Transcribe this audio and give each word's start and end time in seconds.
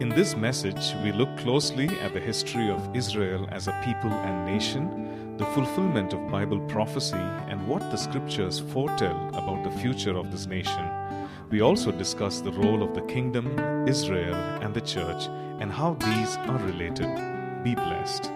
In 0.00 0.08
this 0.08 0.34
message, 0.34 0.94
we 1.04 1.12
look 1.12 1.28
closely 1.36 1.86
at 1.86 2.14
the 2.14 2.20
history 2.20 2.70
of 2.70 2.96
Israel 2.96 3.46
as 3.52 3.68
a 3.68 3.82
people 3.84 4.10
and 4.10 4.46
nation, 4.46 5.36
the 5.36 5.44
fulfillment 5.44 6.14
of 6.14 6.26
Bible 6.30 6.58
prophecy, 6.60 7.18
and 7.50 7.68
what 7.68 7.82
the 7.90 7.98
scriptures 7.98 8.60
foretell 8.72 9.28
about 9.34 9.62
the 9.62 9.78
future 9.78 10.16
of 10.16 10.32
this 10.32 10.46
nation. 10.46 10.90
We 11.50 11.60
also 11.60 11.92
discuss 11.92 12.40
the 12.40 12.50
role 12.50 12.82
of 12.82 12.94
the 12.94 13.02
kingdom, 13.02 13.58
Israel, 13.86 14.36
and 14.62 14.72
the 14.72 14.80
church, 14.80 15.26
and 15.60 15.70
how 15.70 15.92
these 15.92 16.34
are 16.48 16.58
related. 16.60 17.62
Be 17.62 17.74
blessed. 17.74 18.32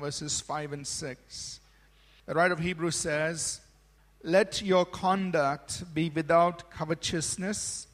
verses 0.00 0.40
5 0.40 0.72
and 0.72 0.86
6. 0.86 1.60
The 2.24 2.32
writer 2.32 2.54
of 2.54 2.60
Hebrews 2.60 2.96
says, 2.96 3.60
Let 4.22 4.62
your 4.62 4.86
conduct 4.86 5.92
be 5.92 6.08
without 6.08 6.70
covetousness. 6.70 7.86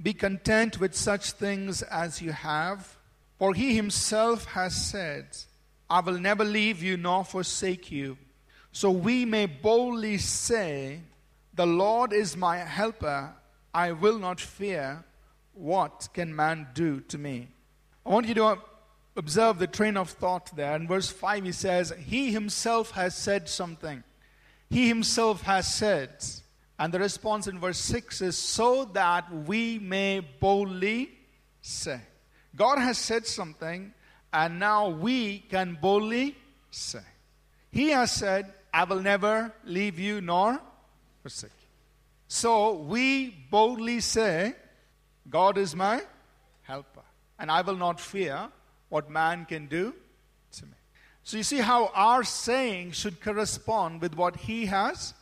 Be 0.00 0.14
content 0.14 0.80
with 0.80 0.94
such 0.94 1.32
things 1.32 1.82
as 1.82 2.22
you 2.22 2.32
have. 2.32 2.96
For 3.38 3.54
he 3.54 3.74
himself 3.74 4.44
has 4.46 4.74
said, 4.74 5.36
I 5.88 6.00
will 6.00 6.18
never 6.18 6.44
leave 6.44 6.82
you 6.82 6.96
nor 6.96 7.24
forsake 7.24 7.90
you. 7.90 8.18
So 8.72 8.90
we 8.90 9.24
may 9.24 9.46
boldly 9.46 10.18
say, 10.18 11.00
The 11.54 11.66
Lord 11.66 12.12
is 12.12 12.36
my 12.36 12.58
helper. 12.58 13.34
I 13.74 13.92
will 13.92 14.18
not 14.18 14.40
fear. 14.40 15.04
What 15.54 16.08
can 16.14 16.34
man 16.34 16.68
do 16.74 17.00
to 17.00 17.18
me? 17.18 17.48
I 18.06 18.10
want 18.10 18.26
you 18.26 18.34
to 18.34 18.58
observe 19.16 19.58
the 19.58 19.66
train 19.66 19.96
of 19.96 20.10
thought 20.10 20.54
there. 20.56 20.76
In 20.76 20.86
verse 20.86 21.10
5, 21.10 21.44
he 21.44 21.52
says, 21.52 21.92
He 22.06 22.32
himself 22.32 22.92
has 22.92 23.14
said 23.14 23.48
something. 23.48 24.02
He 24.70 24.88
himself 24.88 25.42
has 25.42 25.72
said. 25.72 26.10
And 26.80 26.94
the 26.94 26.98
response 26.98 27.46
in 27.46 27.58
verse 27.58 27.78
6 27.78 28.22
is, 28.22 28.38
So 28.38 28.86
that 28.94 29.30
we 29.30 29.78
may 29.78 30.20
boldly 30.20 31.10
say. 31.60 32.00
God 32.56 32.78
has 32.78 32.96
said 32.96 33.26
something, 33.26 33.92
and 34.32 34.58
now 34.58 34.88
we 34.88 35.40
can 35.40 35.76
boldly 35.78 36.38
say. 36.70 37.02
He 37.70 37.90
has 37.90 38.10
said, 38.10 38.54
I 38.72 38.84
will 38.84 39.02
never 39.02 39.52
leave 39.64 39.98
you 39.98 40.22
nor 40.22 40.58
forsake 41.22 41.50
you. 41.60 41.68
So 42.28 42.76
we 42.76 43.28
boldly 43.50 44.00
say, 44.00 44.54
God 45.28 45.58
is 45.58 45.76
my 45.76 46.00
helper, 46.62 47.02
and 47.38 47.50
I 47.50 47.60
will 47.60 47.76
not 47.76 48.00
fear 48.00 48.48
what 48.88 49.10
man 49.10 49.44
can 49.44 49.66
do 49.66 49.94
to 50.52 50.64
me. 50.64 50.72
So 51.24 51.36
you 51.36 51.42
see 51.42 51.58
how 51.58 51.90
our 51.94 52.24
saying 52.24 52.92
should 52.92 53.20
correspond 53.20 54.00
with 54.00 54.14
what 54.16 54.36
he 54.36 54.64
has. 54.66 55.12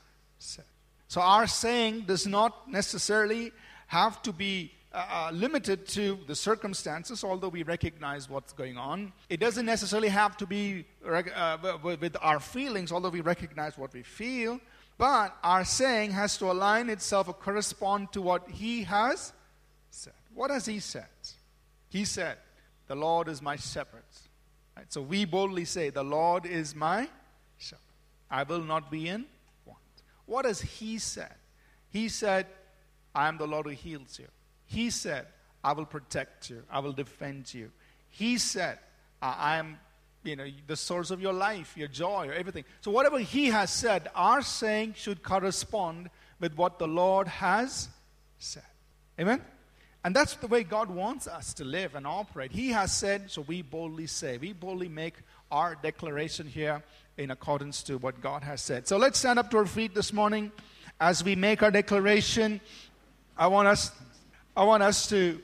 So 1.09 1.20
our 1.20 1.47
saying 1.47 2.03
does 2.03 2.27
not 2.27 2.70
necessarily 2.70 3.53
have 3.87 4.23
to 4.23 4.33
be 4.33 4.73
uh, 4.92 5.28
uh 5.28 5.31
limited 5.33 5.87
to 5.89 6.19
the 6.27 6.34
circumstances, 6.34 7.25
although 7.25 7.48
we 7.48 7.62
recognize 7.62 8.28
what's 8.28 8.53
going 8.53 8.77
on. 8.77 9.12
It 9.28 9.41
doesn't 9.41 9.67
necessarily 9.67 10.09
have 10.09 10.37
to 10.39 10.47
be 10.47 10.87
uh, 11.06 11.59
with 11.83 12.17
our 12.20 12.41
feelings, 12.41 12.92
although 12.92 13.11
we 13.11 13.20
recognize 13.20 13.77
what 13.77 13.92
we 13.92 14.03
feel. 14.03 14.61
But 14.97 15.37
our 15.42 15.65
saying 15.65 16.11
has 16.12 16.37
to 16.39 16.50
align 16.50 16.91
itself 16.91 17.28
or 17.28 17.34
correspond 17.34 18.12
to 18.12 18.22
what 18.22 18.48
he 18.50 18.84
has 18.84 19.33
said. 19.91 20.15
What 20.34 20.50
has 20.50 20.67
he 20.67 20.81
said? 20.81 21.06
He 21.89 22.05
said, 22.05 22.37
the 22.89 22.97
Lord 22.97 23.28
is 23.28 23.41
my 23.41 23.56
shepherd. 23.56 24.03
Right? 24.77 24.91
So 24.93 25.03
we 25.03 25.25
boldly 25.25 25.67
say, 25.67 25.91
The 25.91 26.03
Lord 26.03 26.47
is 26.47 26.75
my 26.75 27.09
shepherd. 27.59 27.83
I 28.31 28.43
will 28.43 28.62
not 28.62 28.91
be 28.91 29.09
in. 29.09 29.27
What 30.29 30.45
has 30.45 30.61
He 30.61 30.98
said? 30.98 31.34
He 31.91 32.09
said, 32.09 32.47
I 33.15 33.29
am 33.29 33.39
the 33.39 33.47
Lord 33.47 33.67
who 33.67 33.73
heals 33.73 34.19
you. 34.19 34.27
He 34.67 34.91
said, 34.91 35.27
I 35.65 35.73
will 35.73 35.87
protect 35.87 36.51
you. 36.51 36.62
I 36.71 36.79
will 36.81 36.93
defend 36.93 37.53
you. 37.53 37.71
He 38.11 38.39
said, 38.39 38.79
I 39.21 39.56
am 39.56 39.79
you 40.25 40.37
know 40.37 40.47
the 40.67 40.77
source 40.77 41.11
of 41.11 41.23
your 41.23 41.33
life 41.33 41.75
your 41.77 41.89
joy 41.89 42.29
or 42.29 42.33
everything 42.33 42.65
so 42.81 42.91
whatever 42.91 43.19
he 43.21 43.47
has 43.47 43.71
said 43.71 44.09
our 44.16 44.43
saying 44.43 44.93
should 44.94 45.22
correspond 45.22 46.11
with 46.41 46.56
what 46.56 46.78
the 46.78 46.89
lord 46.89 47.28
has 47.28 47.89
said 48.37 48.65
amen 49.19 49.41
and 50.05 50.15
that's 50.15 50.34
the 50.37 50.47
way 50.47 50.62
God 50.62 50.91
wants 50.91 51.27
us 51.27 51.53
to 51.55 51.65
live 51.65 51.95
and 51.95 52.06
operate. 52.06 52.53
He 52.53 52.71
has 52.71 52.97
said, 52.97 53.31
so 53.31 53.43
we 53.43 53.62
boldly 53.62 54.06
say, 54.06 54.39
we 54.39 54.53
boldly 54.53 54.89
make 54.89 55.15
our 55.50 55.75
declaration 55.75 56.47
here 56.47 56.83
in 57.19 57.33
accordance 57.33 57.83
to 57.83 57.99
what 57.99 58.21
God 58.21 58.45
has 58.45 58.62
said. 58.62 58.87
So 58.87 58.97
let's 58.97 59.19
stand 59.19 59.39
up 59.39 59.51
to 59.51 59.59
our 59.59 59.67
feet 59.67 59.95
this 59.95 60.12
morning 60.12 60.53
as 61.01 61.23
we 61.23 61.34
make 61.34 61.62
our 61.62 61.71
declaration. 61.71 62.61
I 63.37 63.49
want 63.49 63.69
us, 63.69 63.91
I 64.56 64.65
want 64.65 64.84
us 64.84 65.09
to 65.09 65.41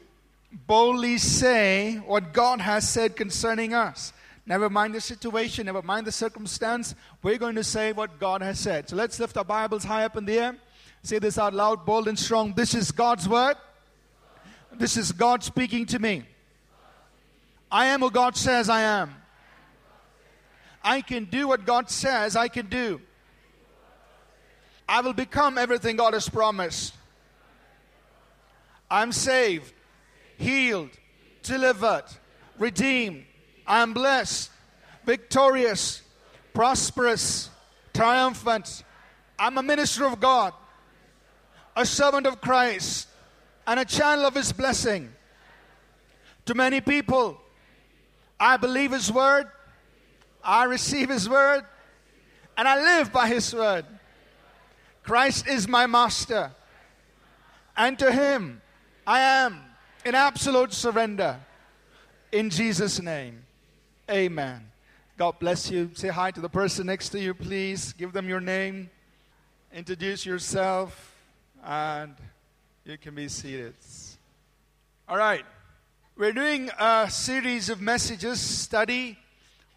boldly 0.53 1.19
say 1.19 1.97
what 2.07 2.33
God 2.33 2.61
has 2.61 2.89
said 2.89 3.17
concerning 3.17 3.75
us. 3.75 4.13
Never 4.47 4.71
mind 4.71 4.95
the 4.95 5.01
situation, 5.01 5.67
never 5.67 5.83
mind 5.83 6.07
the 6.07 6.13
circumstance. 6.13 6.95
We're 7.23 7.39
going 7.39 7.57
to 7.57 7.65
say 7.65 7.93
what 7.93 8.21
God 8.21 8.41
has 8.41 8.61
said. 8.61 8.89
So 8.89 8.95
let's 8.95 9.19
lift 9.19 9.37
our 9.37 9.45
Bibles 9.45 9.85
high 9.85 10.05
up 10.05 10.17
in 10.17 10.27
the 10.27 10.39
air. 10.39 10.57
Say 11.03 11.19
this 11.19 11.39
out 11.39 11.55
loud, 11.55 11.85
bold 11.85 12.09
and 12.09 12.19
strong. 12.19 12.53
This 12.55 12.75
is 12.75 12.93
God's 12.93 13.29
word. 13.29 13.57
This 14.73 14.97
is 14.97 15.13
God 15.13 15.43
speaking 15.43 15.87
to 15.87 15.99
me. 15.99 16.25
I 17.71 17.87
am 17.87 18.01
who 18.01 18.11
God 18.11 18.37
says 18.37 18.69
I 18.69 18.83
am. 18.83 19.15
I 20.85 21.01
can 21.01 21.25
do 21.25 21.49
what 21.49 21.65
God 21.65 21.89
says 21.89 22.37
I 22.37 22.49
can 22.49 22.67
do. 22.67 23.01
I 24.87 25.01
will 25.01 25.15
become 25.15 25.57
everything 25.57 25.97
God 25.97 26.13
has 26.13 26.29
promised. 26.29 26.95
I'm 28.91 29.13
saved, 29.13 29.73
healed, 30.37 30.91
delivered, 31.43 32.05
redeemed. 32.59 33.25
I'm 33.67 33.95
blessed, 33.95 34.51
victorious, 35.07 36.03
prosperous, 36.53 37.49
triumphant. 37.95 38.85
I'm 39.39 39.57
a 39.57 39.63
minister 39.63 40.05
of 40.05 40.21
God, 40.21 40.53
a 41.75 41.87
servant 41.87 42.27
of 42.27 42.43
Christ 42.43 43.09
and 43.67 43.81
a 43.81 43.85
channel 43.87 44.27
of 44.27 44.35
His 44.35 44.53
blessing 44.53 45.11
to 46.45 46.55
many 46.55 46.83
people. 46.83 47.41
I 48.39 48.59
believe 48.59 48.93
His 48.93 49.11
word, 49.11 49.49
I 50.45 50.65
receive 50.65 51.09
His 51.09 51.29
word, 51.29 51.65
and 52.57 52.69
I 52.69 52.81
live 52.81 53.13
by 53.13 53.29
His 53.29 53.55
word. 53.55 53.85
Christ 55.03 55.47
is 55.47 55.67
my 55.69 55.87
master, 55.87 56.53
and 57.77 57.99
to 57.99 58.13
Him 58.13 58.61
I 59.07 59.21
am 59.21 59.61
in 60.05 60.15
absolute 60.15 60.73
surrender. 60.73 61.39
In 62.33 62.51
Jesus' 62.51 63.01
name, 63.01 63.45
amen. 64.11 64.71
God 65.17 65.39
bless 65.39 65.71
you. 65.71 65.91
Say 65.95 66.09
hi 66.09 66.31
to 66.33 66.41
the 66.41 66.49
person 66.49 66.87
next 66.87 67.11
to 67.11 67.21
you, 67.21 67.35
please. 67.35 67.93
Give 67.93 68.13
them 68.13 68.29
your 68.29 68.41
name, 68.41 68.91
introduce 69.73 70.27
yourself, 70.27 71.15
and 71.65 72.15
you 72.85 72.99
can 72.99 73.15
be 73.15 73.29
seated. 73.29 73.75
All 75.09 75.17
right. 75.17 75.45
We're 76.17 76.33
doing 76.33 76.71
a 76.79 77.11
series 77.11 77.69
of 77.69 77.81
messages, 77.81 78.41
study 78.41 79.19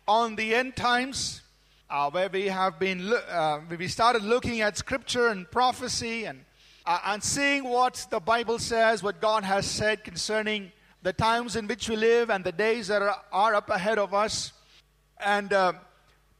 on 0.07 0.35
the 0.37 0.55
end 0.55 0.75
times, 0.75 1.41
uh, 1.89 2.09
where 2.09 2.29
we 2.29 2.45
have 2.45 2.79
been, 2.79 3.13
uh, 3.29 3.59
we 3.77 3.87
started 3.87 4.23
looking 4.23 4.61
at 4.61 4.77
scripture 4.77 5.27
and 5.27 5.49
prophecy 5.51 6.23
and, 6.23 6.45
uh, 6.85 6.99
and 7.05 7.21
seeing 7.21 7.65
what 7.65 8.07
the 8.09 8.19
Bible 8.19 8.57
says, 8.57 9.03
what 9.03 9.19
God 9.19 9.43
has 9.43 9.65
said 9.65 10.03
concerning 10.03 10.71
the 11.03 11.11
times 11.11 11.55
in 11.55 11.67
which 11.67 11.89
we 11.89 11.95
live 11.95 12.29
and 12.29 12.43
the 12.43 12.51
days 12.51 12.87
that 12.87 13.01
are, 13.01 13.21
are 13.31 13.55
up 13.55 13.69
ahead 13.69 13.97
of 13.97 14.13
us. 14.13 14.53
And 15.19 15.51
uh, 15.51 15.73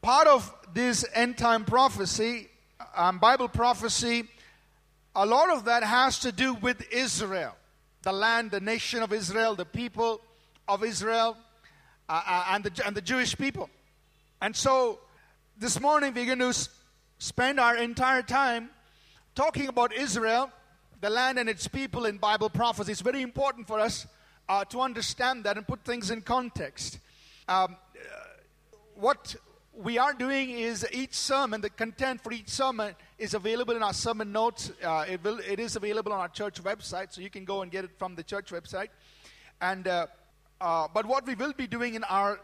part 0.00 0.26
of 0.26 0.52
this 0.72 1.04
end 1.14 1.36
time 1.36 1.64
prophecy, 1.64 2.48
um, 2.96 3.18
Bible 3.18 3.48
prophecy, 3.48 4.24
a 5.14 5.26
lot 5.26 5.50
of 5.50 5.66
that 5.66 5.82
has 5.82 6.20
to 6.20 6.32
do 6.32 6.54
with 6.54 6.90
Israel, 6.90 7.54
the 8.02 8.12
land, 8.12 8.50
the 8.50 8.60
nation 8.60 9.02
of 9.02 9.12
Israel, 9.12 9.54
the 9.54 9.66
people 9.66 10.22
of 10.66 10.84
Israel, 10.84 11.36
uh, 12.08 12.22
uh, 12.26 12.44
and, 12.50 12.64
the, 12.64 12.86
and 12.86 12.96
the 12.96 13.02
Jewish 13.02 13.36
people. 13.36 13.68
And 14.40 14.54
so 14.54 15.00
this 15.58 15.80
morning 15.80 16.14
we're 16.14 16.26
going 16.26 16.52
to 16.52 16.68
spend 17.18 17.60
our 17.60 17.76
entire 17.76 18.22
time 18.22 18.70
talking 19.34 19.68
about 19.68 19.92
Israel, 19.92 20.50
the 21.00 21.10
land 21.10 21.38
and 21.38 21.48
its 21.48 21.68
people 21.68 22.06
in 22.06 22.16
Bible 22.16 22.50
prophecy. 22.50 22.92
It's 22.92 23.00
very 23.00 23.22
important 23.22 23.66
for 23.66 23.78
us 23.78 24.06
uh, 24.48 24.64
to 24.66 24.80
understand 24.80 25.44
that 25.44 25.56
and 25.56 25.66
put 25.66 25.84
things 25.84 26.10
in 26.10 26.22
context. 26.22 26.98
Um, 27.48 27.76
uh, 27.94 28.76
what 28.94 29.36
we 29.74 29.98
are 29.98 30.12
doing 30.12 30.50
is 30.50 30.86
each 30.90 31.14
sermon, 31.14 31.60
the 31.60 31.70
content 31.70 32.20
for 32.20 32.32
each 32.32 32.48
sermon 32.48 32.94
is 33.18 33.34
available 33.34 33.76
in 33.76 33.82
our 33.82 33.92
sermon 33.92 34.32
notes. 34.32 34.72
Uh, 34.82 35.04
it, 35.08 35.22
will, 35.22 35.38
it 35.40 35.60
is 35.60 35.76
available 35.76 36.12
on 36.12 36.20
our 36.20 36.28
church 36.28 36.62
website, 36.62 37.12
so 37.12 37.20
you 37.20 37.30
can 37.30 37.44
go 37.44 37.62
and 37.62 37.70
get 37.70 37.84
it 37.84 37.90
from 37.96 38.14
the 38.14 38.22
church 38.22 38.50
website. 38.50 38.88
And 39.60 39.86
uh, 39.86 40.06
uh, 40.60 40.88
but 40.92 41.06
what 41.06 41.26
we 41.26 41.34
will 41.34 41.52
be 41.52 41.66
doing 41.66 41.94
in 41.94 42.04
our 42.04 42.40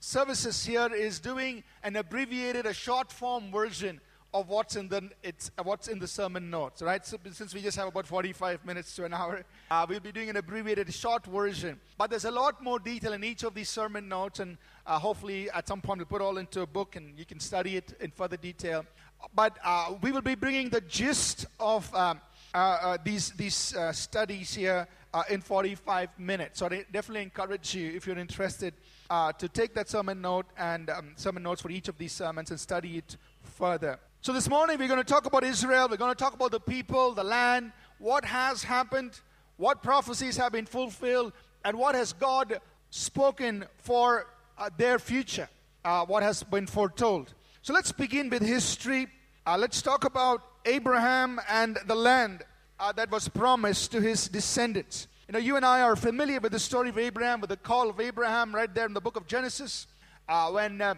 services 0.00 0.64
here 0.64 0.92
is 0.94 1.20
doing 1.20 1.62
an 1.82 1.96
abbreviated, 1.96 2.66
a 2.66 2.72
short 2.74 3.12
form 3.12 3.52
version 3.52 4.00
of 4.32 4.48
what's 4.48 4.76
in 4.76 4.88
the 4.88 5.10
it's 5.22 5.50
uh, 5.58 5.62
what's 5.62 5.88
in 5.88 5.98
the 5.98 6.06
sermon 6.06 6.50
notes, 6.50 6.82
right? 6.82 7.04
So 7.04 7.18
since 7.32 7.52
we 7.52 7.60
just 7.60 7.76
have 7.76 7.88
about 7.88 8.06
45 8.06 8.64
minutes 8.64 8.94
to 8.96 9.04
an 9.04 9.12
hour, 9.12 9.42
uh, 9.70 9.86
we'll 9.88 10.00
be 10.00 10.12
doing 10.12 10.30
an 10.30 10.36
abbreviated 10.36 10.92
short 10.94 11.26
version. 11.26 11.80
But 11.98 12.10
there's 12.10 12.24
a 12.24 12.30
lot 12.30 12.62
more 12.62 12.78
detail 12.78 13.12
in 13.12 13.24
each 13.24 13.42
of 13.42 13.54
these 13.54 13.68
sermon 13.68 14.08
notes, 14.08 14.40
and 14.40 14.56
uh, 14.86 14.98
hopefully 14.98 15.50
at 15.50 15.66
some 15.66 15.80
point 15.80 15.98
we'll 15.98 16.06
put 16.06 16.22
all 16.22 16.38
into 16.38 16.62
a 16.62 16.66
book 16.66 16.96
and 16.96 17.18
you 17.18 17.24
can 17.24 17.40
study 17.40 17.76
it 17.76 17.94
in 18.00 18.10
further 18.10 18.36
detail. 18.36 18.86
But 19.34 19.58
uh, 19.64 19.94
we 20.00 20.12
will 20.12 20.22
be 20.22 20.34
bringing 20.34 20.70
the 20.70 20.80
gist 20.80 21.46
of 21.58 21.92
um, 21.94 22.20
uh, 22.54 22.58
uh, 22.58 22.98
these 23.04 23.30
these 23.30 23.74
studies 23.92 24.54
here 24.54 24.86
in 25.28 25.40
45 25.40 26.18
minutes. 26.18 26.58
So 26.58 26.66
I 26.66 26.84
definitely 26.92 27.22
encourage 27.22 27.74
you 27.74 27.90
if 27.90 28.06
you're 28.06 28.18
interested. 28.18 28.74
to 29.10 29.48
take 29.48 29.74
that 29.74 29.88
sermon 29.88 30.20
note 30.20 30.46
and 30.56 30.90
um, 30.90 31.12
sermon 31.16 31.42
notes 31.42 31.62
for 31.62 31.70
each 31.70 31.88
of 31.88 31.98
these 31.98 32.12
sermons 32.12 32.50
and 32.50 32.60
study 32.60 32.98
it 32.98 33.16
further. 33.42 33.98
So, 34.22 34.34
this 34.34 34.50
morning 34.50 34.78
we're 34.78 34.86
going 34.86 35.00
to 35.00 35.12
talk 35.12 35.24
about 35.24 35.44
Israel. 35.44 35.88
We're 35.90 35.96
going 35.96 36.14
to 36.14 36.24
talk 36.24 36.34
about 36.34 36.50
the 36.50 36.60
people, 36.60 37.14
the 37.14 37.24
land, 37.24 37.72
what 37.98 38.22
has 38.26 38.62
happened, 38.62 39.18
what 39.56 39.82
prophecies 39.82 40.36
have 40.36 40.52
been 40.52 40.66
fulfilled, 40.66 41.32
and 41.64 41.78
what 41.78 41.94
has 41.94 42.12
God 42.12 42.60
spoken 42.90 43.64
for 43.78 44.26
uh, 44.58 44.68
their 44.76 44.98
future, 44.98 45.48
uh, 45.86 46.04
what 46.04 46.22
has 46.22 46.42
been 46.42 46.66
foretold. 46.66 47.32
So, 47.62 47.72
let's 47.72 47.92
begin 47.92 48.28
with 48.28 48.42
history. 48.42 49.06
Uh, 49.46 49.56
let's 49.56 49.80
talk 49.80 50.04
about 50.04 50.42
Abraham 50.64 51.40
and 51.48 51.78
the 51.86 51.94
land 51.94 52.44
uh, 52.78 52.92
that 52.92 53.10
was 53.10 53.28
promised 53.28 53.92
to 53.92 54.00
his 54.00 54.28
descendants. 54.28 55.08
You 55.28 55.32
know, 55.32 55.38
you 55.38 55.56
and 55.56 55.64
I 55.64 55.82
are 55.82 55.96
familiar 55.96 56.40
with 56.40 56.52
the 56.52 56.58
story 56.58 56.88
of 56.88 56.98
Abraham, 56.98 57.40
with 57.40 57.50
the 57.50 57.56
call 57.56 57.88
of 57.88 58.00
Abraham 58.00 58.54
right 58.54 58.72
there 58.74 58.86
in 58.86 58.94
the 58.94 59.00
book 59.00 59.16
of 59.16 59.26
Genesis. 59.26 59.86
Uh, 60.28 60.50
when 60.50 60.80
uh, 60.80 60.94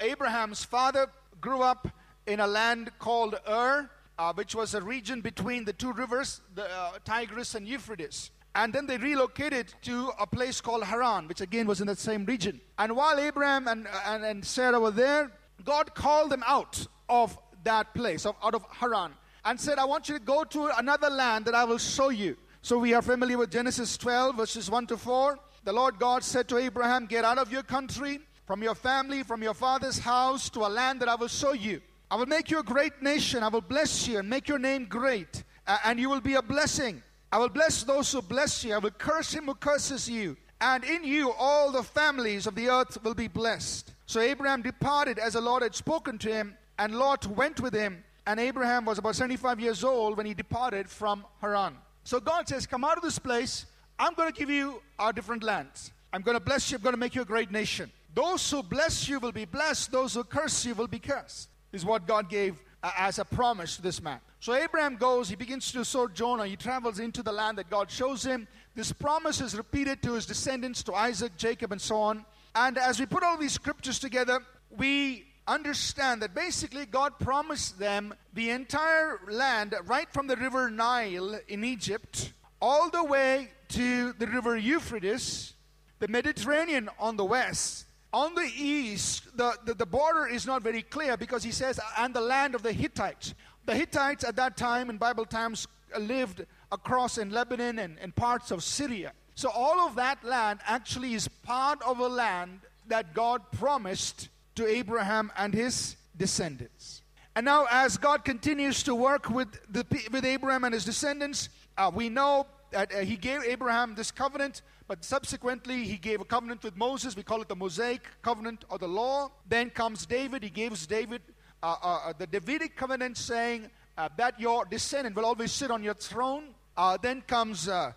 Abraham's 0.00 0.64
father 0.64 1.08
grew 1.40 1.62
up 1.62 1.88
in 2.26 2.40
a 2.40 2.46
land 2.46 2.90
called 2.98 3.38
Ur, 3.48 3.88
uh, 4.18 4.32
which 4.32 4.54
was 4.54 4.74
a 4.74 4.80
region 4.80 5.20
between 5.20 5.64
the 5.64 5.72
two 5.72 5.92
rivers, 5.92 6.40
the 6.54 6.64
uh, 6.64 6.92
Tigris 7.04 7.54
and 7.54 7.68
Euphrates. 7.68 8.30
And 8.54 8.72
then 8.72 8.86
they 8.86 8.96
relocated 8.96 9.74
to 9.82 10.10
a 10.18 10.26
place 10.26 10.60
called 10.60 10.84
Haran, 10.84 11.28
which 11.28 11.42
again 11.42 11.66
was 11.66 11.80
in 11.80 11.86
that 11.88 11.98
same 11.98 12.24
region. 12.24 12.60
And 12.78 12.96
while 12.96 13.18
Abraham 13.18 13.68
and, 13.68 13.86
and, 14.06 14.24
and 14.24 14.44
Sarah 14.44 14.80
were 14.80 14.90
there, 14.90 15.30
God 15.64 15.94
called 15.94 16.30
them 16.30 16.42
out 16.46 16.86
of 17.08 17.38
that 17.66 17.94
place, 17.94 18.26
out 18.26 18.54
of 18.54 18.64
Haran, 18.70 19.12
and 19.44 19.60
said, 19.60 19.78
I 19.78 19.84
want 19.84 20.08
you 20.08 20.18
to 20.18 20.24
go 20.24 20.42
to 20.42 20.70
another 20.78 21.10
land 21.10 21.44
that 21.44 21.54
I 21.54 21.64
will 21.64 21.78
show 21.78 22.08
you. 22.08 22.36
So 22.62 22.78
we 22.78 22.94
are 22.94 23.02
familiar 23.02 23.38
with 23.38 23.52
Genesis 23.52 23.96
12, 23.96 24.36
verses 24.36 24.70
1 24.70 24.88
to 24.88 24.96
4. 24.96 25.38
The 25.64 25.72
Lord 25.72 25.98
God 25.98 26.24
said 26.24 26.48
to 26.48 26.56
Abraham, 26.56 27.06
Get 27.06 27.24
out 27.24 27.38
of 27.38 27.52
your 27.52 27.62
country, 27.62 28.20
from 28.44 28.62
your 28.62 28.74
family, 28.74 29.22
from 29.22 29.42
your 29.42 29.54
father's 29.54 29.98
house, 29.98 30.48
to 30.50 30.60
a 30.60 30.68
land 30.68 31.00
that 31.00 31.08
I 31.08 31.14
will 31.14 31.28
show 31.28 31.52
you. 31.52 31.80
I 32.10 32.16
will 32.16 32.26
make 32.26 32.50
you 32.50 32.60
a 32.60 32.62
great 32.62 33.02
nation. 33.02 33.42
I 33.42 33.48
will 33.48 33.60
bless 33.60 34.06
you 34.08 34.18
and 34.18 34.28
make 34.28 34.48
your 34.48 34.58
name 34.58 34.86
great, 34.86 35.44
and 35.84 35.98
you 35.98 36.08
will 36.08 36.20
be 36.20 36.34
a 36.34 36.42
blessing. 36.42 37.02
I 37.32 37.38
will 37.38 37.48
bless 37.48 37.82
those 37.82 38.12
who 38.12 38.22
bless 38.22 38.64
you. 38.64 38.74
I 38.74 38.78
will 38.78 38.92
curse 38.92 39.34
him 39.34 39.46
who 39.46 39.54
curses 39.54 40.08
you. 40.08 40.36
And 40.60 40.84
in 40.84 41.04
you 41.04 41.32
all 41.32 41.70
the 41.70 41.82
families 41.82 42.46
of 42.46 42.54
the 42.54 42.68
earth 42.68 43.02
will 43.02 43.14
be 43.14 43.28
blessed. 43.28 43.92
So 44.06 44.20
Abraham 44.20 44.62
departed 44.62 45.18
as 45.18 45.34
the 45.34 45.40
Lord 45.40 45.62
had 45.62 45.74
spoken 45.74 46.16
to 46.18 46.32
him, 46.32 46.56
and 46.78 46.94
Lot 46.96 47.26
went 47.26 47.60
with 47.60 47.74
him. 47.74 48.04
And 48.26 48.40
Abraham 48.40 48.84
was 48.84 48.98
about 48.98 49.14
75 49.14 49.60
years 49.60 49.84
old 49.84 50.16
when 50.16 50.26
he 50.26 50.34
departed 50.34 50.88
from 50.88 51.24
Haran. 51.40 51.76
So 52.02 52.18
God 52.18 52.48
says, 52.48 52.66
Come 52.66 52.84
out 52.84 52.96
of 52.96 53.02
this 53.02 53.18
place. 53.18 53.66
I'm 53.98 54.14
going 54.14 54.32
to 54.32 54.38
give 54.38 54.50
you 54.50 54.82
our 54.98 55.12
different 55.12 55.42
lands. 55.42 55.92
I'm 56.12 56.22
going 56.22 56.36
to 56.36 56.44
bless 56.44 56.70
you. 56.70 56.76
I'm 56.76 56.82
going 56.82 56.94
to 56.94 57.00
make 57.00 57.14
you 57.14 57.22
a 57.22 57.26
great 57.26 57.50
nation. 57.50 57.90
Those 58.14 58.50
who 58.50 58.62
bless 58.62 59.08
you 59.08 59.20
will 59.20 59.32
be 59.32 59.44
blessed. 59.44 59.92
Those 59.92 60.14
who 60.14 60.24
curse 60.24 60.64
you 60.64 60.74
will 60.74 60.86
be 60.86 60.98
cursed 60.98 61.48
is 61.72 61.84
what 61.84 62.06
God 62.06 62.28
gave 62.28 62.62
uh, 62.82 62.90
as 62.96 63.18
a 63.18 63.24
promise 63.24 63.76
to 63.76 63.82
this 63.82 64.02
man. 64.02 64.20
So 64.40 64.54
Abraham 64.54 64.96
goes, 64.96 65.28
he 65.28 65.36
begins 65.36 65.72
to 65.72 65.84
sojourn, 65.84 66.46
he 66.48 66.56
travels 66.56 66.98
into 66.98 67.22
the 67.22 67.32
land 67.32 67.58
that 67.58 67.68
God 67.68 67.90
shows 67.90 68.24
him. 68.24 68.46
This 68.74 68.92
promise 68.92 69.40
is 69.40 69.56
repeated 69.56 70.02
to 70.02 70.12
his 70.12 70.26
descendants, 70.26 70.82
to 70.84 70.94
Isaac, 70.94 71.36
Jacob, 71.36 71.72
and 71.72 71.80
so 71.80 71.96
on. 71.96 72.24
And 72.54 72.78
as 72.78 73.00
we 73.00 73.06
put 73.06 73.22
all 73.22 73.36
these 73.36 73.52
scriptures 73.52 73.98
together, 73.98 74.40
we 74.70 75.25
understand 75.46 76.22
that 76.22 76.34
basically 76.34 76.86
God 76.86 77.18
promised 77.18 77.78
them 77.78 78.14
the 78.34 78.50
entire 78.50 79.20
land 79.30 79.74
right 79.84 80.12
from 80.12 80.26
the 80.26 80.36
river 80.36 80.70
Nile 80.70 81.38
in 81.48 81.64
Egypt 81.64 82.32
all 82.60 82.90
the 82.90 83.04
way 83.04 83.50
to 83.68 84.12
the 84.14 84.26
river 84.26 84.56
Euphrates, 84.56 85.54
the 85.98 86.08
Mediterranean 86.08 86.88
on 86.98 87.16
the 87.16 87.24
west, 87.24 87.86
on 88.12 88.34
the 88.34 88.50
east, 88.56 89.36
the, 89.36 89.56
the, 89.64 89.74
the, 89.74 89.86
border 89.86 90.26
is 90.26 90.46
not 90.46 90.62
very 90.62 90.82
clear 90.82 91.16
because 91.16 91.42
he 91.42 91.50
says, 91.50 91.78
and 91.98 92.14
the 92.14 92.20
land 92.20 92.54
of 92.54 92.62
the 92.62 92.72
Hittites. 92.72 93.34
The 93.66 93.74
Hittites 93.74 94.24
at 94.24 94.36
that 94.36 94.56
time, 94.56 94.88
in 94.90 94.96
Bible 94.96 95.26
times, 95.26 95.66
lived 95.98 96.46
across 96.72 97.18
in 97.18 97.30
Lebanon 97.30 97.78
and, 97.78 97.98
and 97.98 98.14
parts 98.14 98.50
of 98.50 98.62
Syria. 98.62 99.12
So 99.34 99.50
all 99.50 99.80
of 99.80 99.96
that 99.96 100.24
land 100.24 100.60
actually 100.66 101.14
is 101.14 101.28
part 101.28 101.82
of 101.82 101.98
a 101.98 102.08
land 102.08 102.60
that 102.88 103.12
God 103.12 103.42
promised 103.52 104.28
to 104.56 104.66
Abraham 104.66 105.30
and 105.36 105.54
his 105.54 105.96
descendants. 106.16 107.02
And 107.34 107.44
now, 107.44 107.66
as 107.70 107.96
God 107.96 108.24
continues 108.24 108.82
to 108.84 108.94
work 108.94 109.30
with, 109.30 109.48
the, 109.70 109.84
with 110.10 110.24
Abraham 110.24 110.64
and 110.64 110.74
his 110.74 110.84
descendants, 110.84 111.48
uh, 111.76 111.90
we 111.94 112.08
know 112.08 112.46
that 112.72 112.92
uh, 112.94 112.98
he 113.00 113.16
gave 113.16 113.42
Abraham 113.44 113.94
this 113.94 114.10
covenant 114.10 114.62
but 114.88 115.04
subsequently, 115.04 115.84
he 115.84 115.96
gave 115.96 116.20
a 116.20 116.24
covenant 116.24 116.62
with 116.62 116.76
Moses. 116.76 117.16
We 117.16 117.24
call 117.24 117.42
it 117.42 117.48
the 117.48 117.56
Mosaic 117.56 118.02
covenant 118.22 118.64
or 118.68 118.78
the 118.78 118.86
law. 118.86 119.32
Then 119.48 119.70
comes 119.70 120.06
David. 120.06 120.42
He 120.44 120.50
gives 120.50 120.86
David 120.86 121.22
uh, 121.62 121.74
uh, 121.82 121.86
uh 121.86 122.12
the 122.16 122.26
Davidic 122.26 122.76
covenant 122.76 123.16
saying 123.16 123.70
uh, 123.98 124.08
that 124.16 124.38
your 124.38 124.64
descendant 124.64 125.16
will 125.16 125.24
always 125.24 125.50
sit 125.50 125.70
on 125.70 125.82
your 125.82 125.94
throne. 125.94 126.54
Then 127.02 127.22
comes, 127.22 127.68
uh, 127.68 127.92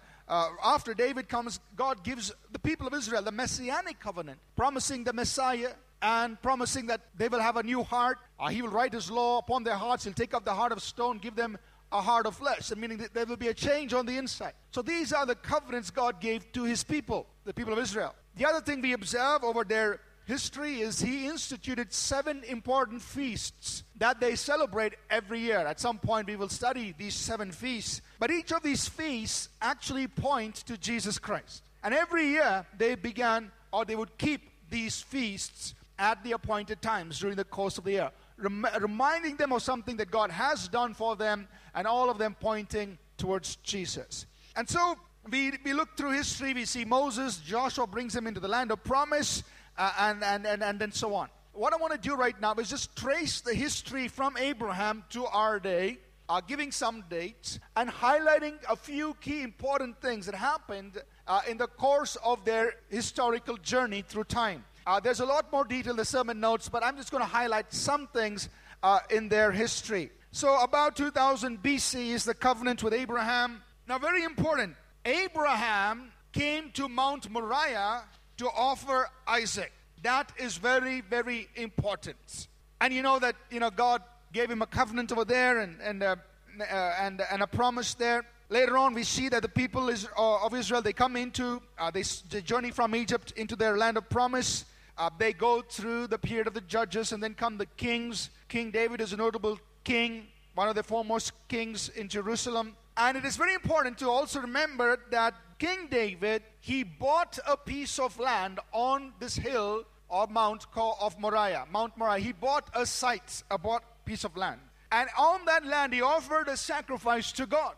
after 0.63 0.93
David 0.93 1.29
comes, 1.29 1.59
God 1.75 2.03
gives 2.03 2.31
the 2.51 2.59
people 2.59 2.87
of 2.87 2.93
Israel 2.93 3.21
the 3.21 3.31
Messianic 3.31 3.99
covenant, 3.99 4.39
promising 4.55 5.03
the 5.03 5.13
Messiah 5.13 5.73
and 6.01 6.41
promising 6.41 6.87
that 6.87 7.01
they 7.17 7.27
will 7.27 7.39
have 7.39 7.57
a 7.57 7.63
new 7.63 7.83
heart. 7.83 8.17
Uh, 8.39 8.47
he 8.47 8.61
will 8.61 8.69
write 8.69 8.93
his 8.93 9.11
law 9.11 9.39
upon 9.39 9.63
their 9.63 9.75
hearts. 9.75 10.03
He'll 10.03 10.13
take 10.13 10.33
up 10.33 10.45
the 10.45 10.53
heart 10.53 10.71
of 10.71 10.81
stone, 10.81 11.17
give 11.17 11.35
them 11.35 11.57
a 11.91 12.01
heart 12.01 12.25
of 12.25 12.35
flesh, 12.35 12.71
meaning 12.75 12.99
that 12.99 13.13
there 13.13 13.25
will 13.25 13.37
be 13.37 13.47
a 13.47 13.53
change 13.53 13.93
on 13.93 14.05
the 14.05 14.17
inside. 14.17 14.53
So 14.71 14.81
these 14.81 15.11
are 15.11 15.25
the 15.25 15.35
covenants 15.35 15.89
God 15.89 16.21
gave 16.21 16.51
to 16.53 16.63
his 16.63 16.83
people, 16.83 17.27
the 17.45 17.53
people 17.53 17.73
of 17.73 17.79
Israel. 17.79 18.13
The 18.35 18.45
other 18.47 18.61
thing 18.61 18.81
we 18.81 18.93
observe 18.93 19.43
over 19.43 19.63
their 19.63 19.99
history 20.25 20.81
is 20.81 21.01
he 21.01 21.25
instituted 21.25 21.91
seven 21.91 22.43
important 22.47 23.01
feasts 23.01 23.83
that 23.97 24.19
they 24.19 24.35
celebrate 24.35 24.93
every 25.09 25.39
year. 25.39 25.57
At 25.57 25.79
some 25.79 25.97
point, 25.97 26.27
we 26.27 26.35
will 26.35 26.49
study 26.49 26.93
these 26.97 27.15
seven 27.15 27.51
feasts. 27.51 28.01
But 28.19 28.29
each 28.29 28.51
of 28.51 28.61
these 28.61 28.87
feasts 28.87 29.49
actually 29.59 30.07
point 30.07 30.55
to 30.67 30.77
Jesus 30.77 31.17
Christ. 31.17 31.63
And 31.83 31.93
every 31.93 32.27
year, 32.27 32.65
they 32.77 32.93
began 32.93 33.51
or 33.73 33.85
they 33.85 33.95
would 33.95 34.17
keep 34.17 34.41
these 34.69 35.01
feasts 35.01 35.73
at 35.99 36.23
the 36.23 36.31
appointed 36.31 36.81
times 36.81 37.19
during 37.19 37.35
the 37.35 37.43
course 37.43 37.77
of 37.77 37.83
the 37.83 37.91
year, 37.91 38.11
rem- 38.37 38.65
reminding 38.79 39.35
them 39.35 39.51
of 39.51 39.61
something 39.61 39.97
that 39.97 40.09
God 40.09 40.31
has 40.31 40.67
done 40.67 40.93
for 40.93 41.15
them 41.15 41.47
and 41.75 41.85
all 41.85 42.09
of 42.09 42.17
them 42.17 42.35
pointing 42.39 42.97
towards 43.17 43.57
Jesus. 43.57 44.25
And 44.55 44.67
so 44.67 44.95
we, 45.29 45.51
we 45.63 45.73
look 45.73 45.95
through 45.95 46.11
history, 46.11 46.53
we 46.53 46.65
see 46.65 46.85
Moses, 46.85 47.37
Joshua 47.37 47.85
brings 47.85 48.15
him 48.15 48.25
into 48.25 48.39
the 48.39 48.47
land 48.47 48.71
of 48.71 48.83
promise, 48.83 49.43
uh, 49.77 49.91
and, 49.99 50.23
and, 50.23 50.47
and, 50.47 50.63
and 50.63 50.79
then 50.79 50.91
so 50.91 51.13
on. 51.13 51.29
What 51.53 51.73
I 51.73 51.77
want 51.77 51.93
to 51.93 51.99
do 51.99 52.15
right 52.15 52.39
now 52.39 52.53
is 52.55 52.69
just 52.69 52.95
trace 52.95 53.41
the 53.41 53.53
history 53.53 54.07
from 54.07 54.37
Abraham 54.37 55.03
to 55.09 55.25
our 55.25 55.59
day, 55.59 55.99
uh, 56.29 56.41
giving 56.41 56.71
some 56.71 57.03
dates, 57.09 57.59
and 57.75 57.89
highlighting 57.89 58.55
a 58.69 58.75
few 58.75 59.15
key 59.15 59.41
important 59.41 59.99
things 60.01 60.25
that 60.25 60.35
happened 60.35 61.01
uh, 61.27 61.41
in 61.49 61.57
the 61.57 61.67
course 61.67 62.15
of 62.23 62.45
their 62.45 62.73
historical 62.89 63.57
journey 63.57 64.03
through 64.07 64.23
time. 64.25 64.63
Uh, 64.89 64.99
there's 64.99 65.19
a 65.19 65.25
lot 65.25 65.51
more 65.51 65.63
detail 65.63 65.91
in 65.91 65.97
the 65.97 66.03
sermon 66.03 66.39
notes, 66.39 66.67
but 66.67 66.83
I'm 66.83 66.97
just 66.97 67.11
going 67.11 67.21
to 67.21 67.29
highlight 67.29 67.71
some 67.71 68.07
things 68.07 68.49
uh, 68.81 68.97
in 69.11 69.29
their 69.29 69.51
history. 69.51 70.09
So, 70.31 70.59
about 70.63 70.95
2000 70.95 71.61
BC 71.61 72.07
is 72.07 72.25
the 72.25 72.33
covenant 72.33 72.81
with 72.81 72.95
Abraham. 72.95 73.61
Now, 73.87 73.99
very 73.99 74.23
important 74.23 74.75
Abraham 75.05 76.11
came 76.31 76.71
to 76.71 76.89
Mount 76.89 77.29
Moriah 77.29 78.01
to 78.37 78.47
offer 78.47 79.07
Isaac. 79.27 79.71
That 80.01 80.31
is 80.39 80.57
very, 80.57 81.01
very 81.01 81.47
important. 81.55 82.47
And 82.81 82.91
you 82.91 83.03
know 83.03 83.19
that 83.19 83.35
you 83.51 83.59
know 83.59 83.69
God 83.69 84.01
gave 84.33 84.49
him 84.49 84.63
a 84.63 84.67
covenant 84.67 85.11
over 85.11 85.23
there 85.23 85.59
and 85.59 85.79
and 85.83 86.01
uh, 86.01 86.15
uh, 86.59 86.63
and 86.99 87.21
and 87.31 87.43
a 87.43 87.47
promise 87.47 87.93
there. 87.93 88.25
Later 88.49 88.75
on, 88.75 88.95
we 88.95 89.03
see 89.03 89.29
that 89.29 89.43
the 89.43 89.49
people 89.49 89.89
is, 89.89 90.07
uh, 90.17 90.43
of 90.43 90.55
Israel 90.55 90.81
they 90.81 90.93
come 90.93 91.15
into 91.15 91.61
uh, 91.77 91.91
they, 91.91 92.01
they, 92.31 92.41
journey 92.41 92.71
from 92.71 92.95
Egypt 92.95 93.33
into 93.37 93.55
their 93.55 93.77
land 93.77 93.95
of 93.95 94.09
promise. 94.09 94.65
Uh, 94.99 95.09
they 95.17 95.31
go 95.31 95.61
through 95.61 96.07
the 96.07 96.19
period 96.19 96.45
of 96.45 96.53
the 96.53 96.61
judges, 96.61 97.13
and 97.13 97.23
then 97.23 97.33
come 97.33 97.57
the 97.57 97.65
kings. 97.77 98.29
King 98.49 98.69
David 98.69 98.99
is 98.99 99.13
a 99.13 99.17
notable 99.17 99.57
king, 99.85 100.27
one 100.55 100.67
of 100.67 100.75
the 100.75 100.83
foremost 100.83 101.31
kings 101.47 101.87
in 101.89 102.09
Jerusalem. 102.09 102.75
And 102.97 103.15
it 103.15 103.23
is 103.23 103.37
very 103.37 103.53
important 103.53 103.97
to 103.99 104.09
also 104.09 104.41
remember 104.41 104.99
that 105.11 105.33
King 105.57 105.87
David, 105.89 106.43
he 106.59 106.83
bought 106.83 107.39
a 107.47 107.55
piece 107.55 107.97
of 107.97 108.19
land 108.19 108.59
on 108.73 109.13
this 109.19 109.37
hill 109.37 109.85
or 110.09 110.27
Mount 110.27 110.65
of 110.75 111.17
Moriah, 111.17 111.65
Mount 111.71 111.97
Moriah. 111.97 112.19
He 112.19 112.33
bought 112.33 112.69
a 112.73 112.85
site, 112.85 113.43
a 113.49 113.57
bought 113.57 113.83
piece 114.05 114.25
of 114.25 114.35
land. 114.35 114.59
And 114.91 115.09
on 115.17 115.45
that 115.45 115.65
land, 115.65 115.93
he 115.93 116.01
offered 116.01 116.49
a 116.49 116.57
sacrifice 116.57 117.31
to 117.33 117.45
God. 117.45 117.75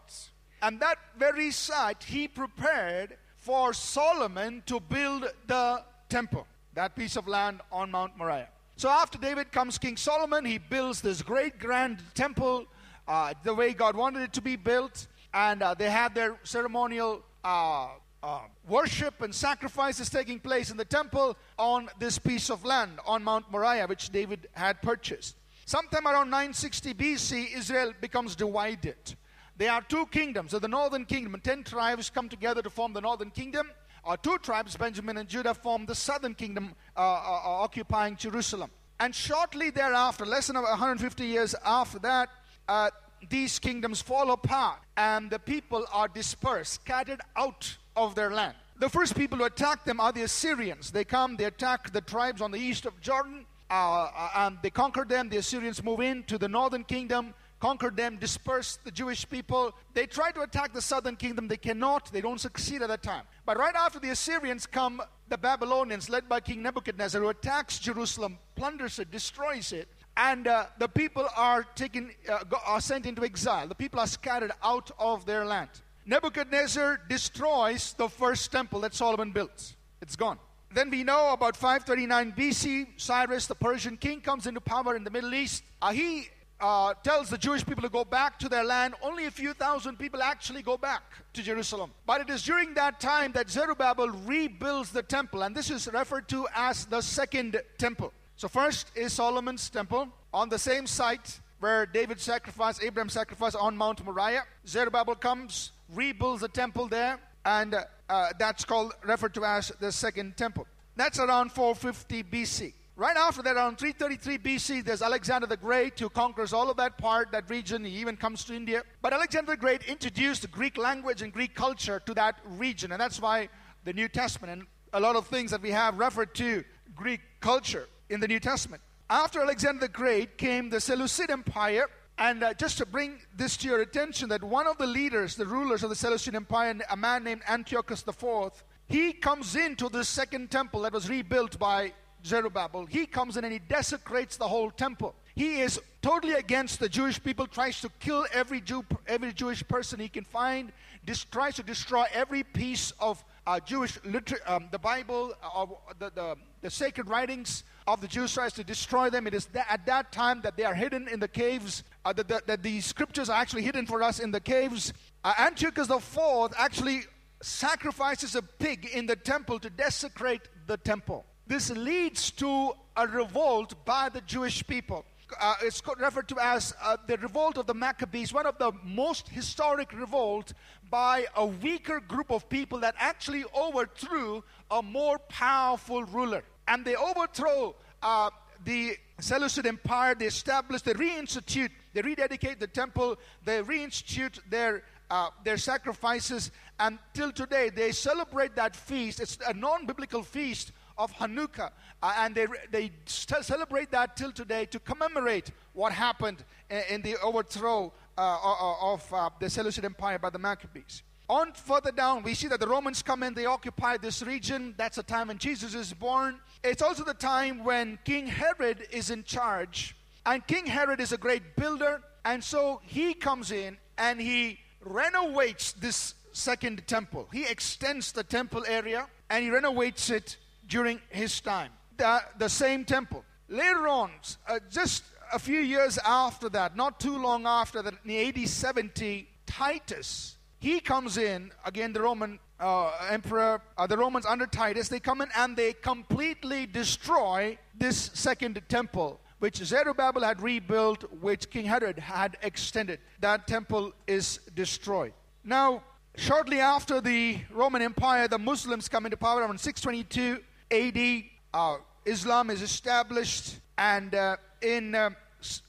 And 0.62 0.80
that 0.80 0.98
very 1.18 1.51
site 1.51 2.04
he 2.04 2.28
prepared 2.28 3.18
for 3.36 3.74
Solomon 3.74 4.63
to 4.68 4.80
build 4.80 5.25
the 5.48 5.84
temple, 6.08 6.48
that 6.74 6.96
piece 6.96 7.16
of 7.16 7.28
land 7.28 7.62
on 7.72 7.92
Mount 7.92 8.18
Moriah. 8.18 8.50
So 8.75 8.90
after 8.90 9.18
David 9.18 9.51
comes 9.51 9.78
King 9.78 9.98
Solomon, 9.98 10.46
he 10.46 10.58
builds 10.58 11.01
this 11.01 11.22
great 11.22 11.60
grand 11.60 12.01
temple 12.16 12.66
uh, 13.08 13.34
the 13.44 13.54
way 13.54 13.74
God 13.74 13.96
wanted 13.96 14.24
it 14.24 14.34
to 14.34 14.42
be 14.42 14.56
built. 14.56 15.08
And 15.34 15.62
uh, 15.62 15.74
they 15.74 15.90
had 15.90 16.16
their 16.16 16.38
ceremonial 16.44 17.24
uh, 17.44 17.90
uh, 18.24 18.40
worship 18.68 19.22
and 19.22 19.34
sacrifices 19.34 20.10
taking 20.10 20.40
place 20.40 20.72
in 20.72 20.78
the 20.78 20.86
temple 20.86 21.38
on 21.58 21.90
this 22.00 22.20
piece 22.20 22.50
of 22.50 22.66
land 22.66 23.00
on 23.06 23.24
Mount 23.24 23.51
Moriah, 23.51 23.88
which 23.88 24.10
David 24.10 24.48
had 24.54 24.82
purchased. 24.82 25.36
Sometime 25.66 26.08
around 26.08 26.30
960 26.30 26.94
BC, 26.94 27.56
Israel 27.56 27.94
becomes 28.01 28.36
divided. 28.36 29.16
There 29.58 29.72
are 29.72 29.82
two 29.82 30.06
kingdoms. 30.08 30.51
So 30.51 30.60
the 30.60 30.68
northern 30.68 31.06
kingdom, 31.06 31.40
ten 31.44 31.63
tribes 31.63 32.10
come 32.10 32.30
together 32.30 32.62
to 32.62 32.70
form 32.70 32.94
the 32.94 33.01
northern 33.01 33.30
kingdom. 33.30 33.70
Or 34.03 34.17
two 34.17 34.38
tribes, 34.39 34.75
Benjamin 34.75 35.17
and 35.17 35.29
Judah, 35.29 35.53
form 35.53 35.86
the 35.86 35.96
southern 35.96 36.34
kingdom, 36.34 36.74
uh, 36.98 37.00
uh, 37.00 37.03
uh 37.03 37.63
occupying 37.63 38.15
Jerusalem. 38.15 38.72
And 39.00 39.13
shortly 39.15 39.70
thereafter, 39.70 40.25
less 40.25 40.48
than 40.48 40.55
150 40.55 41.25
years 41.25 41.55
after 41.65 42.00
that, 42.00 42.29
uh, 42.67 42.89
these 43.29 43.60
kingdoms 43.60 44.01
fall 44.01 44.31
apart 44.31 44.79
and 44.98 45.29
the 45.29 45.39
people 45.39 45.86
are 45.91 46.08
dispersed, 46.08 46.74
scattered 46.74 47.22
out 47.36 47.77
of 47.96 48.15
their 48.15 48.31
land. 48.31 48.55
The 48.79 48.89
first 48.89 49.15
people 49.15 49.38
to 49.39 49.43
attack 49.46 49.86
them 49.86 50.00
are 50.00 50.12
the 50.12 50.24
Assyrians. 50.24 50.89
They 50.89 51.03
come, 51.03 51.36
they 51.36 51.43
attack 51.46 51.91
the 51.93 52.01
tribes 52.01 52.41
on 52.41 52.51
the 52.51 52.58
east 52.58 52.86
of 52.86 53.00
Jordan, 53.00 53.46
uh, 53.70 53.74
uh, 54.05 54.29
and 54.36 54.58
they 54.63 54.72
conquer 54.72 55.05
them. 55.05 55.29
The 55.29 55.38
Assyrians 55.38 55.84
move 55.84 56.00
into 56.00 56.38
the 56.39 56.48
northern 56.48 56.84
kingdom, 56.84 57.34
conquer 57.62 57.89
them, 57.89 58.18
disperse 58.18 58.77
the 58.84 58.91
Jewish 58.91 59.30
people. 59.30 59.74
They 59.94 60.08
try 60.08 60.32
to 60.32 60.41
attack 60.41 60.74
the 60.74 60.82
southern 60.82 61.15
kingdom. 61.15 61.48
They 61.48 61.58
cannot. 61.58 62.12
They 62.12 62.22
don't 62.22 62.41
succeed 62.41 62.82
at 62.82 62.89
that 62.89 63.03
time. 63.03 63.24
But 63.46 63.58
right 63.58 63.75
after 63.75 64.00
the 64.00 64.10
Assyrians 64.10 64.65
come 64.65 65.01
the 65.30 65.38
Babylonians, 65.38 66.10
led 66.10 66.27
by 66.27 66.41
King 66.41 66.62
Nebuchadnezzar, 66.62 67.22
who 67.22 67.30
attacks 67.30 67.80
Jerusalem, 67.80 68.38
plunders 68.56 69.00
it, 69.00 69.12
destroys 69.12 69.72
it 69.72 69.88
and 70.18 70.48
uh, 70.48 70.65
the 70.77 70.88
people 70.88 71.27
are 71.36 71.63
taken 71.75 72.12
uh, 72.30 72.39
are 72.65 72.82
sent 72.82 73.06
into 73.06 73.24
exile 73.24 73.68
the 73.68 73.75
people 73.75 74.00
are 74.00 74.08
scattered 74.08 74.51
out 74.63 74.91
of 75.00 75.25
their 75.25 75.46
land 75.46 75.70
nebuchadnezzar 76.06 77.00
destroys 77.10 77.94
the 77.94 78.10
first 78.10 78.51
temple 78.51 78.82
that 78.82 78.94
solomon 78.94 79.32
built 79.32 79.75
it's 80.01 80.15
gone 80.15 80.38
then 80.74 80.89
we 80.89 81.03
know 81.03 81.32
about 81.32 81.56
539 81.56 82.34
bc 82.34 82.88
cyrus 82.98 83.48
the 83.48 83.56
persian 83.56 83.96
king 83.96 84.20
comes 84.20 84.48
into 84.48 84.60
power 84.60 84.96
in 84.96 85.03
the 85.03 85.12
middle 85.12 85.34
east 85.34 85.63
uh, 85.82 85.91
he 85.91 86.27
uh, 86.62 86.94
tells 87.03 87.30
the 87.30 87.38
Jewish 87.38 87.65
people 87.65 87.82
to 87.82 87.89
go 87.89 88.06
back 88.06 88.38
to 88.39 88.50
their 88.50 88.63
land. 88.63 88.94
Only 89.01 89.25
a 89.25 89.32
few 89.32 89.53
thousand 89.53 89.98
people 89.98 90.22
actually 90.22 90.62
go 90.62 90.77
back 90.77 91.01
to 91.34 91.41
Jerusalem. 91.41 91.91
But 92.06 92.22
it 92.22 92.30
is 92.30 92.44
during 92.44 92.74
that 92.75 93.00
time 93.00 93.32
that 93.34 93.50
Zerubbabel 93.50 94.10
rebuilds 94.10 94.91
the 94.91 95.03
temple, 95.03 95.44
and 95.44 95.56
this 95.56 95.70
is 95.70 95.88
referred 95.91 96.30
to 96.30 96.48
as 96.56 96.86
the 96.86 97.01
second 97.01 97.62
temple. 97.77 98.13
So, 98.36 98.48
first 98.48 98.91
is 98.96 99.13
Solomon's 99.13 99.70
temple 99.70 100.08
on 100.34 100.50
the 100.50 100.60
same 100.60 100.88
site 100.88 101.39
where 101.60 101.86
David 101.86 102.20
sacrificed, 102.20 102.84
Abraham 102.84 103.10
sacrificed 103.10 103.56
on 103.56 103.77
Mount 103.77 104.03
Moriah. 104.03 104.44
Zerubbabel 104.68 105.15
comes, 105.15 105.72
rebuilds 105.94 106.41
the 106.41 106.48
temple 106.48 106.88
there, 106.88 107.20
and 107.46 107.75
uh, 108.10 108.30
that's 108.39 108.65
called, 108.65 108.94
referred 109.03 109.34
to 109.36 109.46
as 109.46 109.72
the 109.80 109.91
second 109.91 110.38
temple. 110.38 110.68
That's 110.96 111.20
around 111.20 111.51
450 111.51 112.24
BC. 112.24 112.74
Right 112.98 113.15
after 113.15 113.41
that, 113.43 113.55
around 113.55 113.77
333 113.77 114.38
BC, 114.38 114.83
there's 114.83 115.01
Alexander 115.01 115.48
the 115.48 115.57
Great 115.57 115.98
who 116.00 116.10
conquers 116.10 116.51
all 116.51 116.69
of 116.69 116.77
that 116.77 116.98
part, 116.98 117.31
that 117.31 117.50
region. 117.50 117.86
He 117.86 117.98
even 117.98 118.17
comes 118.17 118.43
to 118.45 118.53
India. 118.53 118.83
But 119.01 119.13
Alexander 119.13 119.51
the 119.51 119.57
Great 119.57 119.83
introduced 119.83 120.41
the 120.41 120.50
Greek 120.50 120.77
language 120.77 121.21
and 121.21 121.31
Greek 121.31 121.55
culture 121.55 122.01
to 122.05 122.13
that 122.15 122.36
region, 122.45 122.91
and 122.91 123.00
that's 123.00 123.21
why 123.21 123.50
the 123.86 123.93
New 123.93 124.07
Testament 124.07 124.51
and 124.51 124.67
a 124.93 125.00
lot 125.00 125.15
of 125.15 125.27
things 125.27 125.51
that 125.51 125.62
we 125.62 125.71
have 125.71 125.98
referred 125.98 126.36
to 126.36 126.63
Greek 126.95 127.21
culture 127.39 127.88
in 128.10 128.19
the 128.19 128.27
New 128.27 128.39
Testament. 128.39 128.81
After 129.10 129.41
Alexander 129.41 129.81
the 129.81 129.88
Great 129.88 130.38
came 130.38 130.69
the 130.69 130.79
Seleucid 130.79 131.31
Empire. 131.31 131.88
And 132.17 132.43
uh, 132.43 132.53
just 132.53 132.77
to 132.77 132.86
bring 132.86 133.19
this 133.36 133.57
to 133.57 133.67
your 133.67 133.81
attention, 133.81 134.29
that 134.29 134.43
one 134.43 134.67
of 134.67 134.77
the 134.77 134.86
leaders, 134.86 135.36
the 135.36 135.45
rulers 135.45 135.81
of 135.81 135.89
the 135.89 135.95
Seleucid 135.95 136.36
Empire, 136.36 136.77
a 136.91 136.95
man 136.95 137.24
named 137.24 137.41
Antiochus 137.48 138.03
IV, 138.07 138.63
he 138.88 139.12
comes 139.12 139.55
into 139.55 139.89
the 139.89 140.03
second 140.03 140.51
temple 140.51 140.81
that 140.81 140.93
was 140.93 141.10
rebuilt 141.10 141.57
by 141.57 141.93
Zerubbabel. 142.25 142.86
He 142.86 143.06
comes 143.06 143.38
in 143.38 143.44
and 143.44 143.54
he 143.54 143.60
desecrates 143.60 144.38
the 144.38 144.48
whole 144.48 144.72
temple. 144.72 145.16
He 145.36 145.62
is 145.62 145.80
totally 146.01 146.34
against 146.34 146.80
the 146.80 146.90
Jewish 146.90 147.22
people, 147.24 147.48
tries 147.48 147.82
to 147.82 147.90
kill 148.00 148.25
every 148.34 148.62
Jew, 148.62 148.86
every 149.08 149.34
Jewish 149.34 149.66
person 149.68 150.00
he 150.00 150.10
can 150.10 150.24
find, 150.24 150.72
dis- 151.06 151.24
tries 151.25 151.56
to 151.56 151.63
destroy 151.63 152.06
every 152.13 152.44
piece 152.44 152.92
of 153.00 153.24
uh, 153.48 153.60
Jewish 153.60 153.98
liter- 154.04 154.40
um, 154.46 154.68
the 154.72 154.80
Bible, 154.80 155.34
uh, 155.44 155.66
the, 156.00 156.12
the, 156.13 156.36
the 156.62 156.70
sacred 156.70 157.10
writings 157.10 157.63
of 157.88 158.01
the 158.01 158.08
Jews 158.08 158.34
tries 158.34 158.54
to 158.54 158.63
destroy 158.63 159.10
them. 159.10 159.25
It 159.25 159.34
is 159.34 159.48
at 159.70 159.86
that 159.86 160.12
time 160.12 160.42
that 160.42 160.58
they 160.58 160.63
are 160.63 160.75
hidden 160.75 161.08
in 161.08 161.20
the 161.20 161.28
caves, 161.28 161.84
uh, 162.06 162.13
that, 162.13 162.28
the, 162.28 162.42
that 162.46 162.62
the 162.62 162.82
scriptures 162.82 163.30
are 163.30 163.40
actually 163.42 163.63
hidden 163.63 163.86
for 163.86 164.04
us 164.04 164.20
in 164.20 164.32
the 164.32 164.40
caves. 164.40 164.94
Uh, 165.24 165.34
Antiochus 165.40 165.90
IV 165.90 166.54
actually 166.58 167.01
sacrifices 167.42 168.36
a 168.36 168.42
pig 168.42 168.86
in 168.86 169.06
the 169.06 169.16
temple 169.16 169.60
to 169.60 169.70
desecrate 169.70 170.42
the 170.68 170.78
temple. 170.78 171.25
This 171.51 171.70
leads 171.70 172.31
to 172.31 172.72
a 172.96 173.05
revolt 173.05 173.84
by 173.84 174.08
the 174.08 174.22
Jewish 174.22 174.65
people. 174.65 175.03
Uh, 175.38 175.55
it's 175.62 175.81
referred 176.00 176.29
to 176.29 176.39
as 176.39 176.74
uh, 176.81 176.96
the 177.08 177.17
revolt 177.17 177.58
of 177.58 177.67
the 177.67 177.74
Maccabees, 177.74 178.31
one 178.31 178.46
of 178.46 178.58
the 178.58 178.72
most 178.86 179.27
historic 179.27 179.91
revolt 179.91 180.53
by 180.89 181.25
a 181.36 181.46
weaker 181.46 182.00
group 182.00 182.31
of 182.31 182.48
people 182.48 182.79
that 182.79 182.96
actually 182.98 183.43
overthrew 183.53 184.41
a 184.72 184.81
more 184.81 185.20
powerful 185.27 186.05
ruler 186.05 186.41
and 186.70 186.86
they 186.86 186.96
overthrow 186.96 187.75
uh, 188.01 188.29
the 188.63 188.96
Seleucid 189.20 189.65
Empire. 189.65 190.15
They 190.15 190.27
establish, 190.27 190.84
they 190.84 190.93
reinstitute, 190.93 191.72
they 191.91 192.01
rededicate 192.01 192.62
the 192.62 192.67
temple, 192.67 193.17
they 193.43 193.62
reinstitute 193.62 194.39
their 194.50 194.84
uh, 195.10 195.29
their 195.43 195.58
sacrifices, 195.58 196.51
and 196.79 196.98
till 197.13 197.34
today 197.34 197.70
they 197.70 197.91
celebrate 197.91 198.55
that 198.55 198.74
feast. 198.74 199.20
It's 199.20 199.38
a 199.46 199.53
non-biblical 199.53 200.24
feast 200.24 200.72
of 200.98 201.13
Hanukkah, 201.13 201.71
uh, 202.01 202.13
and 202.17 202.36
they 202.36 202.48
they 202.71 202.91
celebrate 203.05 203.91
that 203.91 204.15
till 204.15 204.31
today 204.31 204.65
to 204.65 204.79
commemorate 204.79 205.51
what 205.74 205.91
happened 205.91 206.43
in, 206.69 206.83
in 206.89 207.01
the 207.01 207.17
overthrow 207.21 207.91
uh, 208.17 208.75
of 208.81 209.13
uh, 209.13 209.29
the 209.39 209.50
Seleucid 209.50 209.86
Empire 209.86 210.19
by 210.19 210.29
the 210.29 210.39
Maccabees. 210.39 211.03
On 211.29 211.53
further 211.53 211.93
down, 211.93 212.24
we 212.24 212.33
see 212.33 212.48
that 212.50 212.60
the 212.60 212.67
Romans 212.67 213.01
come 213.01 213.24
in, 213.24 213.33
they 213.33 213.45
occupy 213.45 213.95
this 213.95 214.21
region. 214.21 214.74
That's 214.77 214.98
the 214.98 215.03
time 215.03 215.29
when 215.29 215.38
Jesus 215.38 215.74
is 215.74 215.93
born. 215.93 216.39
It's 216.62 216.81
also 216.81 217.05
the 217.05 217.13
time 217.13 217.63
when 217.63 217.98
King 218.03 218.27
Herod 218.27 218.86
is 218.91 219.12
in 219.12 219.24
charge. 219.24 219.95
And 220.25 220.45
King 220.45 220.65
Herod 220.65 221.00
is 221.00 221.13
a 221.13 221.17
great 221.17 221.55
builder. 221.55 222.01
And 222.25 222.43
so 222.43 222.81
he 222.83 223.13
comes 223.13 223.51
in 223.51 223.77
and 223.98 224.19
he 224.19 224.60
renovates 224.83 225.71
this 225.71 226.15
second 226.33 226.86
temple. 226.86 227.29
He 227.31 227.45
extends 227.45 228.12
the 228.12 228.24
temple 228.24 228.65
area 228.67 229.07
and 229.29 229.43
he 229.43 229.51
renovates 229.51 230.10
it 230.10 230.36
during 230.72 231.00
his 231.10 231.40
time. 231.40 231.72
The, 231.98 232.22
the 232.40 232.50
same 232.50 232.86
temple. 232.86 233.24
Later 233.48 233.88
on, 233.88 234.10
uh, 234.48 234.60
just 234.72 235.04
a 235.32 235.38
few 235.38 235.60
years 235.60 236.00
after 236.04 236.50
that, 236.50 236.75
not 236.75 237.00
too 237.00 237.18
long 237.18 237.46
after 237.46 237.84
that, 237.84 237.94
in 238.04 238.12
AD 238.12 238.50
70, 238.50 239.28
Titus 239.46 240.38
he 240.62 240.80
comes 240.80 241.18
in, 241.18 241.51
again, 241.66 241.92
the 241.92 242.01
Roman 242.01 242.38
uh, 242.60 242.92
emperor, 243.10 243.63
uh, 243.80 243.88
the 243.88 243.98
Romans 243.98 244.28
under 244.28 244.46
Titus, 244.46 244.90
they 244.90 245.00
come 245.00 245.22
in 245.22 245.30
and 245.36 245.58
they 245.58 245.74
completely 245.74 246.68
destroy 246.68 247.58
this 247.75 248.12
second 248.13 248.62
temple, 248.70 249.20
which 249.40 249.58
Zerubbabel 249.58 250.22
had 250.22 250.40
rebuilt, 250.40 251.12
which 251.20 251.50
King 251.50 251.66
Herod 251.66 251.98
had 251.98 252.38
extended. 252.44 253.00
That 253.22 253.48
temple 253.48 253.92
is 254.06 254.40
destroyed. 254.54 255.13
Now, 255.44 255.82
shortly 256.16 256.60
after 256.60 257.01
the 257.01 257.40
Roman 257.51 257.82
Empire, 257.82 258.28
the 258.28 258.38
Muslims 258.38 258.88
come 258.88 259.06
into 259.08 259.18
power 259.18 259.42
around 259.42 259.60
622 259.60 260.44
AD. 260.72 261.24
Uh, 261.54 261.78
Islam 262.06 262.50
is 262.50 262.62
established, 262.62 263.60
and 263.78 264.16
uh, 264.16 264.38
in 264.62 264.96
uh, 264.96 265.12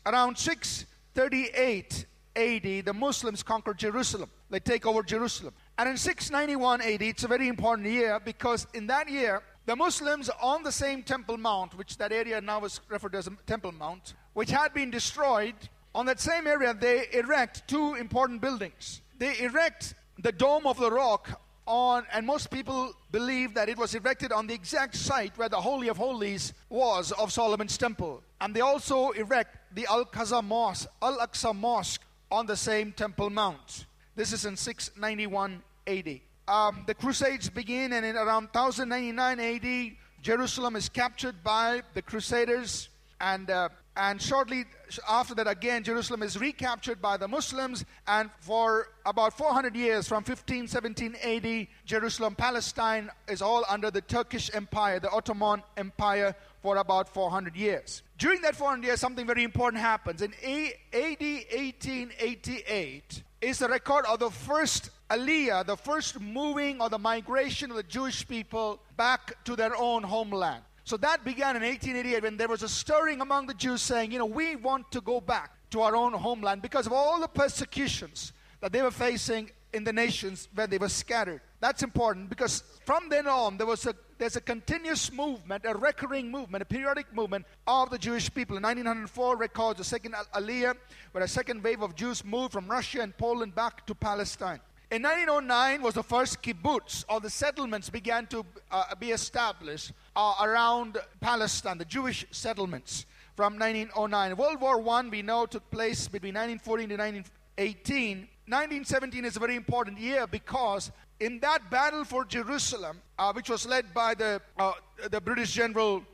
around 0.06 0.38
638 0.38 2.06
AD, 2.36 2.84
the 2.84 2.92
Muslims 2.94 3.42
conquered 3.42 3.78
Jerusalem. 3.78 4.30
They 4.48 4.60
take 4.60 4.86
over 4.86 5.02
Jerusalem. 5.02 5.54
And 5.78 5.88
in 5.88 5.96
691 5.96 6.80
AD, 6.80 7.02
it's 7.02 7.24
a 7.24 7.28
very 7.28 7.48
important 7.48 7.88
year 7.88 8.20
because 8.24 8.66
in 8.74 8.86
that 8.86 9.10
year, 9.10 9.42
the 9.66 9.76
Muslims 9.76 10.30
on 10.40 10.62
the 10.62 10.72
same 10.72 11.02
Temple 11.02 11.36
Mount, 11.36 11.76
which 11.76 11.96
that 11.98 12.12
area 12.12 12.40
now 12.40 12.64
is 12.64 12.80
referred 12.88 13.12
to 13.12 13.18
as 13.18 13.28
Temple 13.46 13.72
Mount, 13.72 14.14
which 14.32 14.50
had 14.50 14.72
been 14.72 14.90
destroyed, 14.90 15.54
on 15.94 16.06
that 16.06 16.20
same 16.20 16.46
area, 16.46 16.72
they 16.72 17.06
erect 17.12 17.68
two 17.68 17.94
important 17.94 18.40
buildings. 18.40 19.02
They 19.18 19.38
erect 19.40 19.94
the 20.18 20.32
Dome 20.32 20.66
of 20.66 20.78
the 20.78 20.90
Rock 20.90 21.41
on, 21.66 22.04
and 22.12 22.26
most 22.26 22.50
people 22.50 22.92
believe 23.10 23.54
that 23.54 23.68
it 23.68 23.78
was 23.78 23.94
erected 23.94 24.32
on 24.32 24.46
the 24.46 24.54
exact 24.54 24.96
site 24.96 25.36
where 25.38 25.48
the 25.48 25.60
Holy 25.60 25.88
of 25.88 25.96
Holies 25.96 26.52
was 26.68 27.12
of 27.12 27.32
Solomon's 27.32 27.78
temple. 27.78 28.22
And 28.40 28.54
they 28.54 28.60
also 28.60 29.10
erect 29.10 29.56
the 29.74 29.86
Al 29.86 30.04
Aqsa 30.04 30.42
Mosque, 30.42 30.88
Al 31.00 31.18
Aqsa 31.18 31.54
Mosque 31.54 32.02
on 32.30 32.46
the 32.46 32.56
same 32.56 32.92
Temple 32.92 33.30
Mount. 33.30 33.86
This 34.16 34.32
is 34.32 34.44
in 34.44 34.56
691 34.56 35.62
AD. 35.86 36.20
Um, 36.48 36.84
the 36.86 36.94
Crusades 36.94 37.48
begin, 37.48 37.92
and 37.92 38.04
in 38.04 38.16
around 38.16 38.48
1099 38.52 39.40
AD, 39.40 39.92
Jerusalem 40.22 40.76
is 40.76 40.88
captured 40.88 41.42
by 41.44 41.82
the 41.94 42.02
Crusaders, 42.02 42.88
and 43.20 43.50
uh, 43.50 43.68
and 43.96 44.22
shortly 44.22 44.64
after 45.08 45.34
that, 45.34 45.46
again, 45.46 45.84
Jerusalem 45.84 46.22
is 46.22 46.38
recaptured 46.38 47.02
by 47.02 47.16
the 47.16 47.28
Muslims, 47.28 47.84
and 48.06 48.30
for 48.40 48.88
about 49.04 49.36
400 49.36 49.76
years, 49.76 50.08
from 50.08 50.24
1517 50.24 51.16
AD, 51.22 51.66
Jerusalem, 51.84 52.34
Palestine 52.34 53.10
is 53.28 53.42
all 53.42 53.66
under 53.68 53.90
the 53.90 54.00
Turkish 54.00 54.50
Empire, 54.54 54.98
the 54.98 55.10
Ottoman 55.10 55.62
Empire, 55.76 56.34
for 56.62 56.78
about 56.78 57.06
400 57.08 57.54
years. 57.54 58.02
During 58.18 58.40
that 58.42 58.56
400 58.56 58.86
years, 58.86 59.00
something 59.00 59.26
very 59.26 59.44
important 59.44 59.82
happens. 59.82 60.22
In 60.22 60.32
AD 60.42 60.74
1888 60.92 63.22
is 63.42 63.58
the 63.58 63.68
record 63.68 64.06
of 64.06 64.20
the 64.20 64.30
first 64.30 64.88
Aliyah, 65.10 65.66
the 65.66 65.76
first 65.76 66.18
moving 66.18 66.80
or 66.80 66.88
the 66.88 66.98
migration 66.98 67.70
of 67.70 67.76
the 67.76 67.82
Jewish 67.82 68.26
people 68.26 68.80
back 68.96 69.44
to 69.44 69.54
their 69.56 69.76
own 69.76 70.02
homeland. 70.02 70.62
So 70.84 70.96
that 70.98 71.24
began 71.24 71.56
in 71.56 71.62
1888 71.62 72.22
when 72.22 72.36
there 72.36 72.48
was 72.48 72.62
a 72.62 72.68
stirring 72.68 73.20
among 73.20 73.46
the 73.46 73.54
Jews 73.54 73.82
saying, 73.82 74.10
you 74.12 74.18
know, 74.18 74.26
we 74.26 74.56
want 74.56 74.90
to 74.92 75.00
go 75.00 75.20
back 75.20 75.52
to 75.70 75.80
our 75.80 75.94
own 75.94 76.12
homeland 76.12 76.60
because 76.62 76.86
of 76.86 76.92
all 76.92 77.20
the 77.20 77.28
persecutions 77.28 78.32
that 78.60 78.72
they 78.72 78.82
were 78.82 78.90
facing 78.90 79.50
in 79.72 79.84
the 79.84 79.92
nations 79.92 80.48
where 80.54 80.66
they 80.66 80.78
were 80.78 80.88
scattered. 80.88 81.40
That's 81.60 81.82
important 81.82 82.28
because 82.28 82.62
from 82.84 83.08
then 83.08 83.26
on 83.26 83.56
there 83.56 83.66
was 83.66 83.86
a 83.86 83.94
there's 84.18 84.36
a 84.36 84.40
continuous 84.40 85.10
movement, 85.10 85.64
a 85.66 85.74
recurring 85.74 86.30
movement, 86.30 86.62
a 86.62 86.64
periodic 86.64 87.12
movement 87.12 87.44
of 87.66 87.90
the 87.90 87.98
Jewish 87.98 88.32
people. 88.32 88.56
In 88.56 88.62
1904 88.62 89.36
records 89.36 89.78
the 89.78 89.84
second 89.84 90.14
Aliyah, 90.32 90.76
where 91.10 91.24
a 91.24 91.28
second 91.28 91.64
wave 91.64 91.82
of 91.82 91.96
Jews 91.96 92.24
moved 92.24 92.52
from 92.52 92.68
Russia 92.68 93.00
and 93.00 93.16
Poland 93.18 93.56
back 93.56 93.84
to 93.86 93.96
Palestine. 93.96 94.60
In 94.92 95.00
1909 95.04 95.80
was 95.80 95.94
the 95.94 96.02
first 96.02 96.42
kibbutz, 96.42 97.06
or 97.08 97.18
the 97.18 97.30
settlements 97.30 97.88
began 97.88 98.26
to 98.26 98.44
uh, 98.70 98.94
be 98.96 99.12
established 99.12 99.92
uh, 100.14 100.34
around 100.42 100.98
Palestine, 101.18 101.78
the 101.78 101.86
Jewish 101.86 102.26
settlements 102.30 103.06
from 103.34 103.58
1909. 103.58 104.36
World 104.36 104.60
War 104.60 104.86
I, 104.90 105.08
we 105.08 105.22
know, 105.22 105.46
took 105.46 105.70
place 105.70 106.08
between 106.08 106.34
1914 106.34 106.90
to 106.90 106.96
1918. 106.96 108.18
1917 108.18 109.24
is 109.24 109.36
a 109.36 109.40
very 109.40 109.56
important 109.56 109.98
year 109.98 110.26
because 110.26 110.92
in 111.20 111.40
that 111.40 111.70
battle 111.70 112.04
for 112.04 112.26
Jerusalem, 112.26 113.00
uh, 113.18 113.32
which 113.32 113.48
was 113.48 113.64
led 113.64 113.94
by 113.94 114.12
the, 114.12 114.42
uh, 114.58 114.72
the 115.10 115.22
British 115.22 115.54
general, 115.54 116.04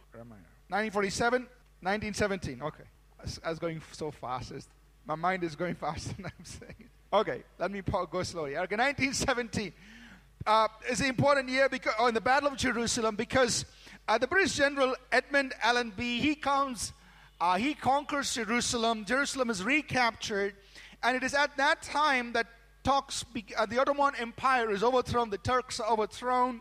1947, 0.69 1.49
1917. 1.81 2.63
Okay. 2.63 2.85
I 3.45 3.51
was 3.51 3.59
going 3.59 3.83
so 3.91 4.13
fast. 4.13 4.53
My 5.05 5.17
mind 5.17 5.43
is 5.43 5.57
going 5.57 5.75
faster 5.85 6.15
than 6.15 6.27
I'm 6.27 6.45
saying. 6.45 6.89
Okay, 7.11 7.43
let 7.59 7.71
me 7.71 7.81
go 8.11 8.23
slowly. 8.23 8.51
Okay, 8.51 8.77
1917 8.77 9.73
uh, 10.47 10.69
is 10.91 11.01
an 11.01 11.07
important 11.07 11.49
year 11.49 11.67
because, 11.71 11.95
oh, 11.99 12.07
in 12.07 12.15
the 12.15 12.21
Battle 12.21 12.51
of 12.51 12.59
Jerusalem 12.59 13.17
because 13.17 13.65
uh, 14.07 14.19
the 14.19 14.27
British 14.27 14.57
general 14.57 14.95
Edmund 15.11 15.55
Allenby, 15.63 16.21
he 16.21 16.35
comes, 16.35 16.93
uh, 17.41 17.57
he 17.57 17.73
conquers 17.73 18.35
Jerusalem. 18.35 19.07
Jerusalem 19.07 19.49
is 19.49 19.65
recaptured. 19.65 20.55
And 21.03 21.17
it 21.17 21.23
is 21.23 21.33
at 21.33 21.57
that 21.57 21.81
time 21.81 22.35
that 22.35 22.47
talks, 22.85 23.25
uh, 23.57 23.65
the 23.65 23.81
Ottoman 23.81 24.13
Empire 24.19 24.71
is 24.71 24.83
overthrown, 24.83 25.31
the 25.31 25.39
Turks 25.39 25.81
are 25.81 25.91
overthrown, 25.91 26.61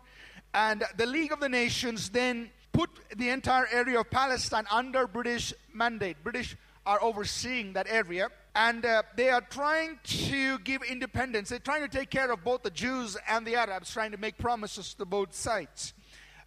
and 0.54 0.84
the 0.96 1.06
League 1.06 1.34
of 1.34 1.42
the 1.42 1.50
Nations 1.50 2.10
then 2.10 2.50
put 2.72 2.90
the 3.18 3.30
entire 3.30 3.68
area 3.70 4.00
of 4.00 4.10
Palestine 4.10 4.66
under 4.72 5.08
British 5.08 5.54
mandate. 5.74 6.16
British 6.24 6.56
are 6.86 7.04
overseeing 7.04 7.74
that 7.74 7.88
area, 7.90 8.30
and 8.58 8.84
uh, 8.86 9.04
they 9.16 9.30
are 9.30 9.42
trying 9.42 10.00
to 10.04 10.58
give 10.60 10.82
independence. 10.82 11.50
They're 11.50 11.60
trying 11.60 11.88
to 11.88 11.88
take 11.88 12.10
care 12.10 12.32
of 12.32 12.44
both 12.44 12.64
the 12.64 12.72
Jews 12.72 13.16
and 13.30 13.46
the 13.46 13.56
Arabs, 13.56 13.94
trying 13.94 14.12
to 14.12 14.18
make 14.18 14.40
promises 14.40 14.96
to 14.96 15.06
both 15.06 15.36
sides. 15.36 15.94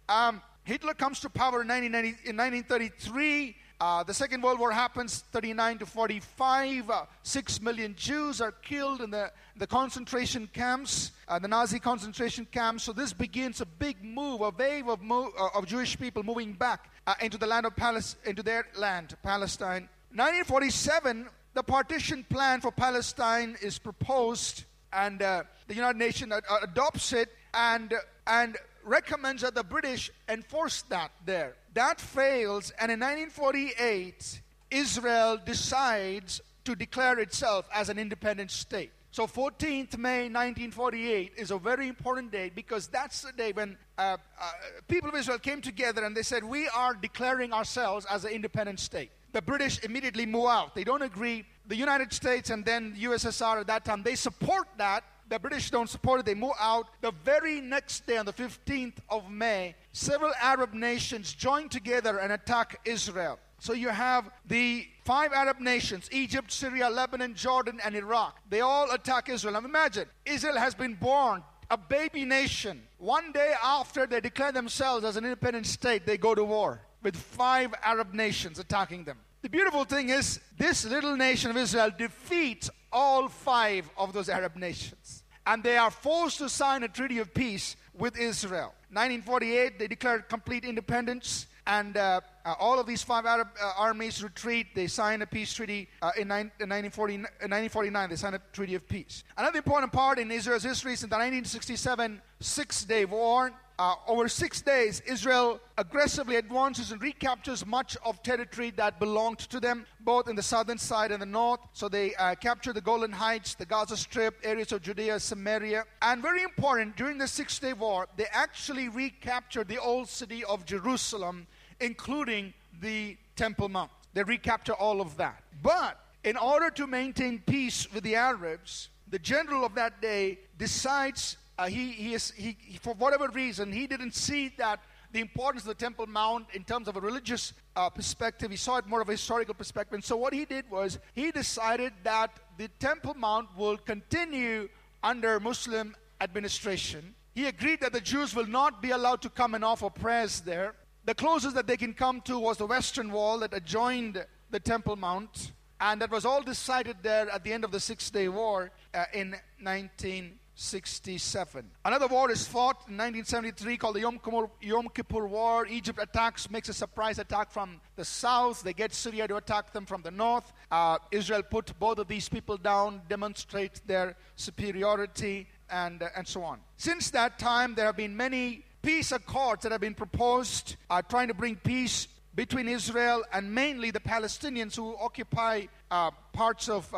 Um, 0.09 0.41
Hitler 0.65 0.93
comes 0.93 1.21
to 1.21 1.29
power 1.29 1.61
in, 1.61 1.71
in 1.71 1.81
1933. 1.81 3.55
Uh, 3.79 4.03
the 4.03 4.13
Second 4.13 4.43
World 4.43 4.59
War 4.59 4.71
happens 4.71 5.23
39 5.31 5.79
to 5.79 5.85
45. 5.85 6.89
Uh, 6.89 7.05
Six 7.23 7.61
million 7.61 7.95
Jews 7.97 8.41
are 8.41 8.51
killed 8.51 8.99
in 8.99 9.09
the, 9.09 9.31
the 9.55 9.65
concentration 9.65 10.49
camps, 10.51 11.11
uh, 11.29 11.39
the 11.39 11.47
Nazi 11.47 11.79
concentration 11.79 12.45
camps. 12.51 12.83
So 12.83 12.91
this 12.91 13.13
begins 13.13 13.61
a 13.61 13.65
big 13.65 14.03
move, 14.03 14.41
a 14.41 14.49
wave 14.49 14.89
of, 14.89 14.99
uh, 15.09 15.29
of 15.55 15.65
Jewish 15.65 15.97
people 15.97 16.23
moving 16.23 16.51
back 16.53 16.91
uh, 17.07 17.13
into 17.21 17.37
the 17.37 17.47
land 17.47 17.65
of 17.65 17.75
Palestine, 17.77 18.21
into 18.25 18.43
their 18.43 18.67
land, 18.75 19.15
Palestine. 19.23 19.87
1947, 20.13 21.29
the 21.53 21.63
partition 21.63 22.25
plan 22.29 22.61
for 22.61 22.71
Palestine 22.71 23.57
is 23.61 23.77
proposed, 23.77 24.63
and 24.93 25.21
uh, 25.21 25.43
the 25.67 25.75
United 25.75 25.97
Nations 25.97 26.33
adopts 26.61 27.13
it 27.13 27.29
and 27.53 27.93
and 28.27 28.57
recommends 28.83 29.41
that 29.41 29.55
the 29.55 29.63
British 29.63 30.11
enforce 30.29 30.81
that 30.83 31.11
there. 31.25 31.55
That 31.73 31.99
fails, 31.99 32.71
and 32.79 32.91
in 32.91 32.99
1948, 32.99 34.41
Israel 34.71 35.39
decides 35.43 36.41
to 36.63 36.75
declare 36.75 37.19
itself 37.19 37.67
as 37.73 37.89
an 37.89 37.97
independent 37.97 38.51
state. 38.51 38.91
So 39.13 39.27
14th 39.27 39.97
May 39.97 40.29
1948 40.29 41.33
is 41.35 41.51
a 41.51 41.57
very 41.57 41.89
important 41.89 42.31
date 42.31 42.55
because 42.55 42.87
that's 42.87 43.21
the 43.21 43.33
day 43.33 43.51
when 43.51 43.77
uh, 43.97 44.15
uh, 44.39 44.51
people 44.87 45.09
of 45.09 45.15
Israel 45.15 45.37
came 45.37 45.59
together 45.59 46.05
and 46.05 46.15
they 46.15 46.21
said, 46.21 46.45
we 46.45 46.69
are 46.69 46.93
declaring 46.93 47.51
ourselves 47.51 48.05
as 48.09 48.23
an 48.23 48.31
independent 48.31 48.79
state. 48.79 49.11
The 49.33 49.41
British 49.41 49.83
immediately 49.83 50.25
move 50.25 50.47
out. 50.47 50.75
They 50.75 50.83
don't 50.83 51.01
agree. 51.01 51.45
The 51.67 51.75
United 51.75 52.11
States 52.11 52.49
and 52.49 52.65
then 52.65 52.95
USSR 52.99 53.61
at 53.61 53.67
that 53.67 53.85
time, 53.85 54.03
they 54.03 54.15
support 54.15 54.67
that 54.77 55.03
the 55.31 55.39
British 55.39 55.71
don't 55.71 55.89
support 55.89 56.19
it. 56.19 56.25
They 56.25 56.35
move 56.35 56.51
out. 56.59 56.87
The 56.99 57.13
very 57.23 57.61
next 57.61 58.05
day, 58.05 58.17
on 58.17 58.25
the 58.25 58.33
15th 58.33 58.97
of 59.09 59.29
May, 59.29 59.75
several 59.93 60.33
Arab 60.41 60.73
nations 60.73 61.31
join 61.31 61.69
together 61.69 62.17
and 62.17 62.33
attack 62.33 62.81
Israel. 62.83 63.39
So 63.57 63.71
you 63.71 63.87
have 63.89 64.29
the 64.45 64.87
five 65.05 65.31
Arab 65.31 65.61
nations 65.61 66.09
Egypt, 66.11 66.51
Syria, 66.51 66.89
Lebanon, 66.89 67.33
Jordan, 67.33 67.79
and 67.85 67.95
Iraq. 67.95 68.39
They 68.49 68.59
all 68.59 68.91
attack 68.91 69.29
Israel. 69.29 69.53
Now 69.53 69.65
imagine, 69.65 70.07
Israel 70.25 70.57
has 70.57 70.75
been 70.75 70.95
born 70.95 71.43
a 71.69 71.77
baby 71.77 72.25
nation. 72.25 72.81
One 72.97 73.31
day 73.31 73.53
after 73.63 74.05
they 74.05 74.19
declare 74.19 74.51
themselves 74.51 75.05
as 75.05 75.15
an 75.15 75.23
independent 75.23 75.65
state, 75.65 76.05
they 76.05 76.17
go 76.17 76.35
to 76.35 76.43
war 76.43 76.81
with 77.01 77.15
five 77.15 77.73
Arab 77.83 78.13
nations 78.13 78.59
attacking 78.59 79.03
them. 79.03 79.17
The 79.41 79.49
beautiful 79.49 79.85
thing 79.85 80.09
is, 80.09 80.39
this 80.57 80.85
little 80.85 81.15
nation 81.15 81.49
of 81.49 81.57
Israel 81.57 81.91
defeats 81.95 82.69
all 82.91 83.27
five 83.27 83.89
of 83.97 84.13
those 84.13 84.29
Arab 84.29 84.55
nations 84.55 85.23
and 85.45 85.63
they 85.63 85.77
are 85.77 85.91
forced 85.91 86.37
to 86.39 86.49
sign 86.49 86.83
a 86.83 86.87
treaty 86.87 87.19
of 87.19 87.33
peace 87.33 87.75
with 87.97 88.17
Israel. 88.17 88.73
1948, 88.89 89.79
they 89.79 89.87
declared 89.87 90.27
complete 90.29 90.63
independence, 90.65 91.47
and 91.67 91.95
uh, 91.97 92.21
uh, 92.43 92.53
all 92.59 92.79
of 92.79 92.87
these 92.87 93.03
five 93.03 93.25
Arab 93.25 93.47
uh, 93.61 93.73
armies 93.77 94.23
retreat. 94.23 94.67
They 94.73 94.87
sign 94.87 95.21
a 95.21 95.27
peace 95.27 95.53
treaty 95.53 95.87
uh, 96.01 96.11
in, 96.17 96.31
in 96.31 96.69
1949. 96.69 98.09
They 98.09 98.15
signed 98.15 98.35
a 98.35 98.41
treaty 98.51 98.75
of 98.75 98.87
peace. 98.87 99.23
Another 99.37 99.57
important 99.57 99.91
part 99.91 100.19
in 100.19 100.31
Israel's 100.31 100.63
history 100.63 100.93
is 100.93 101.01
the 101.01 101.07
1967 101.07 102.21
Six 102.39 102.83
Day 102.85 103.05
War. 103.05 103.53
Uh, 103.81 103.95
over 104.07 104.27
six 104.27 104.61
days, 104.61 105.01
Israel 105.07 105.59
aggressively 105.75 106.35
advances 106.35 106.91
and 106.91 107.01
recaptures 107.01 107.65
much 107.65 107.97
of 108.05 108.21
territory 108.21 108.69
that 108.69 108.99
belonged 108.99 109.39
to 109.39 109.59
them, 109.59 109.87
both 110.01 110.29
in 110.29 110.35
the 110.35 110.43
southern 110.43 110.77
side 110.77 111.11
and 111.11 111.19
the 111.19 111.25
north. 111.25 111.59
So 111.73 111.89
they 111.89 112.13
uh, 112.13 112.35
capture 112.35 112.73
the 112.73 112.81
Golan 112.81 113.11
Heights, 113.11 113.55
the 113.55 113.65
Gaza 113.65 113.97
Strip, 113.97 114.37
areas 114.43 114.71
of 114.71 114.83
Judea, 114.83 115.19
Samaria. 115.19 115.85
And 116.03 116.21
very 116.21 116.43
important, 116.43 116.95
during 116.95 117.17
the 117.17 117.27
Six 117.27 117.57
Day 117.57 117.73
War, 117.73 118.07
they 118.17 118.27
actually 118.31 118.87
recaptured 118.87 119.67
the 119.67 119.79
old 119.79 120.07
city 120.07 120.45
of 120.45 120.63
Jerusalem, 120.63 121.47
including 121.79 122.53
the 122.81 123.17
Temple 123.35 123.69
Mount. 123.69 123.89
They 124.13 124.21
recapture 124.21 124.73
all 124.73 125.01
of 125.01 125.17
that. 125.17 125.41
But 125.63 125.99
in 126.23 126.37
order 126.37 126.69
to 126.69 126.85
maintain 126.85 127.41
peace 127.47 127.91
with 127.91 128.03
the 128.03 128.15
Arabs, 128.15 128.89
the 129.07 129.17
general 129.17 129.65
of 129.65 129.73
that 129.73 130.03
day 130.03 130.37
decides 130.59 131.37
uh, 131.61 131.67
he, 131.67 131.91
he, 131.91 132.13
is, 132.15 132.31
he, 132.31 132.57
for 132.81 132.95
whatever 132.95 133.27
reason, 133.27 133.71
he 133.71 133.85
didn't 133.85 134.15
see 134.15 134.51
that 134.57 134.79
the 135.11 135.19
importance 135.19 135.61
of 135.61 135.67
the 135.67 135.75
Temple 135.75 136.07
Mount 136.07 136.47
in 136.53 136.63
terms 136.63 136.87
of 136.87 136.97
a 136.97 136.99
religious 136.99 137.53
uh, 137.75 137.87
perspective. 137.87 138.49
He 138.49 138.57
saw 138.57 138.77
it 138.77 138.87
more 138.87 138.99
of 138.99 139.09
a 139.09 139.11
historical 139.11 139.53
perspective. 139.53 139.93
And 139.93 140.03
so 140.03 140.17
what 140.17 140.33
he 140.33 140.45
did 140.45 140.67
was 140.71 140.97
he 141.13 141.29
decided 141.31 141.93
that 142.03 142.31
the 142.57 142.67
Temple 142.79 143.13
Mount 143.13 143.55
will 143.55 143.77
continue 143.77 144.69
under 145.03 145.39
Muslim 145.39 145.95
administration. 146.19 147.13
He 147.35 147.45
agreed 147.45 147.81
that 147.81 147.93
the 147.93 148.01
Jews 148.01 148.35
will 148.35 148.47
not 148.47 148.81
be 148.81 148.89
allowed 148.89 149.21
to 149.21 149.29
come 149.29 149.53
and 149.53 149.63
offer 149.63 149.91
prayers 149.91 150.41
there. 150.41 150.73
The 151.05 151.13
closest 151.13 151.53
that 151.53 151.67
they 151.67 151.77
can 151.77 151.93
come 151.93 152.21
to 152.21 152.39
was 152.39 152.57
the 152.57 152.65
western 152.65 153.11
wall 153.11 153.37
that 153.39 153.53
adjoined 153.53 154.25
the 154.49 154.59
Temple 154.59 154.95
Mount. 154.95 155.51
And 155.79 156.01
that 156.01 156.09
was 156.09 156.25
all 156.25 156.41
decided 156.41 156.97
there 157.03 157.29
at 157.29 157.43
the 157.43 157.53
end 157.53 157.63
of 157.63 157.71
the 157.71 157.79
Six 157.79 158.09
Day 158.09 158.29
War 158.29 158.71
uh, 158.95 159.05
in 159.13 159.35
19 159.59 160.39
1967. 160.61 161.65
Another 161.85 162.05
war 162.05 162.29
is 162.29 162.45
fought 162.45 162.75
in 162.87 162.95
1973 162.95 163.77
called 163.77 163.95
the 163.95 164.01
Yom 164.01 164.19
Kippur, 164.19 164.47
Yom 164.61 164.89
Kippur 164.89 165.25
War. 165.25 165.65
Egypt 165.65 165.97
attacks, 165.99 166.51
makes 166.51 166.69
a 166.69 166.73
surprise 166.73 167.17
attack 167.17 167.49
from 167.49 167.81
the 167.95 168.05
south. 168.05 168.61
They 168.61 168.73
get 168.73 168.93
Syria 168.93 169.27
to 169.27 169.37
attack 169.37 169.73
them 169.73 169.87
from 169.87 170.03
the 170.03 170.11
north. 170.11 170.53
Uh, 170.69 170.99
Israel 171.09 171.41
put 171.41 171.77
both 171.79 171.97
of 171.97 172.07
these 172.07 172.29
people 172.29 172.57
down, 172.57 173.01
demonstrate 173.09 173.81
their 173.87 174.15
superiority, 174.35 175.47
and, 175.71 176.03
uh, 176.03 176.09
and 176.15 176.27
so 176.27 176.43
on. 176.43 176.59
Since 176.77 177.09
that 177.09 177.39
time, 177.39 177.73
there 177.73 177.87
have 177.87 177.97
been 177.97 178.15
many 178.15 178.63
peace 178.83 179.11
accords 179.11 179.63
that 179.63 179.71
have 179.71 179.81
been 179.81 179.95
proposed, 179.95 180.75
uh, 180.91 181.01
trying 181.01 181.29
to 181.29 181.33
bring 181.33 181.55
peace 181.55 182.07
between 182.35 182.67
Israel 182.67 183.23
and 183.33 183.51
mainly 183.51 183.89
the 183.89 183.99
Palestinians 183.99 184.75
who 184.75 184.95
occupy 184.97 185.65
uh, 185.89 186.11
parts 186.33 186.69
of 186.69 186.93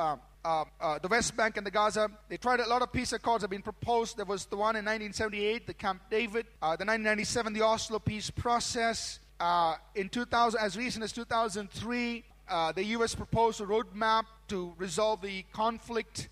uh, 0.46 0.48
uh, 0.50 0.66
uh, 0.82 1.00
the 1.00 1.08
West 1.08 1.36
Bank 1.38 1.58
and 1.58 1.66
the 1.66 1.72
Gaza. 1.72 2.10
They 2.30 2.38
tried 2.38 2.60
a 2.60 2.68
lot 2.68 2.82
of 2.82 2.92
peace 2.92 3.14
accords 3.14 3.44
have 3.44 3.50
been 3.50 3.62
proposed. 3.62 4.18
There 4.18 4.26
was 4.26 4.46
the 4.46 4.58
one 4.58 4.76
in 4.76 4.86
1978, 4.86 5.68
the 5.68 5.74
Camp 5.74 6.02
David, 6.10 6.46
uh, 6.62 6.76
the 6.76 6.86
1997, 6.86 7.54
the 7.54 7.62
Oslo 7.62 8.00
peace 8.00 8.30
process. 8.30 9.20
Uh, 9.40 9.76
in 9.96 10.10
2000, 10.10 10.60
as 10.60 10.78
recent 10.78 11.04
as 11.04 11.12
2003, 11.12 12.24
uh, 12.50 12.72
the 12.72 12.84
U.S. 12.86 13.16
proposed 13.16 13.62
a 13.62 13.66
roadmap 13.66 14.26
to 14.50 14.74
resolve 14.78 15.22
the 15.22 15.44
conflict 15.54 16.30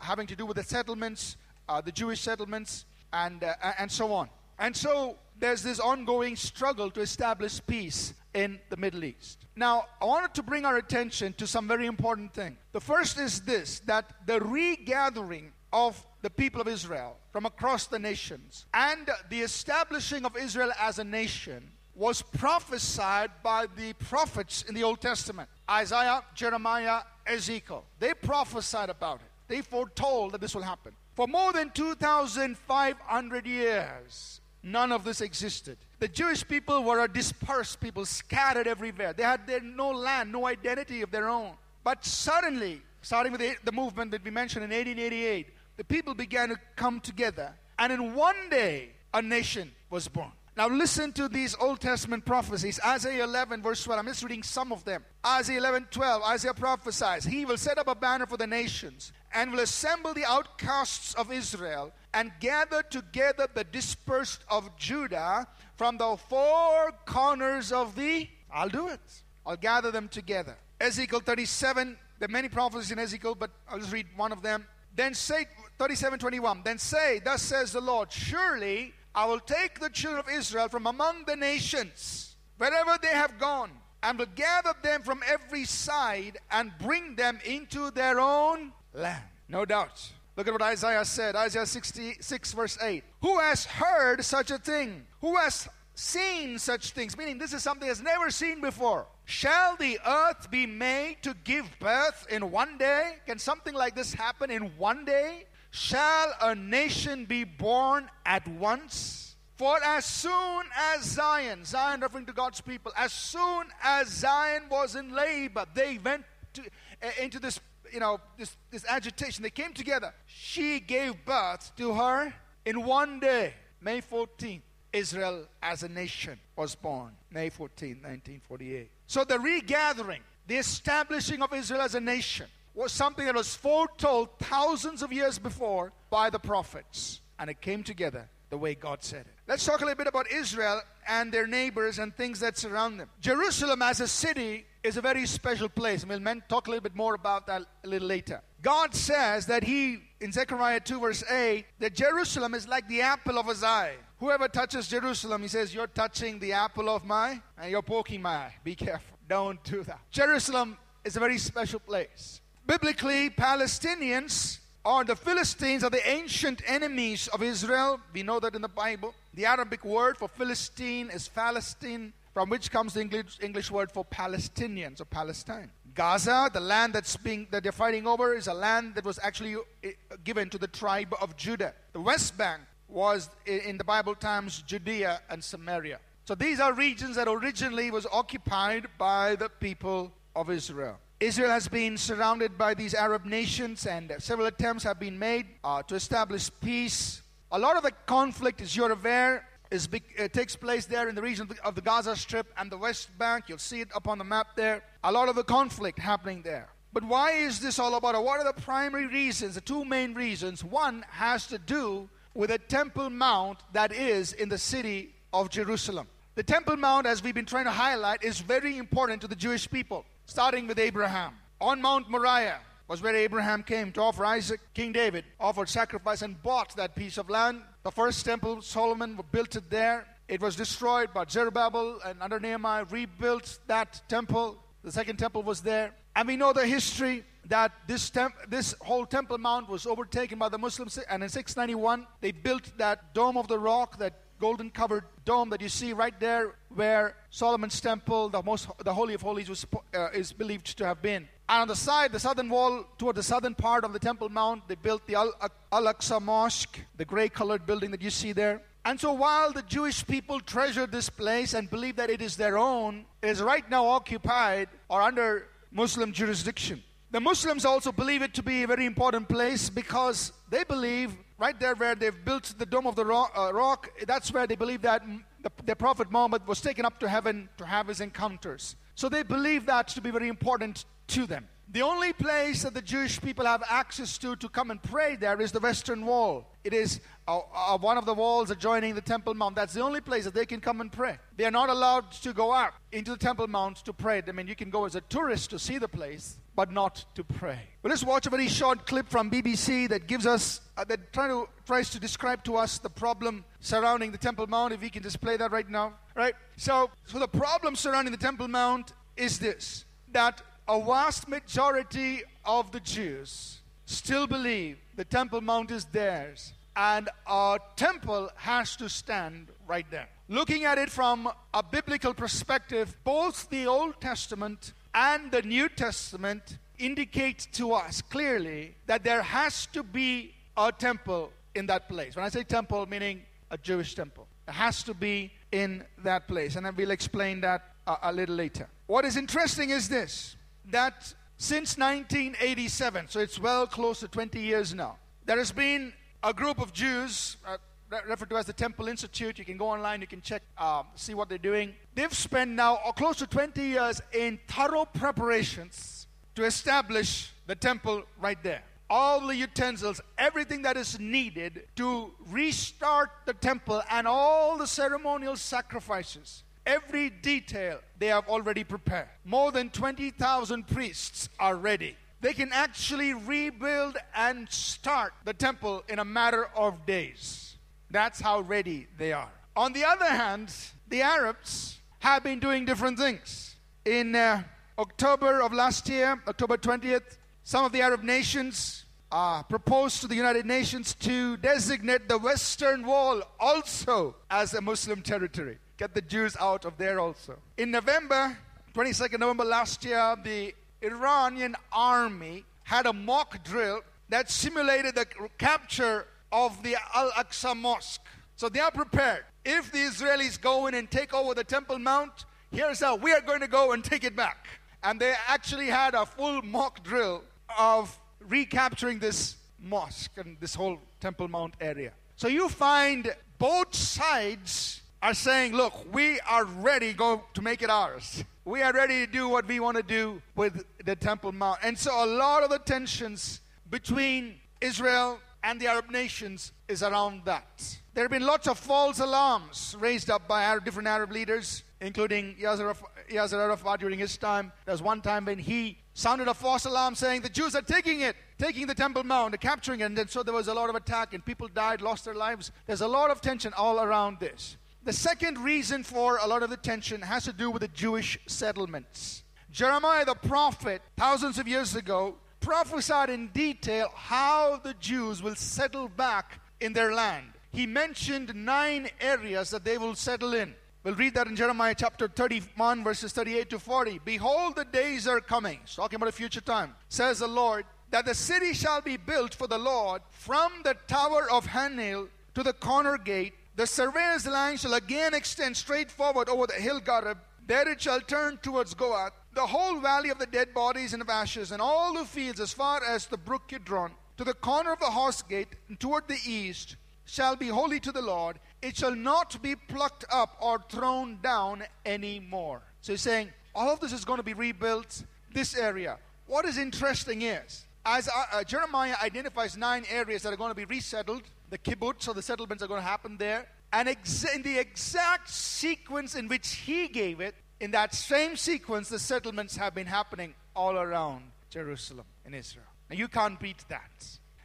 having 0.00 0.26
to 0.26 0.36
do 0.36 0.46
with 0.46 0.56
the 0.56 0.62
settlements, 0.62 1.36
the 1.84 1.92
Jewish 1.92 2.20
settlements, 2.20 2.86
and 3.12 3.44
and 3.78 3.90
so 3.90 4.12
on. 4.12 4.30
And 4.58 4.74
so 4.74 5.16
there's 5.38 5.62
this 5.62 5.80
ongoing 5.80 6.36
struggle 6.36 6.90
to 6.90 7.00
establish 7.00 7.60
peace 7.66 8.14
in 8.34 8.60
the 8.68 8.76
Middle 8.76 9.04
East. 9.04 9.46
Now, 9.56 9.86
I 10.00 10.04
wanted 10.04 10.34
to 10.34 10.42
bring 10.42 10.64
our 10.64 10.76
attention 10.76 11.32
to 11.34 11.46
some 11.46 11.66
very 11.66 11.86
important 11.86 12.34
things. 12.34 12.56
The 12.72 12.80
first 12.80 13.18
is 13.18 13.40
this 13.40 13.80
that 13.80 14.26
the 14.26 14.40
regathering 14.40 15.52
of 15.72 16.04
the 16.22 16.30
people 16.30 16.60
of 16.60 16.68
Israel 16.68 17.16
from 17.32 17.46
across 17.46 17.86
the 17.86 17.98
nations 17.98 18.66
and 18.74 19.10
the 19.30 19.40
establishing 19.40 20.24
of 20.24 20.36
Israel 20.36 20.72
as 20.80 20.98
a 20.98 21.04
nation 21.04 21.70
was 21.94 22.20
prophesied 22.20 23.30
by 23.42 23.66
the 23.76 23.94
prophets 23.94 24.62
in 24.62 24.74
the 24.74 24.82
Old 24.82 25.00
Testament 25.00 25.48
Isaiah, 25.68 26.22
Jeremiah, 26.34 27.00
Ezekiel. 27.26 27.84
They 27.98 28.12
prophesied 28.14 28.90
about 28.90 29.20
it, 29.20 29.30
they 29.48 29.62
foretold 29.62 30.32
that 30.32 30.40
this 30.40 30.54
will 30.54 30.62
happen. 30.62 30.92
For 31.14 31.26
more 31.26 31.52
than 31.54 31.70
2,500 31.70 33.46
years, 33.46 34.40
none 34.66 34.92
of 34.92 35.04
this 35.04 35.20
existed. 35.20 35.78
The 36.00 36.08
Jewish 36.08 36.46
people 36.46 36.82
were 36.82 37.00
a 37.04 37.08
dispersed 37.08 37.80
people, 37.80 38.04
scattered 38.04 38.66
everywhere. 38.66 39.12
They 39.12 39.22
had 39.22 39.46
their, 39.46 39.60
no 39.60 39.90
land, 39.90 40.32
no 40.32 40.46
identity 40.46 41.02
of 41.02 41.10
their 41.10 41.28
own. 41.28 41.52
But 41.84 42.04
suddenly, 42.04 42.82
starting 43.00 43.32
with 43.32 43.40
the, 43.40 43.54
the 43.64 43.72
movement 43.72 44.10
that 44.10 44.24
we 44.24 44.30
mentioned 44.30 44.64
in 44.64 44.70
1888, 44.70 45.46
the 45.76 45.84
people 45.84 46.14
began 46.14 46.48
to 46.48 46.56
come 46.74 47.00
together. 47.00 47.54
And 47.78 47.92
in 47.92 48.14
one 48.14 48.50
day, 48.50 48.90
a 49.14 49.22
nation 49.22 49.70
was 49.88 50.08
born. 50.08 50.32
Now 50.56 50.68
listen 50.68 51.12
to 51.12 51.28
these 51.28 51.54
Old 51.60 51.80
Testament 51.80 52.24
prophecies. 52.24 52.80
Isaiah 52.84 53.24
11, 53.24 53.62
verse 53.62 53.84
12. 53.84 54.00
I'm 54.00 54.06
just 54.06 54.22
reading 54.22 54.42
some 54.42 54.72
of 54.72 54.84
them. 54.84 55.04
Isaiah 55.24 55.58
11, 55.58 55.88
12. 55.90 56.22
Isaiah 56.22 56.54
prophesies, 56.54 57.24
He 57.24 57.44
will 57.44 57.58
set 57.58 57.76
up 57.76 57.88
a 57.88 57.94
banner 57.94 58.26
for 58.26 58.38
the 58.38 58.46
nations 58.46 59.12
and 59.34 59.52
will 59.52 59.60
assemble 59.60 60.14
the 60.14 60.24
outcasts 60.24 61.12
of 61.14 61.30
Israel 61.30 61.92
and 62.16 62.32
gather 62.40 62.82
together 62.82 63.46
the 63.52 63.62
dispersed 63.62 64.42
of 64.48 64.74
Judah 64.78 65.46
from 65.76 65.98
the 65.98 66.16
four 66.30 66.90
corners 67.04 67.72
of 67.72 67.94
the. 67.94 68.26
I'll 68.50 68.70
do 68.70 68.88
it. 68.88 69.00
I'll 69.44 69.58
gather 69.58 69.90
them 69.90 70.08
together. 70.08 70.56
Ezekiel 70.80 71.20
37. 71.20 71.98
There 72.18 72.26
are 72.26 72.32
many 72.32 72.48
prophecies 72.48 72.90
in 72.90 72.98
Ezekiel, 72.98 73.34
but 73.34 73.50
I'll 73.68 73.78
just 73.78 73.92
read 73.92 74.06
one 74.16 74.32
of 74.32 74.40
them. 74.40 74.66
Then 74.94 75.12
say, 75.12 75.44
37 75.78 76.18
21. 76.18 76.62
Then 76.64 76.78
say, 76.78 77.20
Thus 77.22 77.42
says 77.42 77.72
the 77.72 77.82
Lord, 77.82 78.10
Surely 78.10 78.94
I 79.14 79.26
will 79.26 79.40
take 79.40 79.78
the 79.78 79.90
children 79.90 80.20
of 80.20 80.30
Israel 80.30 80.68
from 80.68 80.86
among 80.86 81.26
the 81.26 81.36
nations, 81.36 82.34
wherever 82.56 82.96
they 83.02 83.08
have 83.08 83.38
gone, 83.38 83.72
and 84.02 84.18
will 84.18 84.26
gather 84.34 84.72
them 84.82 85.02
from 85.02 85.20
every 85.26 85.66
side 85.66 86.38
and 86.50 86.72
bring 86.78 87.14
them 87.16 87.40
into 87.44 87.90
their 87.90 88.18
own 88.18 88.72
land. 88.94 89.24
No 89.50 89.66
doubt. 89.66 90.12
Look 90.36 90.48
at 90.48 90.52
what 90.52 90.62
Isaiah 90.62 91.04
said 91.04 91.34
Isaiah 91.34 91.64
66, 91.64 92.52
verse 92.52 92.78
8. 92.80 93.02
Who 93.22 93.38
has 93.38 93.64
heard 93.64 94.22
such 94.22 94.50
a 94.50 94.58
thing? 94.58 95.06
Who 95.22 95.36
has 95.36 95.66
seen 95.94 96.58
such 96.58 96.90
things? 96.90 97.16
Meaning, 97.16 97.38
this 97.38 97.54
is 97.54 97.62
something 97.62 97.88
that's 97.88 98.02
never 98.02 98.30
seen 98.30 98.60
before. 98.60 99.06
Shall 99.24 99.76
the 99.76 99.98
earth 100.06 100.50
be 100.50 100.66
made 100.66 101.18
to 101.22 101.34
give 101.44 101.66
birth 101.80 102.26
in 102.30 102.50
one 102.50 102.76
day? 102.76 103.14
Can 103.26 103.38
something 103.38 103.74
like 103.74 103.94
this 103.94 104.12
happen 104.12 104.50
in 104.50 104.76
one 104.76 105.06
day? 105.06 105.46
Shall 105.70 106.32
a 106.42 106.54
nation 106.54 107.24
be 107.24 107.44
born 107.44 108.08
at 108.24 108.46
once? 108.46 109.36
For 109.56 109.82
as 109.82 110.04
soon 110.04 110.64
as 110.76 111.02
Zion, 111.02 111.64
Zion 111.64 112.00
referring 112.00 112.26
to 112.26 112.34
God's 112.34 112.60
people, 112.60 112.92
as 112.94 113.10
soon 113.10 113.64
as 113.82 114.08
Zion 114.08 114.64
was 114.70 114.96
in 114.96 115.14
labor, 115.14 115.64
they 115.74 115.96
went 115.96 116.24
to, 116.52 116.62
uh, 117.02 117.10
into 117.20 117.38
this 117.38 117.58
you 117.92 118.00
know, 118.00 118.20
this, 118.38 118.56
this 118.70 118.84
agitation. 118.88 119.42
They 119.42 119.50
came 119.50 119.72
together. 119.72 120.12
She 120.26 120.80
gave 120.80 121.24
birth 121.24 121.72
to 121.76 121.94
her 121.94 122.34
in 122.64 122.84
one 122.84 123.20
day, 123.20 123.54
May 123.80 124.00
14th. 124.00 124.62
Israel 124.92 125.46
as 125.62 125.82
a 125.82 125.88
nation 125.88 126.38
was 126.56 126.74
born, 126.74 127.12
May 127.30 127.50
14, 127.50 127.88
1948. 127.96 128.90
So 129.06 129.24
the 129.24 129.38
regathering, 129.38 130.20
the 130.46 130.56
establishing 130.56 131.42
of 131.42 131.52
Israel 131.52 131.82
as 131.82 131.94
a 131.94 132.00
nation, 132.00 132.46
was 132.74 132.92
something 132.92 133.24
that 133.26 133.34
was 133.34 133.54
foretold 133.54 134.38
thousands 134.38 135.02
of 135.02 135.12
years 135.12 135.38
before 135.38 135.92
by 136.10 136.30
the 136.30 136.38
prophets. 136.38 137.20
And 137.38 137.50
it 137.50 137.60
came 137.60 137.82
together 137.82 138.28
the 138.48 138.58
way 138.58 138.74
God 138.74 139.02
said 139.02 139.22
it. 139.22 139.34
Let's 139.46 139.64
talk 139.64 139.80
a 139.80 139.84
little 139.84 139.96
bit 139.96 140.06
about 140.06 140.30
Israel 140.30 140.80
and 141.08 141.32
their 141.32 141.46
neighbors 141.46 141.98
and 141.98 142.14
things 142.14 142.40
that 142.40 142.56
surround 142.56 143.00
them. 143.00 143.08
Jerusalem 143.20 143.82
as 143.82 144.00
a 144.00 144.08
city 144.08 144.66
is 144.82 144.96
a 144.96 145.00
very 145.00 145.26
special 145.26 145.68
place. 145.68 146.04
We'll 146.04 146.20
talk 146.48 146.66
a 146.66 146.70
little 146.70 146.82
bit 146.82 146.94
more 146.94 147.14
about 147.14 147.46
that 147.48 147.62
a 147.84 147.88
little 147.88 148.08
later. 148.08 148.42
God 148.62 148.94
says 148.94 149.46
that 149.46 149.64
He, 149.64 149.98
in 150.20 150.32
Zechariah 150.32 150.80
2, 150.80 151.00
verse 151.00 151.24
8, 151.30 151.64
that 151.78 151.94
Jerusalem 151.94 152.54
is 152.54 152.66
like 152.66 152.88
the 152.88 153.00
apple 153.00 153.38
of 153.38 153.46
His 153.46 153.62
eye. 153.62 153.94
Whoever 154.18 154.48
touches 154.48 154.88
Jerusalem, 154.88 155.42
He 155.42 155.48
says, 155.48 155.74
You're 155.74 155.86
touching 155.86 156.38
the 156.38 156.52
apple 156.52 156.88
of 156.88 157.04
my, 157.04 157.40
and 157.58 157.70
you're 157.70 157.82
poking 157.82 158.22
my 158.22 158.30
eye. 158.30 158.54
Be 158.64 158.74
careful. 158.74 159.18
Don't 159.28 159.62
do 159.64 159.82
that. 159.84 160.00
Jerusalem 160.10 160.76
is 161.04 161.16
a 161.16 161.20
very 161.20 161.38
special 161.38 161.80
place. 161.80 162.40
Biblically, 162.66 163.30
Palestinians 163.30 164.58
or 164.86 165.02
the 165.02 165.16
Philistines 165.16 165.82
are 165.82 165.90
the 165.90 166.08
ancient 166.08 166.62
enemies 166.64 167.26
of 167.28 167.42
Israel. 167.42 167.98
We 168.12 168.22
know 168.22 168.38
that 168.38 168.54
in 168.54 168.62
the 168.62 168.68
Bible. 168.68 169.14
The 169.34 169.44
Arabic 169.44 169.84
word 169.84 170.16
for 170.16 170.28
Philistine 170.28 171.10
is 171.10 171.26
Palestine 171.26 172.12
from 172.32 172.50
which 172.50 172.70
comes 172.70 172.94
the 172.94 173.00
English, 173.00 173.38
English 173.42 173.68
word 173.68 173.90
for 173.90 174.04
Palestinians 174.04 175.00
or 175.00 175.06
Palestine. 175.06 175.72
Gaza, 175.92 176.50
the 176.52 176.60
land 176.60 176.92
that's 176.92 177.16
being 177.16 177.48
that 177.50 177.64
they're 177.64 177.72
fighting 177.72 178.06
over, 178.06 178.34
is 178.34 178.46
a 178.46 178.54
land 178.54 178.94
that 178.94 179.04
was 179.04 179.18
actually 179.24 179.56
eh, 179.82 179.90
given 180.22 180.48
to 180.50 180.58
the 180.58 180.68
tribe 180.68 181.12
of 181.20 181.36
Judah. 181.36 181.74
The 181.92 182.00
West 182.00 182.38
Bank 182.38 182.62
was 182.86 183.28
in 183.44 183.78
the 183.78 183.84
Bible 183.84 184.14
times 184.14 184.62
Judea 184.62 185.20
and 185.30 185.42
Samaria. 185.42 185.98
So 186.26 186.36
these 186.36 186.60
are 186.60 186.72
regions 186.72 187.16
that 187.16 187.26
originally 187.26 187.90
was 187.90 188.06
occupied 188.12 188.86
by 188.98 189.34
the 189.34 189.48
people 189.48 190.12
of 190.36 190.48
Israel. 190.48 190.98
Israel 191.26 191.50
has 191.50 191.66
been 191.66 191.96
surrounded 191.96 192.56
by 192.56 192.72
these 192.72 192.94
Arab 192.94 193.24
nations, 193.24 193.84
and 193.84 194.14
several 194.20 194.46
attempts 194.46 194.84
have 194.84 195.00
been 195.00 195.18
made 195.18 195.44
uh, 195.64 195.82
to 195.82 195.96
establish 195.96 196.48
peace. 196.60 197.20
A 197.50 197.58
lot 197.58 197.76
of 197.76 197.82
the 197.82 197.90
conflict, 198.06 198.60
as 198.60 198.76
you're 198.76 198.92
aware, 198.92 199.44
is, 199.72 199.88
it 199.92 200.32
takes 200.32 200.54
place 200.54 200.86
there 200.86 201.08
in 201.08 201.16
the 201.16 201.22
region 201.22 201.50
of 201.64 201.74
the 201.74 201.80
Gaza 201.80 202.14
Strip 202.14 202.46
and 202.56 202.70
the 202.70 202.78
West 202.78 203.08
Bank. 203.18 203.46
You'll 203.48 203.58
see 203.58 203.80
it 203.80 203.88
up 203.92 204.06
on 204.06 204.18
the 204.18 204.24
map 204.24 204.54
there. 204.54 204.84
A 205.02 205.10
lot 205.10 205.28
of 205.28 205.34
the 205.34 205.42
conflict 205.42 205.98
happening 205.98 206.42
there. 206.42 206.68
But 206.92 207.02
why 207.02 207.32
is 207.32 207.58
this 207.58 207.80
all 207.80 207.96
about? 207.96 208.22
What 208.22 208.38
are 208.38 208.44
the 208.44 208.60
primary 208.62 209.08
reasons? 209.08 209.56
The 209.56 209.60
two 209.62 209.84
main 209.84 210.14
reasons. 210.14 210.62
One 210.62 211.04
has 211.10 211.48
to 211.48 211.58
do 211.58 212.08
with 212.34 212.52
a 212.52 212.58
Temple 212.58 213.10
Mount 213.10 213.58
that 213.72 213.90
is 213.90 214.32
in 214.32 214.48
the 214.48 214.58
city 214.58 215.12
of 215.32 215.50
Jerusalem. 215.50 216.06
The 216.36 216.44
Temple 216.44 216.76
Mount, 216.76 217.04
as 217.04 217.20
we've 217.20 217.34
been 217.34 217.46
trying 217.46 217.64
to 217.64 217.72
highlight, 217.72 218.22
is 218.22 218.38
very 218.38 218.78
important 218.78 219.22
to 219.22 219.26
the 219.26 219.34
Jewish 219.34 219.68
people, 219.68 220.04
starting 220.26 220.66
with 220.66 220.78
Abraham. 220.78 221.34
On 221.60 221.80
Mount 221.80 222.10
Moriah, 222.10 222.60
was 222.88 223.02
where 223.02 223.16
Abraham 223.16 223.62
came 223.62 223.90
to 223.92 224.00
offer 224.00 224.24
Isaac. 224.24 224.60
King 224.74 224.92
David 224.92 225.24
offered 225.40 225.68
sacrifice 225.68 226.22
and 226.22 226.40
bought 226.42 226.76
that 226.76 226.94
piece 226.94 227.18
of 227.18 227.28
land. 227.28 227.62
The 227.82 227.90
first 227.90 228.24
temple, 228.24 228.62
Solomon 228.62 229.18
built 229.32 229.56
it 229.56 229.68
there. 229.70 230.06
It 230.28 230.40
was 230.40 230.56
destroyed, 230.56 231.10
but 231.14 231.30
Zerubbabel 231.30 232.00
and 232.04 232.22
under 232.22 232.38
Nehemiah 232.38 232.84
rebuilt 232.90 233.58
that 233.66 234.02
temple. 234.08 234.58
The 234.82 234.92
second 234.92 235.16
temple 235.16 235.42
was 235.42 235.60
there. 235.60 235.92
And 236.14 236.28
we 236.28 236.36
know 236.36 236.52
the 236.52 236.66
history 236.66 237.24
that 237.48 237.72
this, 237.86 238.10
temp- 238.10 238.34
this 238.48 238.74
whole 238.80 239.06
Temple 239.06 239.38
Mount 239.38 239.68
was 239.68 239.86
overtaken 239.86 240.38
by 240.38 240.48
the 240.48 240.58
Muslims. 240.58 240.98
And 240.98 241.22
in 241.22 241.28
691, 241.28 242.06
they 242.20 242.32
built 242.32 242.72
that 242.78 243.14
Dome 243.14 243.36
of 243.36 243.48
the 243.48 243.58
Rock, 243.58 243.98
that 243.98 244.14
golden 244.40 244.70
covered 244.70 245.04
dome 245.24 245.50
that 245.50 245.60
you 245.60 245.68
see 245.68 245.92
right 245.92 246.18
there 246.20 246.54
where 246.74 247.16
Solomon's 247.30 247.80
temple, 247.80 248.28
the 248.28 248.42
most 248.42 248.68
the 248.84 248.92
holy 248.92 249.14
of 249.14 249.22
holies 249.22 249.48
was 249.48 249.66
uh, 249.94 250.08
is 250.12 250.32
believed 250.32 250.76
to 250.78 250.84
have 250.84 251.02
been. 251.02 251.28
And 251.48 251.62
on 251.62 251.68
the 251.68 251.76
side, 251.76 252.12
the 252.12 252.18
southern 252.18 252.48
wall, 252.48 252.84
toward 252.98 253.16
the 253.16 253.22
southern 253.22 253.54
part 253.54 253.84
of 253.84 253.92
the 253.92 254.00
Temple 254.00 254.28
Mount, 254.28 254.66
they 254.66 254.74
built 254.74 255.06
the 255.06 255.14
Al 255.14 255.32
Aqsa 255.72 256.20
Mosque, 256.20 256.80
the 256.96 257.04
gray 257.04 257.28
colored 257.28 257.66
building 257.66 257.90
that 257.92 258.02
you 258.02 258.10
see 258.10 258.32
there. 258.32 258.62
And 258.84 259.00
so 259.00 259.12
while 259.12 259.52
the 259.52 259.62
Jewish 259.62 260.06
people 260.06 260.40
treasure 260.40 260.86
this 260.86 261.08
place 261.08 261.54
and 261.54 261.68
believe 261.68 261.96
that 261.96 262.10
it 262.10 262.22
is 262.22 262.36
their 262.36 262.56
own, 262.56 263.04
it 263.22 263.30
is 263.30 263.42
right 263.42 263.68
now 263.68 263.86
occupied 263.86 264.68
or 264.88 265.02
under 265.02 265.48
Muslim 265.72 266.12
jurisdiction. 266.12 266.82
The 267.16 267.20
Muslims 267.22 267.64
also 267.64 267.92
believe 267.92 268.20
it 268.20 268.34
to 268.34 268.42
be 268.42 268.62
a 268.62 268.66
very 268.66 268.84
important 268.84 269.26
place 269.26 269.70
because 269.70 270.32
they 270.50 270.64
believe 270.64 271.16
right 271.38 271.58
there 271.58 271.74
where 271.74 271.94
they've 271.94 272.24
built 272.26 272.52
the 272.58 272.66
Dome 272.66 272.86
of 272.86 272.94
the 272.94 273.06
Rock, 273.06 273.32
uh, 273.34 273.54
rock 273.54 273.88
that's 274.06 274.34
where 274.34 274.46
they 274.46 274.54
believe 274.54 274.82
that 274.82 275.02
the, 275.40 275.50
the 275.64 275.74
Prophet 275.74 276.12
Muhammad 276.12 276.46
was 276.46 276.60
taken 276.60 276.84
up 276.84 277.00
to 277.00 277.08
heaven 277.08 277.48
to 277.56 277.64
have 277.64 277.88
his 277.88 278.02
encounters. 278.02 278.76
So 278.96 279.08
they 279.08 279.22
believe 279.22 279.64
that 279.64 279.88
to 279.88 280.02
be 280.02 280.10
very 280.10 280.28
important 280.28 280.84
to 281.06 281.26
them. 281.26 281.48
The 281.72 281.80
only 281.80 282.12
place 282.12 282.64
that 282.64 282.74
the 282.74 282.82
Jewish 282.82 283.18
people 283.18 283.46
have 283.46 283.62
access 283.66 284.18
to 284.18 284.36
to 284.36 284.48
come 284.50 284.70
and 284.70 284.82
pray 284.82 285.16
there 285.16 285.40
is 285.40 285.52
the 285.52 285.60
Western 285.60 286.04
Wall. 286.04 286.46
It 286.64 286.74
is 286.74 287.00
uh, 287.26 287.38
uh, 287.54 287.78
one 287.78 287.96
of 287.96 288.04
the 288.04 288.12
walls 288.12 288.50
adjoining 288.50 288.94
the 288.94 289.00
Temple 289.00 289.32
Mount. 289.32 289.56
That's 289.56 289.72
the 289.72 289.80
only 289.80 290.02
place 290.02 290.24
that 290.24 290.34
they 290.34 290.44
can 290.44 290.60
come 290.60 290.82
and 290.82 290.92
pray. 290.92 291.16
They 291.38 291.46
are 291.46 291.50
not 291.50 291.70
allowed 291.70 292.12
to 292.12 292.34
go 292.34 292.52
out 292.52 292.74
into 292.92 293.12
the 293.12 293.16
Temple 293.16 293.48
Mount 293.48 293.78
to 293.86 293.94
pray. 293.94 294.22
I 294.28 294.32
mean, 294.32 294.48
you 294.48 294.54
can 294.54 294.68
go 294.68 294.84
as 294.84 294.96
a 294.96 295.00
tourist 295.00 295.48
to 295.48 295.58
see 295.58 295.78
the 295.78 295.88
place, 295.88 296.36
but 296.56 296.72
not 296.72 297.04
to 297.14 297.22
pray. 297.22 297.60
Well, 297.82 297.90
let's 297.90 298.02
watch 298.02 298.26
a 298.26 298.30
very 298.30 298.48
short 298.48 298.86
clip 298.86 299.08
from 299.08 299.30
BBC 299.30 299.88
that 299.90 300.06
gives 300.06 300.26
us, 300.26 300.62
uh, 300.76 300.84
that 300.84 301.12
try 301.12 301.28
to, 301.28 301.48
tries 301.66 301.90
to 301.90 302.00
describe 302.00 302.42
to 302.44 302.56
us 302.56 302.78
the 302.78 302.90
problem 302.90 303.44
surrounding 303.60 304.10
the 304.10 304.18
Temple 304.18 304.46
Mount. 304.46 304.72
If 304.72 304.80
we 304.80 304.90
can 304.90 305.02
display 305.02 305.36
that 305.36 305.52
right 305.52 305.68
now. 305.68 305.94
Right? 306.14 306.34
So, 306.56 306.90
so 307.04 307.18
the 307.18 307.28
problem 307.28 307.76
surrounding 307.76 308.10
the 308.10 308.18
Temple 308.18 308.48
Mount 308.48 308.94
is 309.16 309.38
this 309.38 309.84
that 310.12 310.42
a 310.66 310.82
vast 310.82 311.28
majority 311.28 312.22
of 312.44 312.72
the 312.72 312.80
Jews 312.80 313.60
still 313.84 314.26
believe 314.26 314.78
the 314.96 315.04
Temple 315.04 315.42
Mount 315.42 315.70
is 315.70 315.84
theirs 315.84 316.54
and 316.76 317.08
a 317.26 317.58
temple 317.76 318.30
has 318.36 318.76
to 318.76 318.88
stand 318.88 319.48
right 319.66 319.86
there. 319.90 320.08
Looking 320.28 320.64
at 320.64 320.76
it 320.76 320.90
from 320.90 321.30
a 321.54 321.62
biblical 321.62 322.12
perspective, 322.12 322.96
both 323.02 323.48
the 323.48 323.66
Old 323.66 324.00
Testament 324.00 324.74
and 324.96 325.30
the 325.30 325.42
New 325.42 325.68
Testament 325.68 326.56
indicate 326.78 327.46
to 327.52 327.72
us 327.74 328.00
clearly 328.00 328.74
that 328.86 329.04
there 329.04 329.22
has 329.22 329.66
to 329.66 329.82
be 329.82 330.34
a 330.56 330.72
temple 330.72 331.32
in 331.54 331.66
that 331.66 331.86
place. 331.86 332.16
When 332.16 332.24
I 332.24 332.30
say 332.30 332.42
temple, 332.42 332.86
meaning 332.86 333.22
a 333.50 333.58
Jewish 333.58 333.94
temple, 333.94 334.26
it 334.48 334.52
has 334.52 334.82
to 334.84 334.94
be 334.94 335.30
in 335.52 335.84
that 336.02 336.26
place. 336.26 336.56
And 336.56 336.66
I 336.66 336.70
will 336.70 336.90
explain 336.90 337.42
that 337.42 337.62
a, 337.86 337.96
a 338.04 338.12
little 338.12 338.34
later. 338.34 338.68
What 338.86 339.04
is 339.04 339.16
interesting 339.18 339.70
is 339.70 339.88
this 339.88 340.36
that 340.70 341.14
since 341.36 341.76
1987, 341.76 343.08
so 343.08 343.20
it's 343.20 343.38
well 343.38 343.66
close 343.66 344.00
to 344.00 344.08
20 344.08 344.40
years 344.40 344.74
now, 344.74 344.96
there 345.26 345.36
has 345.36 345.52
been 345.52 345.92
a 346.22 346.32
group 346.32 346.58
of 346.58 346.72
Jews, 346.72 347.36
uh, 347.46 347.58
referred 348.06 348.30
to 348.30 348.36
as 348.36 348.46
the 348.46 348.52
Temple 348.52 348.88
Institute. 348.88 349.38
You 349.38 349.44
can 349.44 349.56
go 349.56 349.68
online, 349.68 350.00
you 350.00 350.06
can 350.06 350.20
check, 350.20 350.42
um, 350.58 350.86
see 350.94 351.14
what 351.14 351.28
they're 351.28 351.38
doing. 351.38 351.74
They've 351.94 352.12
spent 352.12 352.50
now 352.50 352.76
close 352.96 353.16
to 353.18 353.26
20 353.26 353.62
years 353.62 354.00
in 354.12 354.38
thorough 354.48 354.84
preparations 354.84 356.06
to 356.34 356.44
establish 356.44 357.32
the 357.46 357.54
temple 357.54 358.02
right 358.20 358.42
there. 358.42 358.62
All 358.88 359.26
the 359.26 359.34
utensils, 359.34 360.00
everything 360.16 360.62
that 360.62 360.76
is 360.76 361.00
needed 361.00 361.66
to 361.76 362.12
restart 362.28 363.10
the 363.24 363.34
temple, 363.34 363.82
and 363.90 364.06
all 364.06 364.56
the 364.56 364.66
ceremonial 364.66 365.36
sacrifices 365.36 366.44
Every 366.66 367.10
detail 367.10 367.78
they 367.98 368.08
have 368.08 368.28
already 368.28 368.64
prepared. 368.64 369.08
More 369.24 369.52
than 369.52 369.70
20,000 369.70 370.66
priests 370.66 371.28
are 371.38 371.54
ready. 371.54 371.96
They 372.20 372.32
can 372.32 372.52
actually 372.52 373.14
rebuild 373.14 373.96
and 374.16 374.50
start 374.50 375.12
the 375.24 375.32
temple 375.32 375.84
in 375.88 376.00
a 376.00 376.04
matter 376.04 376.46
of 376.56 376.84
days. 376.84 377.45
That's 377.90 378.20
how 378.20 378.40
ready 378.40 378.86
they 378.98 379.12
are. 379.12 379.30
On 379.56 379.72
the 379.72 379.84
other 379.84 380.06
hand, 380.06 380.54
the 380.88 381.02
Arabs 381.02 381.78
have 382.00 382.22
been 382.22 382.40
doing 382.40 382.64
different 382.64 382.98
things. 382.98 383.56
In 383.84 384.14
uh, 384.14 384.42
October 384.78 385.40
of 385.40 385.52
last 385.52 385.88
year, 385.88 386.20
October 386.26 386.56
20th, 386.56 387.18
some 387.44 387.64
of 387.64 387.72
the 387.72 387.80
Arab 387.80 388.02
nations 388.02 388.84
uh, 389.12 389.42
proposed 389.44 390.00
to 390.00 390.08
the 390.08 390.14
United 390.14 390.46
Nations 390.46 390.94
to 390.94 391.36
designate 391.36 392.08
the 392.08 392.18
Western 392.18 392.84
Wall 392.84 393.22
also 393.38 394.16
as 394.30 394.52
a 394.54 394.60
Muslim 394.60 395.00
territory 395.00 395.58
get 395.76 395.94
the 395.94 396.00
Jews 396.00 396.36
out 396.40 396.64
of 396.64 396.76
there 396.78 397.00
also. 397.00 397.36
In 397.56 397.70
November, 397.70 398.36
22nd 398.74 399.20
November 399.20 399.44
last 399.44 399.84
year, 399.84 400.16
the 400.22 400.54
Iranian 400.82 401.54
army 401.72 402.44
had 402.64 402.86
a 402.86 402.92
mock 402.92 403.42
drill 403.44 403.80
that 404.08 404.30
simulated 404.30 404.94
the 404.94 405.06
capture 405.38 406.06
of 406.36 406.62
the 406.62 406.76
Al 406.94 407.10
Aqsa 407.12 407.56
Mosque. 407.56 408.02
So 408.36 408.50
they 408.50 408.60
are 408.60 408.70
prepared. 408.70 409.24
If 409.42 409.72
the 409.72 409.78
Israelis 409.78 410.38
go 410.38 410.66
in 410.66 410.74
and 410.74 410.88
take 410.90 411.14
over 411.14 411.34
the 411.34 411.44
Temple 411.44 411.78
Mount, 411.78 412.26
here's 412.52 412.80
how 412.80 412.96
we 412.96 413.10
are 413.12 413.22
going 413.22 413.40
to 413.40 413.48
go 413.48 413.72
and 413.72 413.82
take 413.82 414.04
it 414.04 414.14
back. 414.14 414.46
And 414.84 415.00
they 415.00 415.14
actually 415.28 415.68
had 415.68 415.94
a 415.94 416.04
full 416.04 416.42
mock 416.42 416.84
drill 416.84 417.24
of 417.58 417.98
recapturing 418.28 418.98
this 418.98 419.36
mosque 419.58 420.10
and 420.18 420.36
this 420.38 420.54
whole 420.54 420.78
Temple 421.00 421.28
Mount 421.28 421.54
area. 421.58 421.92
So 422.16 422.28
you 422.28 422.50
find 422.50 423.14
both 423.38 423.74
sides 423.74 424.82
are 425.02 425.14
saying, 425.14 425.54
look, 425.54 425.90
we 425.90 426.20
are 426.20 426.44
ready 426.44 426.92
go 426.92 427.24
to 427.32 427.40
make 427.40 427.62
it 427.62 427.70
ours. 427.70 428.24
We 428.44 428.60
are 428.60 428.74
ready 428.74 429.06
to 429.06 429.10
do 429.10 429.30
what 429.30 429.48
we 429.48 429.58
want 429.58 429.78
to 429.78 429.82
do 429.82 430.20
with 430.34 430.64
the 430.84 430.96
Temple 430.96 431.32
Mount. 431.32 431.60
And 431.62 431.78
so 431.78 432.04
a 432.04 432.06
lot 432.06 432.42
of 432.42 432.50
the 432.50 432.58
tensions 432.58 433.40
between 433.70 434.34
Israel 434.60 435.18
and 435.46 435.60
the 435.60 435.68
Arab 435.68 435.90
nations 435.90 436.50
is 436.66 436.82
around 436.82 437.24
that. 437.24 437.78
There 437.94 438.02
have 438.02 438.10
been 438.10 438.26
lots 438.26 438.48
of 438.48 438.58
false 438.58 438.98
alarms 438.98 439.76
raised 439.78 440.10
up 440.10 440.26
by 440.26 440.42
Arab, 440.42 440.64
different 440.64 440.88
Arab 440.88 441.12
leaders, 441.12 441.62
including 441.80 442.34
Yasser, 442.34 442.76
Yasser 443.08 443.38
Arafat 443.38 443.78
during 443.78 443.96
his 443.96 444.16
time. 444.16 444.50
There 444.64 444.72
was 444.72 444.82
one 444.82 445.00
time 445.00 445.24
when 445.24 445.38
he 445.38 445.78
sounded 445.94 446.26
a 446.26 446.34
false 446.34 446.64
alarm 446.64 446.96
saying 446.96 447.20
the 447.20 447.28
Jews 447.28 447.54
are 447.54 447.62
taking 447.62 448.00
it, 448.00 448.16
taking 448.38 448.66
the 448.66 448.74
Temple 448.74 449.04
Mount, 449.04 449.40
capturing 449.40 449.80
it. 449.80 449.84
And 449.84 449.96
then 449.96 450.08
so 450.08 450.24
there 450.24 450.34
was 450.34 450.48
a 450.48 450.54
lot 450.54 450.68
of 450.68 450.74
attack, 450.74 451.14
and 451.14 451.24
people 451.24 451.46
died, 451.46 451.80
lost 451.80 452.04
their 452.04 452.14
lives. 452.14 452.50
There's 452.66 452.80
a 452.80 452.88
lot 452.88 453.10
of 453.10 453.20
tension 453.20 453.52
all 453.56 453.80
around 453.80 454.18
this. 454.18 454.56
The 454.82 454.92
second 454.92 455.38
reason 455.38 455.84
for 455.84 456.18
a 456.18 456.26
lot 456.26 456.42
of 456.42 456.50
the 456.50 456.56
tension 456.56 457.02
has 457.02 457.24
to 457.24 457.32
do 457.32 457.52
with 457.52 457.62
the 457.62 457.68
Jewish 457.68 458.18
settlements. 458.26 459.22
Jeremiah 459.52 460.04
the 460.04 460.16
prophet, 460.16 460.82
thousands 460.96 461.38
of 461.38 461.46
years 461.46 461.76
ago, 461.76 462.16
prophesied 462.46 463.10
in 463.10 463.26
detail 463.28 463.90
how 463.92 464.60
the 464.62 464.72
Jews 464.74 465.20
will 465.20 465.34
settle 465.34 465.88
back 465.88 466.38
in 466.60 466.72
their 466.72 466.94
land. 466.94 467.26
He 467.50 467.66
mentioned 467.66 468.32
nine 468.36 468.88
areas 469.00 469.50
that 469.50 469.64
they 469.64 469.78
will 469.78 469.96
settle 469.96 470.32
in. 470.32 470.54
We'll 470.84 470.94
read 470.94 471.14
that 471.14 471.26
in 471.26 471.34
Jeremiah 471.34 471.74
chapter 471.76 472.06
31, 472.06 472.84
verses 472.84 473.12
38 473.12 473.50
to 473.50 473.58
40. 473.58 474.00
Behold, 474.04 474.54
the 474.54 474.64
days 474.64 475.08
are 475.08 475.20
coming, 475.20 475.58
He's 475.62 475.74
talking 475.74 475.96
about 475.96 476.08
a 476.08 476.12
future 476.12 476.40
time, 476.40 476.76
says 476.88 477.18
the 477.18 477.26
Lord, 477.26 477.64
that 477.90 478.06
the 478.06 478.14
city 478.14 478.52
shall 478.54 478.80
be 478.80 478.96
built 478.96 479.34
for 479.34 479.48
the 479.48 479.58
Lord 479.58 480.02
from 480.12 480.52
the 480.62 480.76
tower 480.86 481.28
of 481.28 481.46
Hananel 481.46 482.06
to 482.34 482.44
the 482.44 482.52
corner 482.52 482.96
gate 482.96 483.34
the 483.56 483.66
surveyor's 483.66 484.26
line 484.26 484.58
shall 484.58 484.74
again 484.74 485.14
extend 485.14 485.56
straight 485.56 485.90
forward 485.90 486.28
over 486.28 486.46
the 486.46 486.52
hill 486.52 486.78
Gareb. 486.78 487.16
There 487.46 487.66
it 487.66 487.80
shall 487.80 488.02
turn 488.02 488.36
towards 488.42 488.74
Goath. 488.74 489.12
The 489.36 489.46
whole 489.46 489.80
valley 489.80 490.08
of 490.08 490.18
the 490.18 490.24
dead 490.24 490.54
bodies 490.54 490.94
and 490.94 491.02
of 491.02 491.10
ashes, 491.10 491.52
and 491.52 491.60
all 491.60 491.92
the 491.92 492.06
fields 492.06 492.40
as 492.40 492.54
far 492.54 492.82
as 492.82 493.04
the 493.04 493.18
brook 493.18 493.48
Kidron, 493.48 493.92
to 494.16 494.24
the 494.24 494.32
corner 494.32 494.72
of 494.72 494.78
the 494.78 494.86
horse 494.86 495.20
gate, 495.20 495.48
and 495.68 495.78
toward 495.78 496.08
the 496.08 496.16
east, 496.26 496.76
shall 497.04 497.36
be 497.36 497.48
holy 497.48 497.78
to 497.80 497.92
the 497.92 498.00
Lord. 498.00 498.38
It 498.62 498.78
shall 498.78 498.94
not 498.96 499.42
be 499.42 499.54
plucked 499.54 500.06
up 500.10 500.38
or 500.40 500.64
thrown 500.70 501.18
down 501.22 501.64
any 501.84 502.18
more. 502.18 502.62
So 502.80 502.94
he's 502.94 503.02
saying, 503.02 503.30
all 503.54 503.74
of 503.74 503.78
this 503.80 503.92
is 503.92 504.06
going 504.06 504.16
to 504.16 504.22
be 504.22 504.32
rebuilt, 504.32 505.04
this 505.34 505.54
area. 505.54 505.98
What 506.26 506.46
is 506.46 506.56
interesting 506.56 507.20
is, 507.20 507.66
as 507.84 508.08
uh, 508.08 508.12
uh, 508.32 508.42
Jeremiah 508.42 508.96
identifies 509.02 509.54
nine 509.54 509.84
areas 509.90 510.22
that 510.22 510.32
are 510.32 510.38
going 510.38 510.50
to 510.50 510.56
be 510.56 510.64
resettled, 510.64 511.24
the 511.50 511.58
kibbutz 511.58 512.08
or 512.08 512.14
the 512.14 512.22
settlements 512.22 512.62
are 512.62 512.68
going 512.68 512.80
to 512.80 512.88
happen 512.88 513.18
there. 513.18 513.46
And 513.70 513.86
ex- 513.86 514.24
in 514.34 514.40
the 514.40 514.58
exact 514.58 515.28
sequence 515.28 516.14
in 516.14 516.26
which 516.26 516.54
he 516.54 516.88
gave 516.88 517.20
it, 517.20 517.34
in 517.60 517.70
that 517.72 517.94
same 517.94 518.36
sequence, 518.36 518.88
the 518.88 518.98
settlements 518.98 519.56
have 519.56 519.74
been 519.74 519.86
happening 519.86 520.34
all 520.54 520.76
around 520.76 521.24
Jerusalem 521.50 522.06
in 522.24 522.34
Israel. 522.34 522.66
Now 522.90 522.96
you 522.96 523.08
can't 523.08 523.38
beat 523.40 523.64
that. 523.68 523.90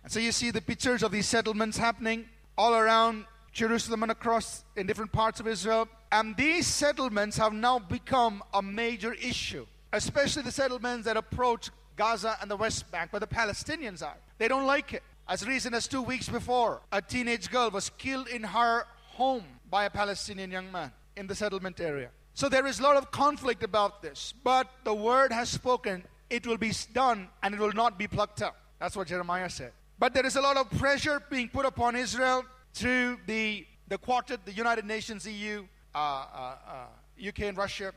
And 0.04 0.12
so 0.12 0.20
you 0.20 0.32
see 0.32 0.52
the 0.52 0.62
pictures 0.62 1.04
of 1.04 1.12
these 1.12 1.28
settlements 1.28 1.78
happening 1.78 2.26
all 2.58 2.74
around 2.74 3.26
Jerusalem 3.52 4.04
and 4.04 4.12
across 4.12 4.64
in 4.76 4.88
different 4.88 5.12
parts 5.12 5.40
of 5.40 5.48
Israel. 5.48 5.88
And 6.12 6.36
these 6.36 6.68
settlements 6.68 7.38
have 7.38 7.54
now 7.54 7.80
become 7.80 8.44
a 8.54 8.62
major 8.62 9.14
issue, 9.14 9.66
especially 9.94 10.44
the 10.44 10.52
settlements 10.52 11.06
that 11.06 11.18
approach 11.18 11.70
Gaza 11.96 12.38
and 12.42 12.50
the 12.50 12.56
West 12.56 12.90
Bank, 12.92 13.12
where 13.14 13.20
the 13.20 13.28
Palestinians 13.28 14.02
are. 14.02 14.16
They 14.38 14.48
don't 14.48 14.66
like 14.66 14.94
it. 14.94 15.04
As 15.28 15.46
recent 15.46 15.76
as 15.76 15.88
two 15.88 16.02
weeks 16.02 16.28
before, 16.28 16.82
a 16.92 17.02
teenage 17.02 17.52
girl 17.52 17.70
was 17.70 17.90
killed 17.98 18.28
in 18.28 18.44
her 18.44 18.86
home 19.12 19.46
by 19.70 19.86
a 19.86 19.90
Palestinian 19.90 20.52
young 20.52 20.72
man 20.72 20.92
in 21.16 21.28
the 21.28 21.36
settlement 21.36 21.80
area. 21.80 22.10
So 22.34 22.50
there 22.50 22.66
is 22.66 22.80
a 22.80 22.84
lot 22.84 22.98
of 22.98 23.12
conflict 23.12 23.64
about 23.64 24.02
this, 24.02 24.34
but 24.44 24.68
the 24.84 24.94
word 24.94 25.32
has 25.32 25.50
spoken 25.50 26.04
it 26.32 26.48
will 26.48 26.58
be 26.58 26.72
done 26.94 27.28
and 27.44 27.54
it 27.54 27.60
will 27.60 27.74
not 27.74 28.00
be 28.00 28.08
plucked 28.08 28.42
up. 28.42 28.56
That's 28.80 28.96
what 28.96 29.08
Jeremiah 29.08 29.50
said. 29.50 29.74
But 30.00 30.14
there 30.14 30.26
is 30.26 30.38
a 30.38 30.42
lot 30.42 30.56
of 30.56 30.72
pressure 30.72 31.22
being 31.30 31.50
put 31.50 31.66
upon 31.66 31.96
Israel 31.96 32.46
through 32.74 33.20
the, 33.28 33.68
the 33.90 33.98
quartet, 33.98 34.46
the 34.46 34.54
United 34.54 34.86
Nations, 34.86 35.28
EU, 35.28 35.66
uh, 35.94 35.98
uh, 35.98 36.56
uh, 36.68 37.28
UK, 37.28 37.42
and 37.42 37.58
Russia, 37.58 37.94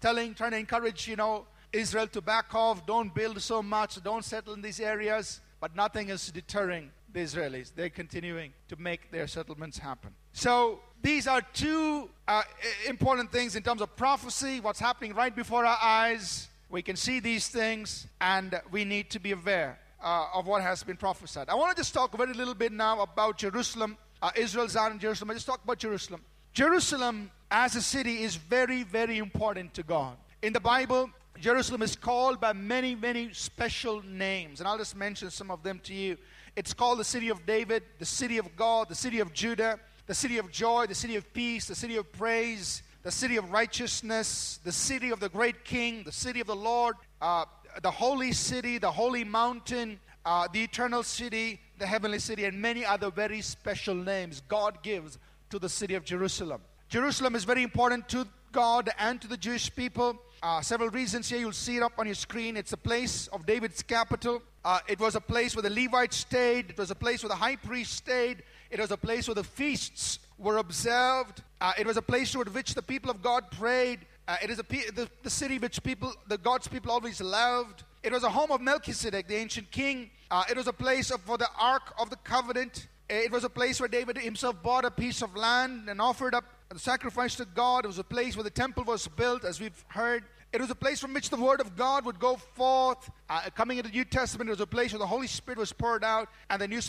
telling, 0.00 0.34
trying 0.34 0.50
to 0.50 0.58
encourage, 0.58 1.08
you 1.08 1.16
know, 1.16 1.46
Israel 1.72 2.06
to 2.08 2.20
back 2.20 2.54
off, 2.54 2.86
don't 2.86 3.12
build 3.14 3.40
so 3.40 3.62
much, 3.62 4.00
don't 4.02 4.24
settle 4.24 4.52
in 4.52 4.60
these 4.60 4.80
areas. 4.80 5.40
But 5.58 5.74
nothing 5.74 6.10
is 6.10 6.30
deterring 6.30 6.92
the 7.12 7.20
Israelis. 7.20 7.72
They're 7.74 7.90
continuing 7.90 8.52
to 8.68 8.76
make 8.76 9.10
their 9.10 9.26
settlements 9.26 9.78
happen. 9.78 10.14
So 10.32 10.80
these 11.02 11.26
are 11.26 11.42
two 11.52 12.10
uh, 12.26 12.42
important 12.86 13.30
things 13.30 13.56
in 13.56 13.62
terms 13.62 13.80
of 13.80 13.94
prophecy, 13.96 14.60
what's 14.60 14.80
happening 14.80 15.14
right 15.14 15.34
before 15.34 15.64
our 15.64 15.78
eyes. 15.80 16.48
We 16.70 16.82
can 16.82 16.96
see 16.96 17.20
these 17.20 17.48
things, 17.48 18.06
and 18.20 18.60
we 18.70 18.84
need 18.84 19.10
to 19.10 19.18
be 19.18 19.32
aware 19.32 19.78
uh, 20.02 20.26
of 20.34 20.46
what 20.46 20.62
has 20.62 20.82
been 20.82 20.96
prophesied. 20.96 21.48
I 21.48 21.54
want 21.54 21.74
to 21.74 21.80
just 21.80 21.94
talk 21.94 22.14
a 22.14 22.16
very 22.16 22.34
little 22.34 22.54
bit 22.54 22.72
now 22.72 23.00
about 23.00 23.38
Jerusalem, 23.38 23.96
uh, 24.20 24.30
Israel, 24.36 24.68
Zion, 24.68 24.98
Jerusalem. 24.98 25.30
I 25.30 25.34
just 25.34 25.46
talk 25.46 25.62
about 25.64 25.78
Jerusalem. 25.78 26.20
Jerusalem 26.52 27.30
as 27.50 27.76
a 27.76 27.82
city 27.82 28.22
is 28.22 28.36
very, 28.36 28.82
very 28.82 29.18
important 29.18 29.72
to 29.74 29.82
God. 29.82 30.16
In 30.42 30.52
the 30.52 30.60
Bible, 30.60 31.10
Jerusalem 31.40 31.82
is 31.82 31.94
called 31.94 32.40
by 32.40 32.52
many, 32.52 32.94
many 32.94 33.32
special 33.32 34.02
names, 34.02 34.60
and 34.60 34.68
I'll 34.68 34.78
just 34.78 34.96
mention 34.96 35.30
some 35.30 35.50
of 35.50 35.62
them 35.62 35.80
to 35.84 35.94
you. 35.94 36.16
It's 36.56 36.74
called 36.74 36.98
the 36.98 37.04
city 37.04 37.28
of 37.28 37.46
David, 37.46 37.84
the 37.98 38.04
city 38.04 38.38
of 38.38 38.56
God, 38.56 38.88
the 38.88 38.94
city 38.94 39.20
of 39.20 39.32
Judah, 39.32 39.78
the 40.08 40.14
city 40.14 40.38
of 40.38 40.50
joy, 40.50 40.86
the 40.86 40.94
city 40.94 41.16
of 41.16 41.32
peace, 41.34 41.66
the 41.66 41.74
city 41.74 41.96
of 41.96 42.10
praise, 42.12 42.82
the 43.02 43.10
city 43.10 43.36
of 43.36 43.52
righteousness, 43.52 44.58
the 44.64 44.72
city 44.72 45.10
of 45.10 45.20
the 45.20 45.28
great 45.28 45.64
king, 45.64 46.02
the 46.02 46.10
city 46.10 46.40
of 46.40 46.46
the 46.46 46.56
Lord, 46.56 46.96
uh, 47.20 47.44
the 47.82 47.90
holy 47.90 48.32
city, 48.32 48.78
the 48.78 48.90
holy 48.90 49.22
mountain, 49.22 50.00
uh, 50.24 50.48
the 50.50 50.62
eternal 50.62 51.02
city, 51.02 51.60
the 51.78 51.86
heavenly 51.86 52.18
city, 52.18 52.46
and 52.46 52.60
many 52.60 52.86
other 52.86 53.10
very 53.10 53.42
special 53.42 53.94
names 53.94 54.42
God 54.48 54.82
gives 54.82 55.18
to 55.50 55.58
the 55.58 55.68
city 55.68 55.94
of 55.94 56.04
Jerusalem. 56.04 56.62
Jerusalem 56.88 57.34
is 57.34 57.44
very 57.44 57.62
important 57.62 58.08
to 58.08 58.26
God 58.50 58.88
and 58.98 59.20
to 59.20 59.28
the 59.28 59.36
Jewish 59.36 59.74
people. 59.74 60.18
Uh, 60.42 60.62
several 60.62 60.88
reasons 60.88 61.28
here. 61.28 61.38
You'll 61.38 61.52
see 61.52 61.76
it 61.76 61.82
up 61.82 61.92
on 61.98 62.06
your 62.06 62.14
screen. 62.14 62.56
It's 62.56 62.72
a 62.72 62.78
place 62.78 63.28
of 63.28 63.44
David's 63.44 63.82
capital. 63.82 64.42
Uh, 64.64 64.78
it 64.88 64.98
was 64.98 65.16
a 65.16 65.20
place 65.20 65.54
where 65.54 65.62
the 65.62 65.70
Levites 65.70 66.16
stayed. 66.16 66.70
It 66.70 66.78
was 66.78 66.90
a 66.90 66.94
place 66.94 67.22
where 67.22 67.28
the 67.28 67.34
high 67.34 67.56
priest 67.56 67.92
stayed. 67.92 68.42
It 68.70 68.80
was 68.80 68.90
a 68.90 68.96
place 68.96 69.26
where 69.28 69.34
the 69.34 69.44
feasts 69.44 70.18
were 70.38 70.58
observed. 70.58 71.42
Uh, 71.60 71.72
it 71.78 71.86
was 71.86 71.96
a 71.96 72.02
place 72.02 72.32
toward 72.32 72.52
which 72.54 72.74
the 72.74 72.82
people 72.82 73.10
of 73.10 73.22
God 73.22 73.50
prayed. 73.50 74.00
Uh, 74.26 74.36
it 74.42 74.50
is 74.50 74.58
a 74.58 74.62
the, 74.62 75.08
the 75.22 75.30
city 75.30 75.58
which 75.58 75.82
people, 75.82 76.12
the 76.28 76.38
God's 76.38 76.68
people, 76.68 76.92
always 76.92 77.20
loved. 77.20 77.82
It 78.02 78.12
was 78.12 78.22
a 78.22 78.28
home 78.28 78.52
of 78.52 78.60
Melchizedek, 78.60 79.26
the 79.26 79.36
ancient 79.36 79.70
king. 79.70 80.10
Uh, 80.30 80.44
it 80.50 80.56
was 80.56 80.66
a 80.66 80.72
place 80.72 81.10
of, 81.10 81.20
for 81.22 81.38
the 81.38 81.48
Ark 81.58 81.94
of 81.98 82.10
the 82.10 82.16
Covenant. 82.16 82.88
It 83.08 83.32
was 83.32 83.44
a 83.44 83.48
place 83.48 83.80
where 83.80 83.88
David 83.88 84.18
himself 84.18 84.62
bought 84.62 84.84
a 84.84 84.90
piece 84.90 85.22
of 85.22 85.34
land 85.34 85.88
and 85.88 86.00
offered 86.00 86.34
up 86.34 86.44
a 86.70 86.78
sacrifice 86.78 87.36
to 87.36 87.46
God. 87.46 87.84
It 87.84 87.88
was 87.88 87.98
a 87.98 88.04
place 88.04 88.36
where 88.36 88.44
the 88.44 88.50
temple 88.50 88.84
was 88.84 89.08
built, 89.08 89.44
as 89.44 89.60
we've 89.60 89.84
heard. 89.88 90.24
It 90.50 90.62
was 90.62 90.70
a 90.70 90.74
place 90.74 90.98
from 90.98 91.12
which 91.12 91.28
the 91.28 91.36
word 91.36 91.60
of 91.60 91.76
God 91.76 92.06
would 92.06 92.18
go 92.18 92.36
forth. 92.36 93.10
Uh, 93.28 93.42
coming 93.54 93.76
into 93.76 93.90
the 93.90 93.96
New 93.96 94.04
Testament, 94.04 94.48
it 94.48 94.52
was 94.52 94.60
a 94.60 94.66
place 94.66 94.92
where 94.92 94.98
the 94.98 95.06
Holy 95.06 95.26
Spirit 95.26 95.58
was 95.58 95.72
poured 95.74 96.02
out. 96.02 96.28
And 96.48 96.60
the 96.60 96.68
New 96.68 96.80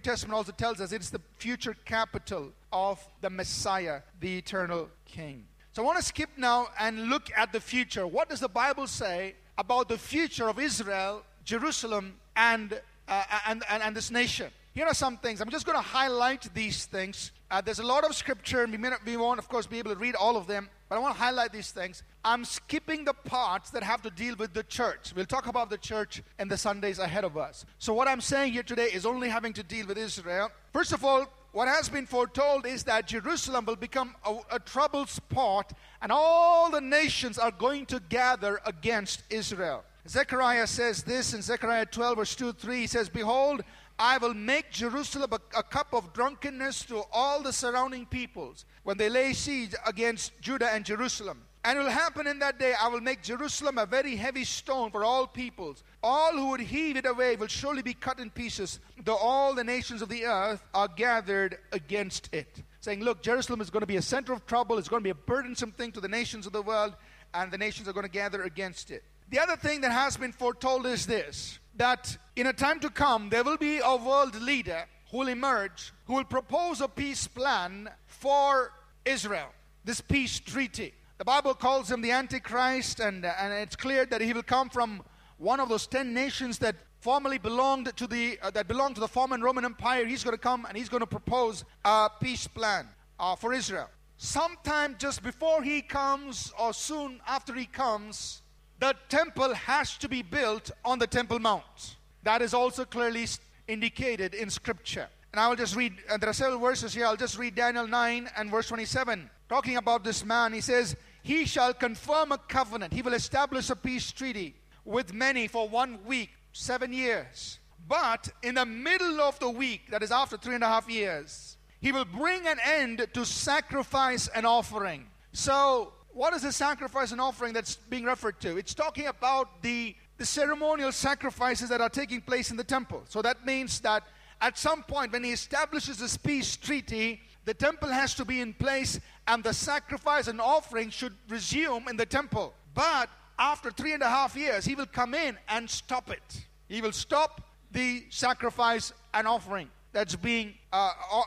Testament, 0.00 0.32
also 0.32 0.50
tells 0.50 0.80
us 0.80 0.90
it's 0.90 1.10
the 1.10 1.20
future 1.38 1.76
capital 1.84 2.50
of 2.72 3.06
the 3.20 3.30
Messiah, 3.30 4.00
the 4.18 4.38
eternal 4.38 4.88
King. 5.04 5.44
So 5.72 5.82
I 5.82 5.86
want 5.86 5.98
to 5.98 6.04
skip 6.04 6.30
now 6.36 6.68
and 6.78 7.08
look 7.08 7.30
at 7.36 7.52
the 7.52 7.60
future. 7.60 8.06
What 8.06 8.28
does 8.28 8.40
the 8.40 8.48
Bible 8.48 8.88
say 8.88 9.34
about 9.58 9.88
the 9.88 9.98
future 9.98 10.48
of 10.48 10.58
Israel, 10.58 11.22
Jerusalem, 11.44 12.14
and, 12.34 12.80
uh, 13.06 13.22
and, 13.46 13.62
and, 13.70 13.82
and 13.82 13.96
this 13.96 14.10
nation? 14.10 14.50
Here 14.74 14.86
are 14.86 14.94
some 14.94 15.18
things. 15.18 15.40
I'm 15.40 15.50
just 15.50 15.66
going 15.66 15.78
to 15.78 15.82
highlight 15.82 16.52
these 16.52 16.86
things. 16.86 17.30
Uh, 17.50 17.60
there's 17.60 17.78
a 17.78 17.86
lot 17.86 18.04
of 18.04 18.14
scripture, 18.14 18.62
and 18.62 18.72
we, 18.72 18.78
may 18.78 18.90
not, 18.90 19.04
we 19.04 19.16
won't, 19.16 19.38
of 19.38 19.48
course, 19.48 19.66
be 19.66 19.78
able 19.78 19.92
to 19.92 19.98
read 19.98 20.14
all 20.14 20.36
of 20.36 20.46
them, 20.46 20.68
but 20.88 20.96
I 20.96 20.98
want 20.98 21.14
to 21.14 21.20
highlight 21.20 21.52
these 21.52 21.70
things. 21.70 22.02
I'm 22.24 22.44
skipping 22.44 23.04
the 23.04 23.12
parts 23.12 23.70
that 23.70 23.82
have 23.82 24.02
to 24.02 24.10
deal 24.10 24.34
with 24.36 24.54
the 24.54 24.62
church. 24.62 25.12
We'll 25.14 25.26
talk 25.26 25.46
about 25.46 25.68
the 25.68 25.78
church 25.78 26.22
in 26.38 26.48
the 26.48 26.56
Sundays 26.56 26.98
ahead 26.98 27.22
of 27.22 27.36
us. 27.36 27.66
So, 27.78 27.92
what 27.92 28.08
I'm 28.08 28.20
saying 28.20 28.54
here 28.54 28.62
today 28.62 28.86
is 28.86 29.04
only 29.04 29.28
having 29.28 29.52
to 29.54 29.62
deal 29.62 29.86
with 29.86 29.98
Israel. 29.98 30.50
First 30.72 30.92
of 30.92 31.04
all, 31.04 31.26
what 31.52 31.68
has 31.68 31.88
been 31.88 32.06
foretold 32.06 32.66
is 32.66 32.82
that 32.84 33.06
Jerusalem 33.06 33.66
will 33.66 33.76
become 33.76 34.16
a, 34.24 34.36
a 34.52 34.58
troubled 34.58 35.08
spot, 35.08 35.72
and 36.02 36.10
all 36.10 36.70
the 36.70 36.80
nations 36.80 37.38
are 37.38 37.52
going 37.52 37.86
to 37.86 38.00
gather 38.08 38.60
against 38.66 39.22
Israel. 39.30 39.84
Zechariah 40.08 40.66
says 40.66 41.02
this 41.02 41.32
in 41.32 41.40
Zechariah 41.40 41.86
12, 41.86 42.16
verse 42.16 42.34
2 42.34 42.52
3. 42.52 42.80
He 42.80 42.86
says, 42.86 43.08
Behold, 43.08 43.62
I 43.98 44.18
will 44.18 44.34
make 44.34 44.70
Jerusalem 44.70 45.30
a, 45.32 45.58
a, 45.58 45.62
cup 45.62 45.92
of 45.92 46.12
drunkenness 46.12 46.84
to 46.86 47.04
all 47.12 47.42
the 47.42 47.52
surrounding 47.52 48.06
peoples 48.06 48.64
when 48.82 48.96
they 48.96 49.08
lay 49.08 49.32
siege 49.32 49.74
against 49.86 50.32
Judah 50.40 50.72
and 50.72 50.84
Jerusalem. 50.84 51.42
And 51.64 51.78
it 51.78 51.82
will 51.82 51.90
happen 51.90 52.26
in 52.26 52.40
that 52.40 52.58
day, 52.58 52.74
I 52.78 52.88
will 52.88 53.00
make 53.00 53.22
Jerusalem 53.22 53.78
a 53.78 53.86
very 53.86 54.16
heavy 54.16 54.44
stone 54.44 54.90
for 54.90 55.02
all 55.02 55.26
peoples. 55.26 55.82
All 56.02 56.32
who 56.32 56.50
would 56.50 56.60
heave 56.60 56.96
it 56.96 57.06
away 57.06 57.36
will 57.36 57.46
surely 57.46 57.80
be 57.80 57.94
cut 57.94 58.18
in 58.18 58.30
pieces, 58.30 58.80
though 59.02 59.16
all 59.16 59.54
the 59.54 59.64
nations 59.64 60.02
of 60.02 60.10
the 60.10 60.26
earth 60.26 60.62
are 60.74 60.88
gathered 60.88 61.56
against 61.72 62.28
it. 62.34 62.62
Saying, 62.80 63.02
look, 63.02 63.22
Jerusalem 63.22 63.62
is 63.62 63.70
going 63.70 63.80
to 63.80 63.86
be 63.86 63.96
a 63.96 64.02
center 64.02 64.34
of 64.34 64.44
trouble, 64.44 64.76
it's 64.76 64.88
going 64.88 65.00
to 65.00 65.04
be 65.04 65.10
a 65.10 65.14
burdensome 65.14 65.72
thing 65.72 65.92
to 65.92 66.02
the 66.02 66.08
nations 66.08 66.46
of 66.46 66.52
the 66.52 66.60
world, 66.60 66.96
and 67.32 67.50
the 67.50 67.56
nations 67.56 67.88
are 67.88 67.94
going 67.94 68.04
to 68.04 68.12
gather 68.12 68.42
against 68.42 68.90
it. 68.90 69.04
The 69.34 69.42
other 69.42 69.56
thing 69.56 69.80
that 69.80 69.90
has 69.90 70.16
been 70.16 70.30
foretold 70.30 70.86
is 70.86 71.06
this 71.06 71.58
that 71.74 72.16
in 72.36 72.46
a 72.46 72.52
time 72.52 72.78
to 72.78 72.88
come, 72.88 73.30
there 73.30 73.42
will 73.42 73.56
be 73.56 73.80
a 73.84 73.96
world 73.96 74.40
leader 74.40 74.84
who 75.10 75.18
will 75.18 75.26
emerge, 75.26 75.92
who 76.04 76.14
will 76.14 76.24
propose 76.24 76.80
a 76.80 76.86
peace 76.86 77.26
plan 77.26 77.90
for 78.06 78.70
Israel, 79.04 79.48
this 79.84 80.00
peace 80.00 80.38
treaty. 80.38 80.94
The 81.18 81.24
Bible 81.24 81.54
calls 81.54 81.90
him 81.90 82.00
the 82.00 82.12
Antichrist, 82.12 83.00
and, 83.00 83.26
and 83.26 83.52
it's 83.52 83.74
clear 83.74 84.06
that 84.06 84.20
he 84.20 84.32
will 84.32 84.44
come 84.44 84.70
from 84.70 85.02
one 85.38 85.58
of 85.58 85.68
those 85.68 85.88
ten 85.88 86.14
nations 86.14 86.58
that 86.60 86.76
formerly 87.00 87.38
belonged 87.38 87.90
to 87.96 88.06
the 88.06 88.38
uh, 88.40 88.52
that 88.52 88.68
belonged 88.68 88.94
to 88.94 89.00
the 89.00 89.08
former 89.08 89.36
Roman 89.36 89.64
Empire. 89.64 90.06
He's 90.06 90.22
going 90.22 90.36
to 90.36 90.40
come 90.40 90.64
and 90.64 90.76
he's 90.76 90.88
going 90.88 91.00
to 91.00 91.08
propose 91.08 91.64
a 91.84 92.08
peace 92.20 92.46
plan 92.46 92.86
uh, 93.18 93.34
for 93.34 93.52
Israel. 93.52 93.90
Sometime 94.16 94.94
just 94.96 95.24
before 95.24 95.64
he 95.64 95.82
comes, 95.82 96.52
or 96.56 96.72
soon 96.72 97.20
after 97.26 97.52
he 97.52 97.66
comes, 97.66 98.42
the 98.84 98.94
temple 99.08 99.54
has 99.54 99.96
to 99.96 100.10
be 100.10 100.20
built 100.20 100.70
on 100.84 100.98
the 100.98 101.06
Temple 101.06 101.38
Mount. 101.38 101.96
That 102.22 102.42
is 102.42 102.52
also 102.52 102.84
clearly 102.84 103.26
indicated 103.66 104.34
in 104.34 104.50
Scripture. 104.50 105.08
And 105.32 105.40
I 105.40 105.48
will 105.48 105.56
just 105.56 105.74
read, 105.74 105.94
and 106.10 106.20
there 106.20 106.28
are 106.28 106.34
several 106.34 106.60
verses 106.60 106.92
here. 106.92 107.06
I'll 107.06 107.16
just 107.16 107.38
read 107.38 107.54
Daniel 107.54 107.88
9 107.88 108.28
and 108.36 108.50
verse 108.50 108.68
27. 108.68 109.30
Talking 109.48 109.78
about 109.78 110.04
this 110.04 110.22
man, 110.22 110.52
he 110.52 110.60
says, 110.60 110.96
He 111.22 111.46
shall 111.46 111.72
confirm 111.72 112.32
a 112.32 112.36
covenant. 112.36 112.92
He 112.92 113.00
will 113.00 113.14
establish 113.14 113.70
a 113.70 113.76
peace 113.76 114.12
treaty 114.12 114.54
with 114.84 115.14
many 115.14 115.48
for 115.48 115.66
one 115.66 116.04
week, 116.04 116.28
seven 116.52 116.92
years. 116.92 117.58
But 117.88 118.28
in 118.42 118.56
the 118.56 118.66
middle 118.66 119.18
of 119.22 119.38
the 119.38 119.48
week, 119.48 119.90
that 119.92 120.02
is 120.02 120.12
after 120.12 120.36
three 120.36 120.56
and 120.56 120.64
a 120.64 120.68
half 120.68 120.90
years, 120.90 121.56
he 121.80 121.90
will 121.90 122.04
bring 122.04 122.46
an 122.46 122.58
end 122.62 123.06
to 123.14 123.24
sacrifice 123.24 124.28
and 124.28 124.44
offering. 124.44 125.06
So 125.32 125.94
what 126.14 126.32
is 126.32 126.42
the 126.42 126.52
sacrifice 126.52 127.12
and 127.12 127.20
offering 127.20 127.52
that's 127.52 127.76
being 127.76 128.04
referred 128.04 128.40
to? 128.40 128.56
It's 128.56 128.72
talking 128.72 129.06
about 129.06 129.62
the, 129.62 129.94
the 130.16 130.24
ceremonial 130.24 130.92
sacrifices 130.92 131.68
that 131.68 131.80
are 131.80 131.88
taking 131.88 132.20
place 132.20 132.50
in 132.50 132.56
the 132.56 132.64
temple. 132.64 133.02
So 133.08 133.20
that 133.22 133.44
means 133.44 133.80
that 133.80 134.04
at 134.40 134.56
some 134.56 134.82
point, 134.82 135.12
when 135.12 135.24
he 135.24 135.32
establishes 135.32 135.98
this 135.98 136.16
peace 136.16 136.56
treaty, 136.56 137.20
the 137.44 137.54
temple 137.54 137.88
has 137.88 138.14
to 138.14 138.24
be 138.24 138.40
in 138.40 138.54
place 138.54 139.00
and 139.26 139.42
the 139.42 139.52
sacrifice 139.52 140.28
and 140.28 140.40
offering 140.40 140.90
should 140.90 141.14
resume 141.28 141.88
in 141.88 141.96
the 141.96 142.06
temple. 142.06 142.54
But 142.74 143.10
after 143.38 143.70
three 143.70 143.92
and 143.92 144.02
a 144.02 144.08
half 144.08 144.36
years, 144.36 144.64
he 144.64 144.74
will 144.74 144.86
come 144.86 145.14
in 145.14 145.36
and 145.48 145.68
stop 145.68 146.10
it. 146.10 146.46
He 146.68 146.80
will 146.80 146.92
stop 146.92 147.42
the 147.72 148.04
sacrifice 148.10 148.92
and 149.12 149.26
offering 149.26 149.68
that's 149.92 150.16
being 150.16 150.54
uh, 150.72 150.90
uh 151.12 151.22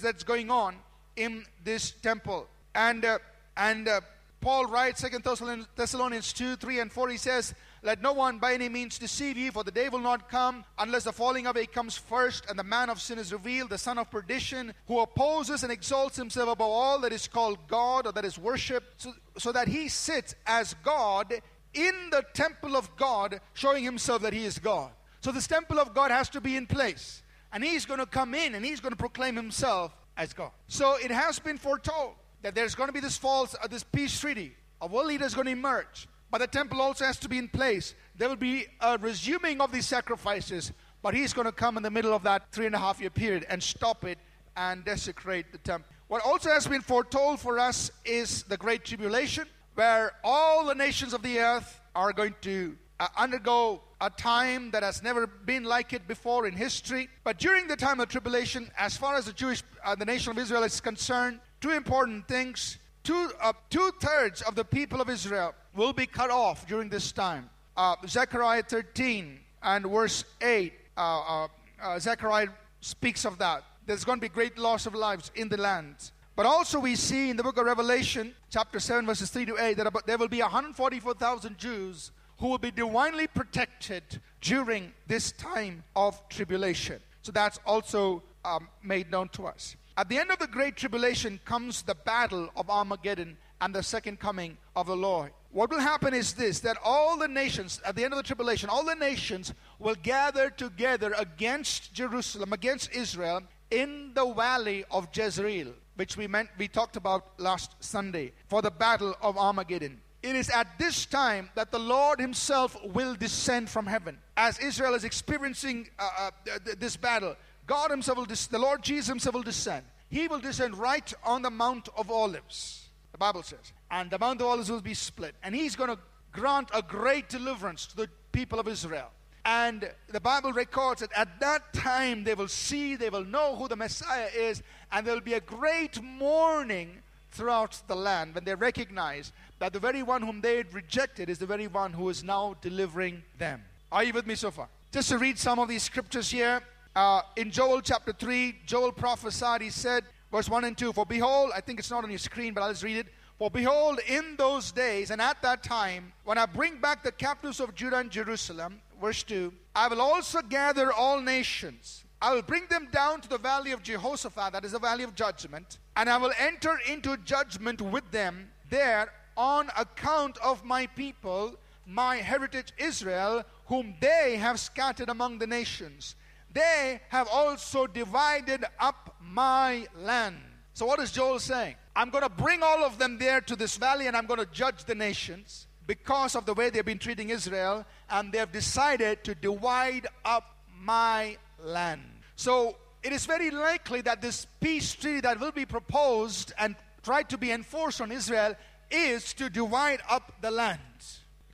that's 0.00 0.22
going 0.22 0.50
on 0.50 0.76
in 1.16 1.44
this 1.64 1.92
temple. 1.92 2.48
And 2.74 3.04
uh, 3.04 3.18
and 3.56 3.88
uh, 3.88 4.00
Paul 4.46 4.66
writes, 4.66 5.02
2 5.02 5.64
Thessalonians 5.74 6.32
2, 6.32 6.54
3, 6.54 6.78
and 6.78 6.92
4, 6.92 7.08
he 7.08 7.16
says, 7.16 7.52
Let 7.82 8.00
no 8.00 8.12
one 8.12 8.38
by 8.38 8.54
any 8.54 8.68
means 8.68 8.96
deceive 8.96 9.36
you, 9.36 9.50
for 9.50 9.64
the 9.64 9.72
day 9.72 9.88
will 9.88 9.98
not 9.98 10.30
come 10.30 10.64
unless 10.78 11.02
the 11.02 11.12
falling 11.12 11.48
away 11.48 11.66
comes 11.66 11.96
first, 11.96 12.48
and 12.48 12.56
the 12.56 12.62
man 12.62 12.88
of 12.88 13.00
sin 13.00 13.18
is 13.18 13.32
revealed, 13.32 13.70
the 13.70 13.76
son 13.76 13.98
of 13.98 14.08
perdition, 14.08 14.72
who 14.86 15.00
opposes 15.00 15.64
and 15.64 15.72
exalts 15.72 16.16
himself 16.16 16.48
above 16.48 16.70
all 16.70 17.00
that 17.00 17.12
is 17.12 17.26
called 17.26 17.58
God 17.66 18.06
or 18.06 18.12
that 18.12 18.24
is 18.24 18.38
worshipped, 18.38 19.02
so, 19.02 19.12
so 19.36 19.50
that 19.50 19.66
he 19.66 19.88
sits 19.88 20.36
as 20.46 20.74
God 20.84 21.34
in 21.74 22.10
the 22.12 22.24
temple 22.32 22.76
of 22.76 22.94
God, 22.94 23.40
showing 23.52 23.82
himself 23.82 24.22
that 24.22 24.32
he 24.32 24.44
is 24.44 24.60
God. 24.60 24.92
So 25.22 25.32
this 25.32 25.48
temple 25.48 25.80
of 25.80 25.92
God 25.92 26.12
has 26.12 26.28
to 26.28 26.40
be 26.40 26.56
in 26.56 26.68
place. 26.68 27.24
And 27.52 27.64
he's 27.64 27.84
going 27.84 27.98
to 27.98 28.06
come 28.06 28.32
in 28.32 28.54
and 28.54 28.64
he's 28.64 28.78
going 28.78 28.92
to 28.92 28.96
proclaim 28.96 29.34
himself 29.34 29.92
as 30.16 30.32
God. 30.32 30.52
So 30.68 30.94
it 31.02 31.10
has 31.10 31.40
been 31.40 31.58
foretold 31.58 32.12
that 32.46 32.54
there's 32.54 32.76
going 32.76 32.86
to 32.86 32.92
be 32.92 33.00
this 33.00 33.16
false, 33.18 33.56
uh, 33.60 33.66
this 33.66 33.82
peace 33.82 34.20
treaty. 34.20 34.54
A 34.80 34.86
world 34.86 35.08
leader 35.08 35.24
is 35.24 35.34
going 35.34 35.46
to 35.46 35.50
emerge. 35.50 36.06
But 36.30 36.38
the 36.38 36.46
temple 36.46 36.80
also 36.80 37.04
has 37.04 37.16
to 37.18 37.28
be 37.28 37.38
in 37.38 37.48
place. 37.48 37.92
There 38.16 38.28
will 38.28 38.36
be 38.36 38.66
a 38.80 38.96
resuming 38.98 39.60
of 39.60 39.72
these 39.72 39.84
sacrifices, 39.84 40.70
but 41.02 41.12
he's 41.12 41.32
going 41.32 41.46
to 41.46 41.52
come 41.52 41.76
in 41.76 41.82
the 41.82 41.90
middle 41.90 42.14
of 42.14 42.22
that 42.22 42.52
three 42.52 42.66
and 42.66 42.74
a 42.76 42.78
half 42.78 43.00
year 43.00 43.10
period 43.10 43.46
and 43.48 43.60
stop 43.60 44.04
it 44.04 44.18
and 44.56 44.84
desecrate 44.84 45.50
the 45.50 45.58
temple. 45.58 45.90
What 46.06 46.24
also 46.24 46.50
has 46.50 46.68
been 46.68 46.82
foretold 46.82 47.40
for 47.40 47.58
us 47.58 47.90
is 48.04 48.44
the 48.44 48.56
Great 48.56 48.84
Tribulation, 48.84 49.48
where 49.74 50.12
all 50.22 50.66
the 50.66 50.74
nations 50.76 51.14
of 51.14 51.22
the 51.22 51.40
earth 51.40 51.80
are 51.96 52.12
going 52.12 52.36
to 52.42 52.76
uh, 53.00 53.08
undergo 53.16 53.82
a 54.00 54.10
time 54.10 54.70
that 54.70 54.84
has 54.84 55.02
never 55.02 55.26
been 55.26 55.64
like 55.64 55.92
it 55.92 56.06
before 56.06 56.46
in 56.46 56.54
history. 56.54 57.08
But 57.24 57.38
during 57.38 57.66
the 57.66 57.76
time 57.76 57.98
of 57.98 58.08
tribulation, 58.08 58.70
as 58.78 58.96
far 58.96 59.16
as 59.16 59.24
the 59.24 59.32
Jewish, 59.32 59.64
uh, 59.84 59.96
the 59.96 60.04
nation 60.04 60.30
of 60.30 60.38
Israel 60.38 60.62
is 60.62 60.80
concerned, 60.80 61.40
two 61.60 61.70
important 61.70 62.28
things. 62.28 62.78
Two, 63.02 63.30
uh, 63.40 63.52
two 63.70 63.92
thirds 64.00 64.42
of 64.42 64.54
the 64.56 64.64
people 64.64 65.00
of 65.00 65.08
Israel 65.08 65.54
will 65.74 65.92
be 65.92 66.06
cut 66.06 66.30
off 66.30 66.66
during 66.66 66.88
this 66.88 67.12
time. 67.12 67.48
Uh, 67.76 67.94
Zechariah 68.06 68.62
13 68.62 69.38
and 69.62 69.86
verse 69.86 70.24
8, 70.40 70.72
uh, 70.96 71.00
uh, 71.00 71.48
uh, 71.82 71.98
Zechariah 71.98 72.48
speaks 72.80 73.24
of 73.24 73.38
that. 73.38 73.62
There's 73.86 74.04
going 74.04 74.18
to 74.18 74.20
be 74.20 74.28
great 74.28 74.58
loss 74.58 74.86
of 74.86 74.94
lives 74.94 75.30
in 75.34 75.48
the 75.48 75.56
land. 75.56 76.10
But 76.34 76.46
also, 76.46 76.78
we 76.80 76.96
see 76.96 77.30
in 77.30 77.36
the 77.36 77.42
book 77.42 77.56
of 77.56 77.64
Revelation, 77.64 78.34
chapter 78.50 78.78
7, 78.78 79.06
verses 79.06 79.30
3 79.30 79.46
to 79.46 79.56
8, 79.58 79.76
that 79.78 79.86
about, 79.86 80.06
there 80.06 80.18
will 80.18 80.28
be 80.28 80.42
144,000 80.42 81.56
Jews 81.56 82.10
who 82.38 82.48
will 82.48 82.58
be 82.58 82.70
divinely 82.70 83.26
protected 83.26 84.02
during 84.40 84.92
this 85.06 85.32
time 85.32 85.82
of 85.94 86.28
tribulation. 86.28 87.00
So 87.22 87.32
that's 87.32 87.58
also 87.64 88.22
um, 88.44 88.68
made 88.82 89.10
known 89.10 89.28
to 89.30 89.46
us. 89.46 89.76
At 89.98 90.10
the 90.10 90.18
end 90.18 90.30
of 90.30 90.38
the 90.38 90.46
Great 90.46 90.76
Tribulation 90.76 91.40
comes 91.46 91.80
the 91.80 91.94
battle 91.94 92.50
of 92.54 92.68
Armageddon 92.68 93.38
and 93.62 93.74
the 93.74 93.82
second 93.82 94.20
coming 94.20 94.58
of 94.74 94.86
the 94.86 94.96
Lord. 94.96 95.32
What 95.52 95.70
will 95.70 95.80
happen 95.80 96.12
is 96.12 96.34
this 96.34 96.60
that 96.60 96.76
all 96.84 97.16
the 97.16 97.28
nations, 97.28 97.80
at 97.82 97.96
the 97.96 98.04
end 98.04 98.12
of 98.12 98.18
the 98.18 98.22
tribulation, 98.22 98.68
all 98.68 98.84
the 98.84 98.94
nations 98.94 99.54
will 99.78 99.94
gather 100.02 100.50
together 100.50 101.14
against 101.18 101.94
Jerusalem, 101.94 102.52
against 102.52 102.92
Israel, 102.92 103.42
in 103.70 104.12
the 104.12 104.34
valley 104.34 104.84
of 104.90 105.08
Jezreel, 105.14 105.72
which 105.94 106.18
we 106.18 106.26
meant 106.26 106.50
we 106.58 106.68
talked 106.68 106.96
about 106.96 107.40
last 107.40 107.74
Sunday, 107.80 108.32
for 108.48 108.60
the 108.60 108.70
battle 108.70 109.16
of 109.22 109.38
Armageddon. 109.38 110.02
It 110.22 110.36
is 110.36 110.50
at 110.50 110.78
this 110.78 111.06
time 111.06 111.50
that 111.54 111.70
the 111.70 111.78
Lord 111.78 112.20
Himself 112.20 112.76
will 112.84 113.14
descend 113.14 113.70
from 113.70 113.86
heaven. 113.86 114.18
As 114.36 114.58
Israel 114.58 114.94
is 114.94 115.04
experiencing 115.04 115.88
uh, 115.98 116.30
uh, 116.52 116.58
this 116.78 116.96
battle, 116.96 117.36
God 117.66 117.90
Himself 117.90 118.18
will, 118.18 118.24
des- 118.24 118.48
the 118.50 118.58
Lord 118.58 118.82
Jesus 118.82 119.08
Himself 119.08 119.34
will 119.34 119.42
descend. 119.42 119.84
He 120.08 120.28
will 120.28 120.40
descend 120.40 120.78
right 120.78 121.12
on 121.24 121.42
the 121.42 121.50
Mount 121.50 121.88
of 121.96 122.10
Olives, 122.10 122.88
the 123.12 123.18
Bible 123.18 123.42
says. 123.42 123.72
And 123.90 124.10
the 124.10 124.18
Mount 124.18 124.40
of 124.40 124.46
Olives 124.46 124.70
will 124.70 124.80
be 124.80 124.94
split. 124.94 125.34
And 125.42 125.54
He's 125.54 125.76
going 125.76 125.90
to 125.90 125.98
grant 126.32 126.70
a 126.72 126.82
great 126.82 127.28
deliverance 127.28 127.86
to 127.86 127.96
the 127.96 128.08
people 128.32 128.60
of 128.60 128.68
Israel. 128.68 129.10
And 129.44 129.88
the 130.08 130.20
Bible 130.20 130.52
records 130.52 131.00
that 131.00 131.12
at 131.14 131.40
that 131.40 131.72
time 131.72 132.24
they 132.24 132.34
will 132.34 132.48
see, 132.48 132.96
they 132.96 133.10
will 133.10 133.24
know 133.24 133.54
who 133.54 133.68
the 133.68 133.76
Messiah 133.76 134.28
is, 134.34 134.62
and 134.90 135.06
there 135.06 135.14
will 135.14 135.20
be 135.20 135.34
a 135.34 135.40
great 135.40 136.02
mourning 136.02 136.98
throughout 137.30 137.80
the 137.86 137.94
land 137.94 138.34
when 138.34 138.44
they 138.44 138.54
recognize 138.54 139.32
that 139.58 139.72
the 139.72 139.78
very 139.78 140.02
one 140.02 140.22
whom 140.22 140.40
they 140.40 140.56
had 140.56 140.72
rejected 140.74 141.30
is 141.30 141.38
the 141.38 141.46
very 141.46 141.68
one 141.68 141.92
who 141.92 142.08
is 142.08 142.24
now 142.24 142.56
delivering 142.60 143.22
them. 143.38 143.62
Are 143.92 144.02
you 144.02 144.12
with 144.12 144.26
me 144.26 144.34
so 144.34 144.50
far? 144.50 144.68
Just 144.90 145.10
to 145.10 145.18
read 145.18 145.38
some 145.38 145.58
of 145.58 145.68
these 145.68 145.82
scriptures 145.82 146.30
here. 146.30 146.60
Uh, 146.96 147.20
in 147.36 147.50
Joel 147.50 147.82
chapter 147.82 148.10
3, 148.10 148.56
Joel 148.64 148.90
prophesied, 148.90 149.60
he 149.60 149.68
said, 149.68 150.02
verse 150.32 150.48
1 150.48 150.64
and 150.64 150.78
2, 150.78 150.94
For 150.94 151.04
behold, 151.04 151.50
I 151.54 151.60
think 151.60 151.78
it's 151.78 151.90
not 151.90 152.04
on 152.04 152.10
your 152.10 152.18
screen, 152.18 152.54
but 152.54 152.62
I'll 152.62 152.70
just 152.70 152.82
read 152.82 152.96
it. 152.96 153.08
For 153.38 153.50
behold, 153.50 154.00
in 154.08 154.34
those 154.38 154.72
days 154.72 155.10
and 155.10 155.20
at 155.20 155.42
that 155.42 155.62
time, 155.62 156.14
when 156.24 156.38
I 156.38 156.46
bring 156.46 156.80
back 156.80 157.02
the 157.02 157.12
captives 157.12 157.60
of 157.60 157.74
Judah 157.74 157.98
and 157.98 158.10
Jerusalem, 158.10 158.80
verse 158.98 159.22
2, 159.24 159.52
I 159.74 159.88
will 159.88 160.00
also 160.00 160.40
gather 160.40 160.90
all 160.90 161.20
nations. 161.20 162.02
I 162.22 162.34
will 162.34 162.40
bring 162.40 162.66
them 162.68 162.88
down 162.90 163.20
to 163.20 163.28
the 163.28 163.36
valley 163.36 163.72
of 163.72 163.82
Jehoshaphat, 163.82 164.54
that 164.54 164.64
is 164.64 164.72
the 164.72 164.78
valley 164.78 165.04
of 165.04 165.14
judgment, 165.14 165.80
and 165.96 166.08
I 166.08 166.16
will 166.16 166.32
enter 166.38 166.78
into 166.88 167.18
judgment 167.18 167.82
with 167.82 168.10
them 168.10 168.48
there 168.70 169.12
on 169.36 169.68
account 169.76 170.38
of 170.38 170.64
my 170.64 170.86
people, 170.86 171.56
my 171.86 172.16
heritage 172.16 172.72
Israel, 172.78 173.44
whom 173.66 173.96
they 174.00 174.38
have 174.38 174.58
scattered 174.58 175.10
among 175.10 175.40
the 175.40 175.46
nations. 175.46 176.14
They 176.56 177.02
have 177.10 177.28
also 177.28 177.86
divided 177.86 178.64
up 178.80 179.14
my 179.20 179.86
land. 179.94 180.38
So, 180.72 180.86
what 180.86 180.98
is 181.00 181.12
Joel 181.12 181.38
saying? 181.38 181.74
I'm 181.94 182.08
going 182.08 182.22
to 182.22 182.30
bring 182.30 182.62
all 182.62 182.82
of 182.82 182.98
them 182.98 183.18
there 183.18 183.42
to 183.42 183.56
this 183.56 183.76
valley 183.76 184.06
and 184.06 184.16
I'm 184.16 184.24
going 184.24 184.40
to 184.40 184.46
judge 184.46 184.84
the 184.84 184.94
nations 184.94 185.66
because 185.86 186.34
of 186.34 186.46
the 186.46 186.54
way 186.54 186.70
they've 186.70 186.82
been 186.82 186.98
treating 186.98 187.28
Israel, 187.28 187.84
and 188.08 188.32
they've 188.32 188.50
decided 188.50 189.22
to 189.24 189.34
divide 189.34 190.06
up 190.24 190.56
my 190.80 191.36
land. 191.62 192.00
So, 192.36 192.76
it 193.02 193.12
is 193.12 193.26
very 193.26 193.50
likely 193.50 194.00
that 194.00 194.22
this 194.22 194.46
peace 194.58 194.94
treaty 194.94 195.20
that 195.20 195.38
will 195.38 195.52
be 195.52 195.66
proposed 195.66 196.54
and 196.58 196.74
tried 197.02 197.28
to 197.28 197.36
be 197.36 197.52
enforced 197.52 198.00
on 198.00 198.10
Israel 198.10 198.54
is 198.90 199.34
to 199.34 199.50
divide 199.50 200.00
up 200.08 200.32
the 200.40 200.50
land. 200.50 200.80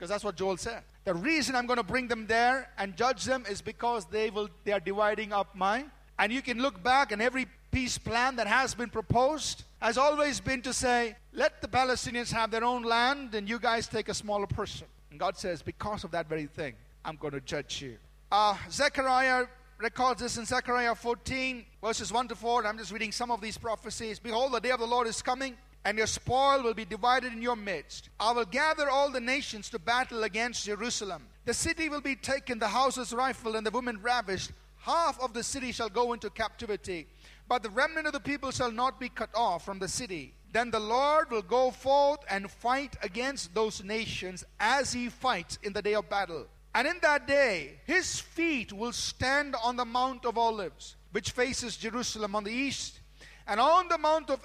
Because 0.02 0.10
that's 0.10 0.24
what 0.24 0.34
Joel 0.34 0.56
said. 0.56 0.82
The 1.04 1.14
reason 1.14 1.54
I'm 1.54 1.66
going 1.66 1.76
to 1.76 1.84
bring 1.84 2.08
them 2.08 2.26
there 2.26 2.68
and 2.76 2.96
judge 2.96 3.24
them 3.24 3.44
is 3.48 3.62
because 3.62 4.04
they 4.06 4.30
will 4.30 4.48
they 4.64 4.72
are 4.72 4.80
dividing 4.80 5.32
up 5.32 5.54
mine. 5.54 5.92
And 6.18 6.32
you 6.32 6.42
can 6.42 6.58
look 6.60 6.82
back 6.82 7.12
and 7.12 7.22
every 7.22 7.46
peace 7.70 7.98
plan 7.98 8.34
that 8.34 8.48
has 8.48 8.74
been 8.74 8.90
proposed 8.90 9.62
has 9.80 9.96
always 9.96 10.40
been 10.40 10.60
to 10.62 10.72
say, 10.72 11.14
let 11.32 11.62
the 11.62 11.68
Palestinians 11.68 12.32
have 12.32 12.50
their 12.50 12.64
own 12.64 12.82
land 12.82 13.36
and 13.36 13.48
you 13.48 13.60
guys 13.60 13.86
take 13.86 14.08
a 14.08 14.14
smaller 14.14 14.48
portion. 14.48 14.88
And 15.12 15.20
God 15.20 15.38
says, 15.38 15.62
because 15.62 16.02
of 16.02 16.10
that 16.10 16.28
very 16.28 16.46
thing, 16.46 16.74
I'm 17.04 17.14
going 17.14 17.34
to 17.34 17.40
judge 17.40 17.80
you. 17.80 17.96
Uh, 18.32 18.56
Zechariah 18.72 19.44
records 19.78 20.20
this 20.20 20.36
in 20.36 20.46
Zechariah 20.46 20.96
14, 20.96 21.64
verses 21.80 22.12
1 22.12 22.26
to 22.26 22.34
4. 22.34 22.66
I'm 22.66 22.76
just 22.76 22.90
reading 22.90 23.12
some 23.12 23.30
of 23.30 23.40
these 23.40 23.56
prophecies. 23.56 24.18
Behold, 24.18 24.50
the 24.50 24.58
day 24.58 24.72
of 24.72 24.80
the 24.80 24.84
Lord 24.84 25.06
is 25.06 25.22
coming 25.22 25.56
and 25.84 25.98
your 25.98 26.06
spoil 26.06 26.62
will 26.62 26.74
be 26.74 26.84
divided 26.84 27.32
in 27.32 27.42
your 27.42 27.56
midst. 27.56 28.08
I 28.20 28.32
will 28.32 28.44
gather 28.44 28.88
all 28.88 29.10
the 29.10 29.20
nations 29.20 29.68
to 29.70 29.78
battle 29.78 30.22
against 30.24 30.66
Jerusalem. 30.66 31.26
The 31.44 31.54
city 31.54 31.88
will 31.88 32.00
be 32.00 32.14
taken, 32.14 32.58
the 32.58 32.68
houses 32.68 33.12
rifled, 33.12 33.56
and 33.56 33.66
the 33.66 33.70
women 33.70 34.00
ravished. 34.00 34.52
Half 34.78 35.20
of 35.20 35.32
the 35.32 35.42
city 35.42 35.72
shall 35.72 35.88
go 35.88 36.12
into 36.12 36.30
captivity, 36.30 37.06
but 37.48 37.62
the 37.62 37.70
remnant 37.70 38.06
of 38.06 38.12
the 38.12 38.20
people 38.20 38.50
shall 38.50 38.72
not 38.72 38.98
be 38.98 39.08
cut 39.08 39.30
off 39.34 39.64
from 39.64 39.78
the 39.78 39.88
city. 39.88 40.34
Then 40.52 40.70
the 40.70 40.80
Lord 40.80 41.30
will 41.30 41.42
go 41.42 41.70
forth 41.70 42.20
and 42.28 42.50
fight 42.50 42.96
against 43.02 43.54
those 43.54 43.82
nations 43.82 44.44
as 44.60 44.92
he 44.92 45.08
fights 45.08 45.58
in 45.62 45.72
the 45.72 45.82
day 45.82 45.94
of 45.94 46.10
battle. 46.10 46.46
And 46.74 46.86
in 46.86 46.96
that 47.02 47.26
day, 47.26 47.80
his 47.84 48.20
feet 48.20 48.72
will 48.72 48.92
stand 48.92 49.54
on 49.62 49.76
the 49.76 49.84
Mount 49.84 50.24
of 50.24 50.38
Olives, 50.38 50.96
which 51.12 51.30
faces 51.30 51.76
Jerusalem 51.76 52.34
on 52.34 52.44
the 52.44 52.52
east, 52.52 53.00
and 53.46 53.60
on 53.60 53.88
the 53.88 53.98
Mount 53.98 54.30
of 54.30 54.40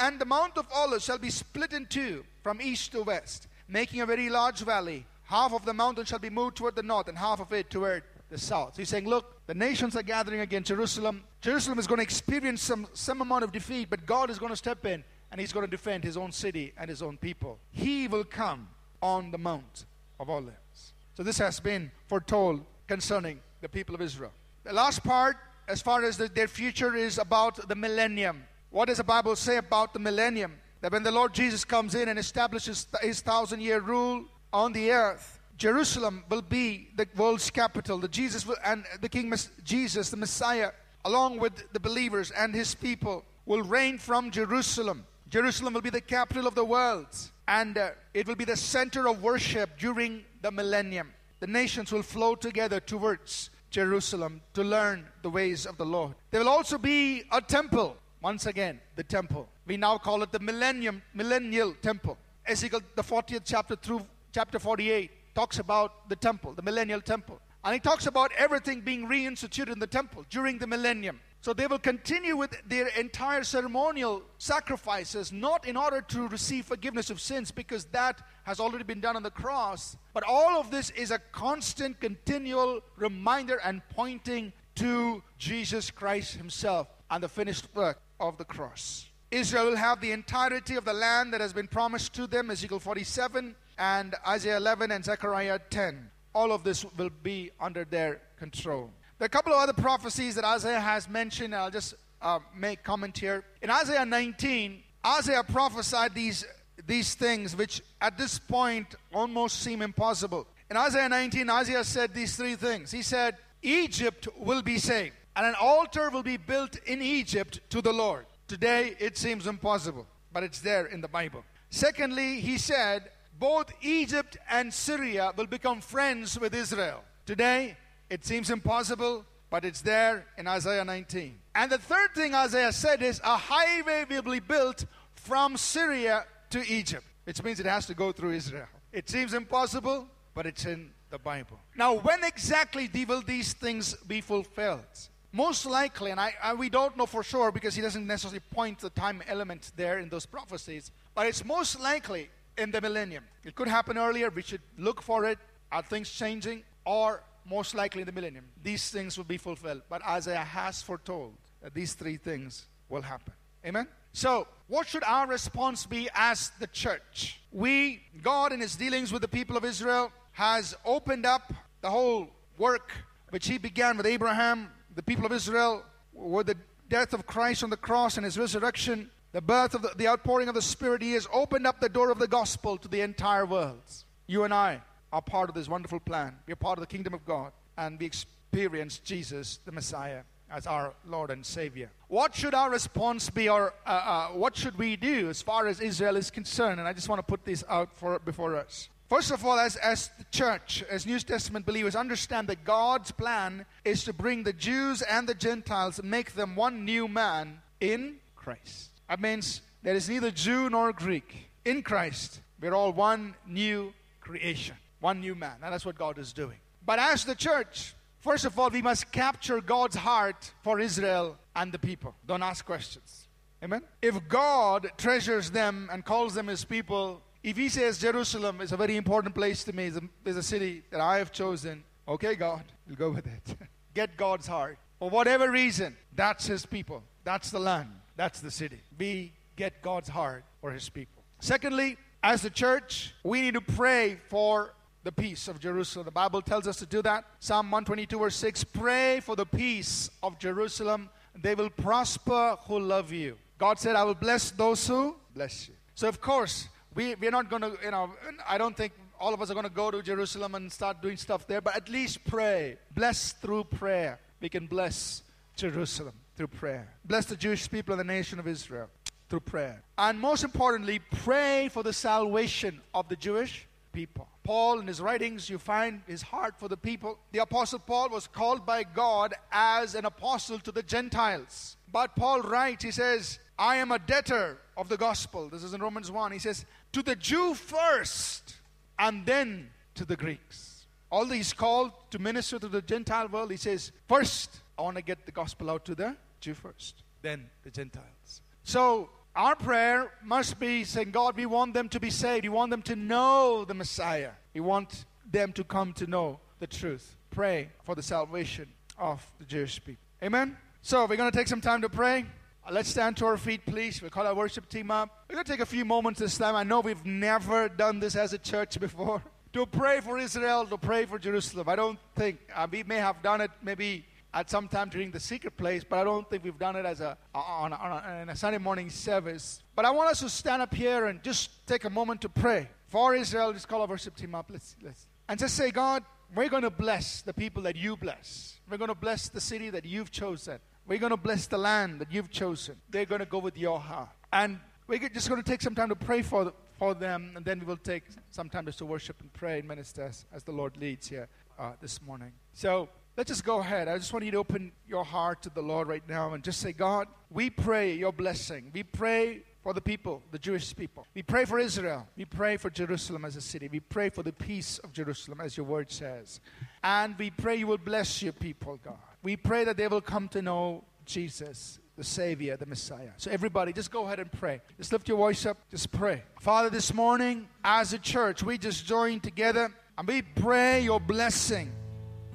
and 0.00 0.18
the 0.18 0.24
Mount 0.24 0.56
of 0.56 0.66
Olives 0.72 1.04
shall 1.04 1.18
be 1.18 1.30
split 1.30 1.72
in 1.72 1.86
two 1.86 2.24
from 2.42 2.60
east 2.60 2.92
to 2.92 3.02
west, 3.02 3.48
making 3.68 4.00
a 4.00 4.06
very 4.06 4.28
large 4.28 4.60
valley. 4.60 5.06
Half 5.24 5.52
of 5.52 5.64
the 5.64 5.74
mountain 5.74 6.04
shall 6.04 6.18
be 6.18 6.30
moved 6.30 6.56
toward 6.56 6.76
the 6.76 6.82
north, 6.82 7.08
and 7.08 7.16
half 7.16 7.40
of 7.40 7.52
it 7.52 7.70
toward 7.70 8.02
the 8.28 8.38
south. 8.38 8.74
So 8.74 8.82
he's 8.82 8.88
saying, 8.88 9.06
Look, 9.06 9.46
the 9.46 9.54
nations 9.54 9.96
are 9.96 10.02
gathering 10.02 10.40
against 10.40 10.68
Jerusalem. 10.68 11.22
Jerusalem 11.40 11.78
is 11.78 11.86
going 11.86 11.98
to 11.98 12.02
experience 12.02 12.62
some, 12.62 12.86
some 12.94 13.20
amount 13.20 13.44
of 13.44 13.52
defeat, 13.52 13.88
but 13.90 14.06
God 14.06 14.30
is 14.30 14.38
going 14.38 14.50
to 14.50 14.56
step 14.56 14.84
in 14.86 15.04
and 15.32 15.40
he's 15.40 15.52
going 15.52 15.64
to 15.66 15.70
defend 15.70 16.04
his 16.04 16.16
own 16.16 16.30
city 16.30 16.72
and 16.76 16.88
his 16.88 17.02
own 17.02 17.16
people. 17.16 17.58
He 17.70 18.06
will 18.06 18.24
come 18.24 18.68
on 19.00 19.30
the 19.30 19.38
Mount 19.38 19.86
of 20.20 20.28
Olives. 20.28 20.92
So 21.14 21.22
this 21.22 21.38
has 21.38 21.58
been 21.58 21.90
foretold 22.06 22.64
concerning 22.86 23.40
the 23.62 23.68
people 23.68 23.94
of 23.94 24.02
Israel. 24.02 24.32
The 24.64 24.72
last 24.74 25.02
part, 25.02 25.36
as 25.68 25.80
far 25.80 26.04
as 26.04 26.18
the, 26.18 26.28
their 26.28 26.48
future, 26.48 26.94
is 26.94 27.18
about 27.18 27.66
the 27.66 27.74
millennium. 27.74 28.44
What 28.72 28.88
does 28.88 28.96
the 28.96 29.04
Bible 29.04 29.36
say 29.36 29.58
about 29.58 29.92
the 29.92 29.98
millennium? 29.98 30.54
That 30.80 30.92
when 30.92 31.02
the 31.02 31.12
Lord 31.12 31.34
Jesus 31.34 31.62
comes 31.62 31.94
in 31.94 32.08
and 32.08 32.18
establishes 32.18 32.86
his 33.02 33.20
thousand 33.20 33.60
year 33.60 33.80
rule 33.80 34.24
on 34.50 34.72
the 34.72 34.90
earth, 34.90 35.38
Jerusalem 35.58 36.24
will 36.30 36.40
be 36.40 36.88
the 36.96 37.06
world's 37.14 37.50
capital. 37.50 37.98
The 37.98 38.08
Jesus 38.08 38.46
will, 38.46 38.56
and 38.64 38.84
the 39.02 39.10
King 39.10 39.32
Jesus, 39.62 40.08
the 40.08 40.16
Messiah, 40.16 40.70
along 41.04 41.38
with 41.38 41.70
the 41.74 41.80
believers 41.80 42.30
and 42.30 42.54
his 42.54 42.74
people, 42.74 43.26
will 43.44 43.62
reign 43.62 43.98
from 43.98 44.30
Jerusalem. 44.30 45.04
Jerusalem 45.28 45.74
will 45.74 45.82
be 45.82 45.90
the 45.90 46.00
capital 46.00 46.46
of 46.46 46.54
the 46.54 46.64
world, 46.64 47.06
and 47.46 47.76
uh, 47.76 47.90
it 48.14 48.26
will 48.26 48.36
be 48.36 48.46
the 48.46 48.56
center 48.56 49.06
of 49.06 49.22
worship 49.22 49.78
during 49.78 50.24
the 50.40 50.50
millennium. 50.50 51.12
The 51.40 51.46
nations 51.46 51.92
will 51.92 52.02
flow 52.02 52.36
together 52.36 52.80
towards 52.80 53.50
Jerusalem 53.68 54.40
to 54.54 54.64
learn 54.64 55.06
the 55.20 55.30
ways 55.30 55.66
of 55.66 55.76
the 55.76 55.86
Lord. 55.86 56.14
There 56.30 56.40
will 56.40 56.48
also 56.48 56.78
be 56.78 57.24
a 57.30 57.40
temple 57.42 57.98
once 58.22 58.46
again, 58.46 58.80
the 58.96 59.02
temple. 59.02 59.48
We 59.66 59.76
now 59.76 59.98
call 59.98 60.22
it 60.22 60.30
the 60.30 60.38
millennium, 60.38 61.02
millennial 61.12 61.74
temple. 61.82 62.16
Ezekiel, 62.46 62.80
the 62.94 63.02
40th 63.02 63.42
chapter 63.44 63.76
through 63.76 64.06
chapter 64.32 64.58
48, 64.58 65.10
talks 65.34 65.58
about 65.58 66.08
the 66.08 66.16
temple, 66.16 66.52
the 66.52 66.62
millennial 66.62 67.00
temple. 67.00 67.40
And 67.64 67.74
he 67.74 67.80
talks 67.80 68.06
about 68.06 68.32
everything 68.36 68.80
being 68.80 69.06
reinstituted 69.06 69.72
in 69.72 69.78
the 69.78 69.86
temple 69.86 70.24
during 70.30 70.58
the 70.58 70.66
millennium. 70.66 71.20
So 71.40 71.52
they 71.52 71.66
will 71.66 71.78
continue 71.78 72.36
with 72.36 72.56
their 72.68 72.86
entire 72.88 73.42
ceremonial 73.42 74.22
sacrifices, 74.38 75.32
not 75.32 75.66
in 75.66 75.76
order 75.76 76.00
to 76.00 76.28
receive 76.28 76.66
forgiveness 76.66 77.10
of 77.10 77.20
sins, 77.20 77.50
because 77.50 77.84
that 77.86 78.22
has 78.44 78.60
already 78.60 78.84
been 78.84 79.00
done 79.00 79.16
on 79.16 79.24
the 79.24 79.30
cross. 79.30 79.96
But 80.14 80.22
all 80.26 80.60
of 80.60 80.70
this 80.70 80.90
is 80.90 81.10
a 81.10 81.18
constant, 81.18 82.00
continual 82.00 82.80
reminder 82.96 83.60
and 83.64 83.82
pointing 83.90 84.52
to 84.76 85.22
Jesus 85.38 85.90
Christ 85.90 86.36
Himself 86.36 86.86
and 87.10 87.22
the 87.22 87.28
finished 87.28 87.66
work 87.74 88.00
of 88.22 88.38
the 88.38 88.44
cross. 88.44 89.08
Israel 89.30 89.66
will 89.66 89.76
have 89.76 90.00
the 90.00 90.12
entirety 90.12 90.76
of 90.76 90.84
the 90.84 90.92
land 90.92 91.32
that 91.32 91.40
has 91.40 91.52
been 91.52 91.66
promised 91.66 92.14
to 92.14 92.26
them, 92.26 92.50
Ezekiel 92.50 92.80
47 92.80 93.54
and 93.78 94.14
Isaiah 94.26 94.58
11 94.58 94.92
and 94.92 95.04
Zechariah 95.04 95.58
10. 95.70 96.10
All 96.34 96.52
of 96.52 96.64
this 96.64 96.84
will 96.96 97.10
be 97.22 97.50
under 97.60 97.84
their 97.84 98.20
control. 98.38 98.90
There 99.18 99.24
are 99.24 99.26
a 99.26 99.30
couple 99.30 99.52
of 99.52 99.60
other 99.60 99.72
prophecies 99.72 100.36
that 100.36 100.44
Isaiah 100.44 100.80
has 100.80 101.08
mentioned. 101.08 101.54
I'll 101.54 101.70
just 101.70 101.94
uh, 102.20 102.38
make 102.56 102.82
comment 102.82 103.18
here. 103.18 103.44
In 103.60 103.70
Isaiah 103.70 104.06
19, 104.06 104.82
Isaiah 105.04 105.42
prophesied 105.42 106.14
these, 106.14 106.44
these 106.86 107.14
things 107.14 107.56
which 107.56 107.82
at 108.00 108.16
this 108.16 108.38
point 108.38 108.94
almost 109.12 109.60
seem 109.60 109.82
impossible. 109.82 110.46
In 110.70 110.76
Isaiah 110.76 111.08
19, 111.08 111.50
Isaiah 111.50 111.84
said 111.84 112.14
these 112.14 112.36
three 112.36 112.54
things. 112.54 112.90
He 112.90 113.02
said, 113.02 113.36
Egypt 113.62 114.28
will 114.38 114.62
be 114.62 114.78
saved, 114.78 115.14
and 115.36 115.46
an 115.46 115.54
altar 115.60 116.10
will 116.10 116.22
be 116.22 116.36
built 116.36 116.76
in 116.86 117.00
Egypt 117.02 117.60
to 117.70 117.80
the 117.80 117.92
Lord. 117.92 118.26
Today, 118.48 118.94
it 118.98 119.16
seems 119.16 119.46
impossible, 119.46 120.06
but 120.32 120.42
it's 120.42 120.60
there 120.60 120.86
in 120.86 121.00
the 121.00 121.08
Bible. 121.08 121.44
Secondly, 121.70 122.40
he 122.40 122.58
said, 122.58 123.10
both 123.38 123.72
Egypt 123.80 124.36
and 124.50 124.72
Syria 124.72 125.32
will 125.36 125.46
become 125.46 125.80
friends 125.80 126.38
with 126.38 126.54
Israel. 126.54 127.02
Today, 127.26 127.76
it 128.10 128.24
seems 128.24 128.50
impossible, 128.50 129.24
but 129.50 129.64
it's 129.64 129.80
there 129.80 130.26
in 130.36 130.46
Isaiah 130.46 130.84
19. 130.84 131.38
And 131.54 131.70
the 131.70 131.78
third 131.78 132.14
thing 132.14 132.34
Isaiah 132.34 132.72
said 132.72 133.02
is 133.02 133.20
a 133.24 133.36
highway 133.36 134.04
will 134.08 134.22
be 134.22 134.40
built 134.40 134.84
from 135.14 135.56
Syria 135.56 136.24
to 136.50 136.60
Egypt, 136.70 137.04
which 137.24 137.42
means 137.42 137.58
it 137.58 137.66
has 137.66 137.86
to 137.86 137.94
go 137.94 138.12
through 138.12 138.32
Israel. 138.32 138.68
It 138.92 139.08
seems 139.08 139.34
impossible, 139.34 140.06
but 140.34 140.46
it's 140.46 140.66
in 140.66 140.90
the 141.10 141.18
Bible. 141.18 141.58
Now, 141.76 141.94
when 141.94 142.24
exactly 142.24 142.88
will 143.06 143.22
these 143.22 143.54
things 143.54 143.94
be 143.94 144.20
fulfilled? 144.20 145.08
Most 145.32 145.64
likely, 145.64 146.10
and 146.10 146.20
I, 146.20 146.34
I, 146.42 146.52
we 146.52 146.68
don't 146.68 146.96
know 146.96 147.06
for 147.06 147.22
sure 147.22 147.50
because 147.50 147.74
he 147.74 147.80
doesn't 147.80 148.06
necessarily 148.06 148.40
point 148.52 148.80
the 148.80 148.90
time 148.90 149.22
element 149.26 149.72
there 149.76 149.98
in 149.98 150.10
those 150.10 150.26
prophecies, 150.26 150.90
but 151.14 151.26
it's 151.26 151.42
most 151.44 151.80
likely 151.80 152.28
in 152.58 152.70
the 152.70 152.80
millennium. 152.80 153.24
It 153.42 153.54
could 153.54 153.68
happen 153.68 153.96
earlier. 153.96 154.28
We 154.28 154.42
should 154.42 154.60
look 154.76 155.00
for 155.00 155.24
it. 155.24 155.38
Are 155.70 155.82
things 155.82 156.10
changing? 156.10 156.64
Or 156.84 157.22
most 157.48 157.74
likely 157.74 158.02
in 158.02 158.06
the 158.06 158.12
millennium, 158.12 158.44
these 158.62 158.90
things 158.90 159.16
will 159.16 159.24
be 159.24 159.38
fulfilled. 159.38 159.82
But 159.88 160.04
Isaiah 160.06 160.38
has 160.38 160.82
foretold 160.82 161.34
that 161.62 161.74
these 161.74 161.94
three 161.94 162.16
things 162.16 162.66
will 162.88 163.02
happen. 163.02 163.32
Amen? 163.64 163.88
So, 164.12 164.46
what 164.68 164.86
should 164.86 165.04
our 165.04 165.26
response 165.26 165.86
be 165.86 166.08
as 166.14 166.52
the 166.60 166.66
church? 166.66 167.40
We, 167.52 168.02
God, 168.22 168.52
in 168.52 168.60
His 168.60 168.76
dealings 168.76 169.12
with 169.12 169.22
the 169.22 169.28
people 169.28 169.56
of 169.56 169.64
Israel, 169.64 170.12
has 170.32 170.76
opened 170.84 171.24
up 171.24 171.52
the 171.80 171.90
whole 171.90 172.28
work 172.58 172.92
which 173.30 173.46
He 173.46 173.58
began 173.58 173.96
with 173.96 174.06
Abraham, 174.06 174.68
the 174.94 175.02
people 175.02 175.26
of 175.26 175.32
Israel, 175.32 175.84
with 176.12 176.46
the 176.46 176.56
death 176.88 177.12
of 177.12 177.26
Christ 177.26 177.64
on 177.64 177.70
the 177.70 177.76
cross 177.76 178.16
and 178.16 178.24
His 178.24 178.38
resurrection, 178.38 179.10
the 179.32 179.40
birth 179.40 179.74
of 179.74 179.82
the, 179.82 179.92
the 179.96 180.08
outpouring 180.08 180.48
of 180.48 180.54
the 180.54 180.62
Spirit. 180.62 181.02
He 181.02 181.12
has 181.12 181.26
opened 181.32 181.66
up 181.66 181.80
the 181.80 181.88
door 181.88 182.10
of 182.10 182.18
the 182.18 182.28
gospel 182.28 182.76
to 182.78 182.88
the 182.88 183.00
entire 183.00 183.46
world. 183.46 183.82
You 184.26 184.44
and 184.44 184.52
I 184.52 184.82
are 185.12 185.22
part 185.22 185.48
of 185.48 185.54
this 185.54 185.68
wonderful 185.68 186.00
plan. 186.00 186.36
We 186.46 186.52
are 186.52 186.56
part 186.56 186.78
of 186.78 186.82
the 186.82 186.86
kingdom 186.86 187.14
of 187.14 187.24
God, 187.24 187.52
and 187.76 187.98
we 187.98 188.06
experience 188.06 188.98
Jesus, 188.98 189.58
the 189.64 189.72
Messiah, 189.72 190.22
as 190.50 190.66
our 190.66 190.92
Lord 191.06 191.30
and 191.30 191.44
Savior. 191.44 191.90
What 192.08 192.34
should 192.34 192.54
our 192.54 192.70
response 192.70 193.30
be, 193.30 193.48
or 193.48 193.72
uh, 193.86 193.88
uh, 193.88 194.28
what 194.28 194.56
should 194.56 194.76
we 194.76 194.96
do 194.96 195.30
as 195.30 195.40
far 195.40 195.66
as 195.66 195.80
Israel 195.80 196.16
is 196.16 196.30
concerned? 196.30 196.78
And 196.78 196.88
I 196.88 196.92
just 196.92 197.08
want 197.08 197.18
to 197.18 197.22
put 197.22 197.44
this 197.44 197.64
out 197.68 197.96
for, 197.96 198.18
before 198.18 198.56
us. 198.56 198.90
First 199.12 199.30
of 199.30 199.44
all, 199.44 199.58
as, 199.58 199.76
as 199.76 200.08
the 200.16 200.24
church, 200.30 200.82
as 200.88 201.04
New 201.04 201.18
Testament 201.18 201.66
believers, 201.66 201.94
understand 201.94 202.48
that 202.48 202.64
God's 202.64 203.10
plan 203.10 203.66
is 203.84 204.04
to 204.04 204.14
bring 204.14 204.42
the 204.42 204.54
Jews 204.54 205.02
and 205.02 205.28
the 205.28 205.34
Gentiles, 205.34 206.02
make 206.02 206.32
them 206.32 206.56
one 206.56 206.86
new 206.86 207.06
man 207.08 207.60
in 207.78 208.16
Christ. 208.34 208.88
That 209.10 209.20
means 209.20 209.60
there 209.82 209.94
is 209.94 210.08
neither 210.08 210.30
Jew 210.30 210.70
nor 210.70 210.94
Greek. 210.94 211.50
In 211.66 211.82
Christ, 211.82 212.40
we're 212.58 212.72
all 212.72 212.90
one 212.90 213.34
new 213.46 213.92
creation 214.22 214.76
one 215.00 215.20
new 215.20 215.34
man. 215.34 215.56
And 215.62 215.74
that's 215.74 215.84
what 215.84 215.98
God 215.98 216.16
is 216.16 216.32
doing. 216.32 216.56
But 216.86 216.98
as 216.98 217.26
the 217.26 217.34
church, 217.34 217.94
first 218.20 218.46
of 218.46 218.58
all, 218.58 218.70
we 218.70 218.80
must 218.80 219.12
capture 219.12 219.60
God's 219.60 219.96
heart 219.96 220.52
for 220.62 220.80
Israel 220.80 221.36
and 221.54 221.70
the 221.70 221.78
people. 221.78 222.14
Don't 222.26 222.42
ask 222.42 222.64
questions. 222.64 223.28
Amen? 223.62 223.82
If 224.00 224.26
God 224.26 224.90
treasures 224.96 225.50
them 225.50 225.90
and 225.92 226.02
calls 226.02 226.32
them 226.32 226.46
his 226.46 226.64
people, 226.64 227.20
if 227.42 227.56
he 227.56 227.68
says 227.68 227.98
Jerusalem 227.98 228.60
is 228.60 228.72
a 228.72 228.76
very 228.76 228.96
important 228.96 229.34
place 229.34 229.64
to 229.64 229.72
me, 229.72 229.90
is 230.24 230.36
a 230.36 230.42
city 230.42 230.82
that 230.90 231.00
I 231.00 231.18
have 231.18 231.32
chosen, 231.32 231.82
okay, 232.06 232.34
God, 232.34 232.62
we'll 232.86 232.96
go 232.96 233.10
with 233.10 233.26
it. 233.26 233.56
Get 233.94 234.16
God's 234.16 234.46
heart. 234.46 234.78
For 234.98 235.10
whatever 235.10 235.50
reason, 235.50 235.96
that's 236.14 236.46
his 236.46 236.64
people. 236.64 237.02
That's 237.24 237.50
the 237.50 237.58
land. 237.58 237.90
That's 238.16 238.40
the 238.40 238.50
city. 238.50 238.80
We 238.98 239.32
get 239.56 239.82
God's 239.82 240.08
heart 240.08 240.44
for 240.60 240.70
his 240.70 240.88
people. 240.88 241.22
Secondly, 241.40 241.96
as 242.22 242.42
the 242.42 242.50
church, 242.50 243.14
we 243.24 243.40
need 243.40 243.54
to 243.54 243.60
pray 243.60 244.18
for 244.28 244.74
the 245.02 245.12
peace 245.12 245.48
of 245.48 245.58
Jerusalem. 245.58 246.04
The 246.04 246.12
Bible 246.12 246.40
tells 246.40 246.68
us 246.68 246.76
to 246.76 246.86
do 246.86 247.02
that. 247.02 247.24
Psalm 247.40 247.66
122, 247.66 248.18
verse 248.18 248.36
6 248.36 248.64
Pray 248.64 249.20
for 249.20 249.34
the 249.34 249.46
peace 249.46 250.10
of 250.22 250.38
Jerusalem. 250.38 251.10
They 251.34 251.54
will 251.54 251.70
prosper 251.70 252.56
who 252.66 252.78
love 252.78 253.12
you. 253.12 253.36
God 253.58 253.78
said, 253.78 253.96
I 253.96 254.04
will 254.04 254.14
bless 254.14 254.50
those 254.50 254.86
who 254.86 255.16
bless 255.34 255.68
you. 255.68 255.74
So, 255.94 256.08
of 256.08 256.20
course, 256.20 256.68
we, 256.94 257.14
we're 257.14 257.30
not 257.30 257.48
going 257.48 257.62
to, 257.62 257.76
you 257.84 257.90
know, 257.90 258.12
I 258.46 258.58
don't 258.58 258.76
think 258.76 258.92
all 259.18 259.32
of 259.32 259.40
us 259.40 259.50
are 259.50 259.54
going 259.54 259.64
to 259.66 259.70
go 259.70 259.90
to 259.90 260.02
Jerusalem 260.02 260.54
and 260.54 260.70
start 260.70 261.00
doing 261.00 261.16
stuff 261.16 261.46
there, 261.46 261.60
but 261.60 261.76
at 261.76 261.88
least 261.88 262.24
pray. 262.24 262.76
Bless 262.94 263.32
through 263.32 263.64
prayer. 263.64 264.18
We 264.40 264.48
can 264.48 264.66
bless 264.66 265.22
Jerusalem 265.56 266.14
through 266.36 266.48
prayer. 266.48 266.88
Bless 267.04 267.26
the 267.26 267.36
Jewish 267.36 267.70
people 267.70 267.92
and 267.92 268.00
the 268.00 268.12
nation 268.12 268.38
of 268.38 268.48
Israel 268.48 268.88
through 269.28 269.40
prayer. 269.40 269.82
And 269.96 270.18
most 270.18 270.44
importantly, 270.44 271.00
pray 271.22 271.68
for 271.68 271.82
the 271.82 271.92
salvation 271.92 272.80
of 272.92 273.08
the 273.08 273.16
Jewish 273.16 273.66
people. 273.92 274.28
Paul, 274.42 274.80
in 274.80 274.86
his 274.86 275.00
writings, 275.00 275.48
you 275.48 275.58
find 275.58 276.02
his 276.06 276.22
heart 276.22 276.58
for 276.58 276.68
the 276.68 276.76
people. 276.76 277.18
The 277.30 277.40
Apostle 277.40 277.78
Paul 277.78 278.08
was 278.08 278.26
called 278.26 278.66
by 278.66 278.82
God 278.82 279.34
as 279.52 279.94
an 279.94 280.04
apostle 280.04 280.58
to 280.60 280.72
the 280.72 280.82
Gentiles. 280.82 281.76
But 281.92 282.16
Paul 282.16 282.40
writes, 282.40 282.82
he 282.82 282.90
says, 282.90 283.38
I 283.58 283.76
am 283.76 283.92
a 283.92 283.98
debtor 283.98 284.58
of 284.76 284.88
the 284.88 284.96
gospel. 284.96 285.48
This 285.48 285.62
is 285.62 285.74
in 285.74 285.80
Romans 285.80 286.10
1. 286.10 286.32
He 286.32 286.38
says, 286.38 286.64
To 286.92 287.02
the 287.02 287.16
Jew 287.16 287.54
first, 287.54 288.56
and 288.98 289.24
then 289.26 289.70
to 289.94 290.04
the 290.04 290.16
Greeks. 290.16 290.86
Although 291.10 291.34
he's 291.34 291.52
called 291.52 291.92
to 292.10 292.18
minister 292.18 292.58
to 292.58 292.68
the 292.68 292.80
Gentile 292.80 293.28
world, 293.28 293.50
he 293.50 293.56
says, 293.56 293.92
First, 294.08 294.60
I 294.78 294.82
want 294.82 294.96
to 294.96 295.02
get 295.02 295.26
the 295.26 295.32
gospel 295.32 295.70
out 295.70 295.84
to 295.86 295.94
the 295.94 296.16
Jew 296.40 296.54
first, 296.54 297.02
then 297.20 297.50
the 297.64 297.70
Gentiles. 297.70 298.40
So 298.64 299.10
our 299.34 299.56
prayer 299.56 300.12
must 300.22 300.58
be 300.58 300.84
saying, 300.84 301.10
God, 301.10 301.36
we 301.36 301.46
want 301.46 301.74
them 301.74 301.88
to 301.90 302.00
be 302.00 302.10
saved. 302.10 302.44
We 302.44 302.48
want 302.48 302.70
them 302.70 302.82
to 302.82 302.96
know 302.96 303.64
the 303.66 303.74
Messiah. 303.74 304.30
We 304.54 304.60
want 304.60 305.04
them 305.30 305.52
to 305.52 305.64
come 305.64 305.92
to 305.94 306.06
know 306.06 306.40
the 306.60 306.66
truth. 306.66 307.16
Pray 307.30 307.70
for 307.84 307.94
the 307.94 308.02
salvation 308.02 308.68
of 308.98 309.26
the 309.38 309.44
Jewish 309.44 309.82
people. 309.84 310.04
Amen? 310.22 310.56
So, 310.82 311.06
we're 311.06 311.16
going 311.16 311.30
to 311.30 311.36
take 311.36 311.48
some 311.48 311.60
time 311.60 311.82
to 311.82 311.88
pray. 311.88 312.26
Let's 312.70 312.88
stand 312.88 313.16
to 313.16 313.26
our 313.26 313.36
feet, 313.36 313.66
please. 313.66 314.00
We'll 314.00 314.10
call 314.10 314.26
our 314.26 314.34
worship 314.34 314.68
team 314.68 314.90
up. 314.90 315.24
We're 315.28 315.34
going 315.34 315.44
to 315.44 315.50
take 315.50 315.60
a 315.60 315.66
few 315.66 315.84
moments 315.84 316.20
this 316.20 316.38
time. 316.38 316.54
I 316.54 316.62
know 316.62 316.80
we've 316.80 317.04
never 317.04 317.68
done 317.68 317.98
this 317.98 318.14
as 318.14 318.32
a 318.32 318.38
church 318.38 318.78
before. 318.78 319.22
To 319.54 319.66
pray 319.66 320.00
for 320.00 320.16
Israel, 320.18 320.64
to 320.66 320.78
pray 320.78 321.04
for 321.04 321.18
Jerusalem. 321.18 321.68
I 321.68 321.76
don't 321.76 321.98
think, 322.14 322.38
uh, 322.54 322.66
we 322.70 322.84
may 322.84 322.96
have 322.96 323.20
done 323.20 323.40
it 323.42 323.50
maybe 323.62 324.06
at 324.32 324.48
some 324.48 324.68
time 324.68 324.88
during 324.88 325.10
the 325.10 325.20
secret 325.20 325.56
place, 325.56 325.84
but 325.84 325.98
I 325.98 326.04
don't 326.04 326.28
think 326.30 326.44
we've 326.44 326.58
done 326.58 326.76
it 326.76 326.86
as 326.86 327.00
a 327.00 327.18
on, 327.34 327.72
on 327.72 327.92
a, 327.92 328.22
in 328.22 328.28
a 328.30 328.36
Sunday 328.36 328.58
morning 328.58 328.88
service. 328.88 329.62
But 329.74 329.84
I 329.84 329.90
want 329.90 330.10
us 330.10 330.20
to 330.20 330.30
stand 330.30 330.62
up 330.62 330.72
here 330.72 331.06
and 331.06 331.22
just 331.22 331.66
take 331.66 331.84
a 331.84 331.90
moment 331.90 332.22
to 332.22 332.28
pray 332.28 332.68
for 332.86 333.14
Israel. 333.14 333.52
Just 333.52 333.68
call 333.68 333.82
our 333.82 333.88
worship 333.88 334.16
team 334.16 334.34
up. 334.34 334.48
Let's 334.50 334.76
let's 334.82 335.06
and 335.28 335.38
just 335.38 335.54
say, 335.54 335.70
God, 335.70 336.02
we're 336.34 336.48
going 336.48 336.62
to 336.62 336.70
bless 336.70 337.22
the 337.22 337.34
people 337.34 337.64
that 337.64 337.76
you 337.76 337.96
bless. 337.96 338.58
We're 338.70 338.78
going 338.78 338.88
to 338.88 338.94
bless 338.94 339.28
the 339.28 339.40
city 339.40 339.68
that 339.70 339.84
you've 339.84 340.10
chosen. 340.10 340.60
We're 340.86 340.98
going 340.98 341.10
to 341.10 341.16
bless 341.16 341.46
the 341.46 341.58
land 341.58 342.00
that 342.00 342.12
you've 342.12 342.30
chosen. 342.30 342.76
They're 342.90 343.04
going 343.04 343.20
to 343.20 343.26
go 343.26 343.38
with 343.38 343.56
your 343.56 343.78
heart. 343.78 344.10
And 344.32 344.58
we're 344.86 344.98
just 345.08 345.28
going 345.28 345.42
to 345.42 345.48
take 345.48 345.62
some 345.62 345.74
time 345.74 345.88
to 345.88 345.96
pray 345.96 346.22
for, 346.22 346.44
the, 346.44 346.52
for 346.78 346.94
them, 346.94 347.32
and 347.36 347.44
then 347.44 347.60
we 347.60 347.66
will 347.66 347.76
take 347.76 348.04
some 348.30 348.48
time 348.48 348.66
just 348.66 348.78
to 348.78 348.86
worship 348.86 349.20
and 349.20 349.32
pray 349.32 349.60
and 349.60 349.68
minister 349.68 350.02
as, 350.02 350.26
as 350.32 350.42
the 350.42 350.52
Lord 350.52 350.76
leads 350.76 351.08
here 351.08 351.28
uh, 351.58 351.72
this 351.80 352.02
morning. 352.02 352.32
So 352.52 352.88
Let's 353.14 353.28
just 353.28 353.44
go 353.44 353.58
ahead. 353.58 353.88
I 353.88 353.98
just 353.98 354.10
want 354.14 354.24
you 354.24 354.30
to 354.30 354.38
open 354.38 354.72
your 354.88 355.04
heart 355.04 355.42
to 355.42 355.50
the 355.50 355.60
Lord 355.60 355.86
right 355.86 356.02
now 356.08 356.32
and 356.32 356.42
just 356.42 356.60
say, 356.60 356.72
God, 356.72 357.08
we 357.30 357.50
pray 357.50 357.94
your 357.94 358.12
blessing. 358.12 358.70
We 358.72 358.84
pray 358.84 359.42
for 359.62 359.74
the 359.74 359.82
people, 359.82 360.22
the 360.30 360.38
Jewish 360.38 360.74
people. 360.74 361.06
We 361.14 361.22
pray 361.22 361.44
for 361.44 361.58
Israel. 361.58 362.08
We 362.16 362.24
pray 362.24 362.56
for 362.56 362.70
Jerusalem 362.70 363.26
as 363.26 363.36
a 363.36 363.42
city. 363.42 363.68
We 363.70 363.80
pray 363.80 364.08
for 364.08 364.22
the 364.22 364.32
peace 364.32 364.78
of 364.78 364.94
Jerusalem, 364.94 365.42
as 365.42 365.58
your 365.58 365.66
word 365.66 365.92
says. 365.92 366.40
And 366.82 367.14
we 367.18 367.30
pray 367.30 367.56
you 367.56 367.66
will 367.66 367.76
bless 367.76 368.22
your 368.22 368.32
people, 368.32 368.80
God. 368.82 368.96
We 369.22 369.36
pray 369.36 369.64
that 369.64 369.76
they 369.76 369.88
will 369.88 370.00
come 370.00 370.28
to 370.28 370.42
know 370.42 370.84
Jesus, 371.04 371.78
the 371.96 372.04
Savior, 372.04 372.56
the 372.56 372.66
Messiah. 372.66 373.10
So, 373.16 373.30
everybody, 373.30 373.72
just 373.72 373.90
go 373.90 374.04
ahead 374.04 374.18
and 374.18 374.30
pray. 374.32 374.60
Just 374.78 374.92
lift 374.92 375.08
your 375.08 375.18
voice 375.18 375.46
up, 375.46 375.58
just 375.70 375.92
pray. 375.92 376.22
Father, 376.40 376.70
this 376.70 376.92
morning, 376.92 377.48
as 377.64 377.92
a 377.92 377.98
church, 377.98 378.42
we 378.42 378.58
just 378.58 378.86
join 378.86 379.20
together 379.20 379.72
and 379.96 380.08
we 380.08 380.22
pray 380.22 380.80
your 380.82 381.00
blessing 381.00 381.70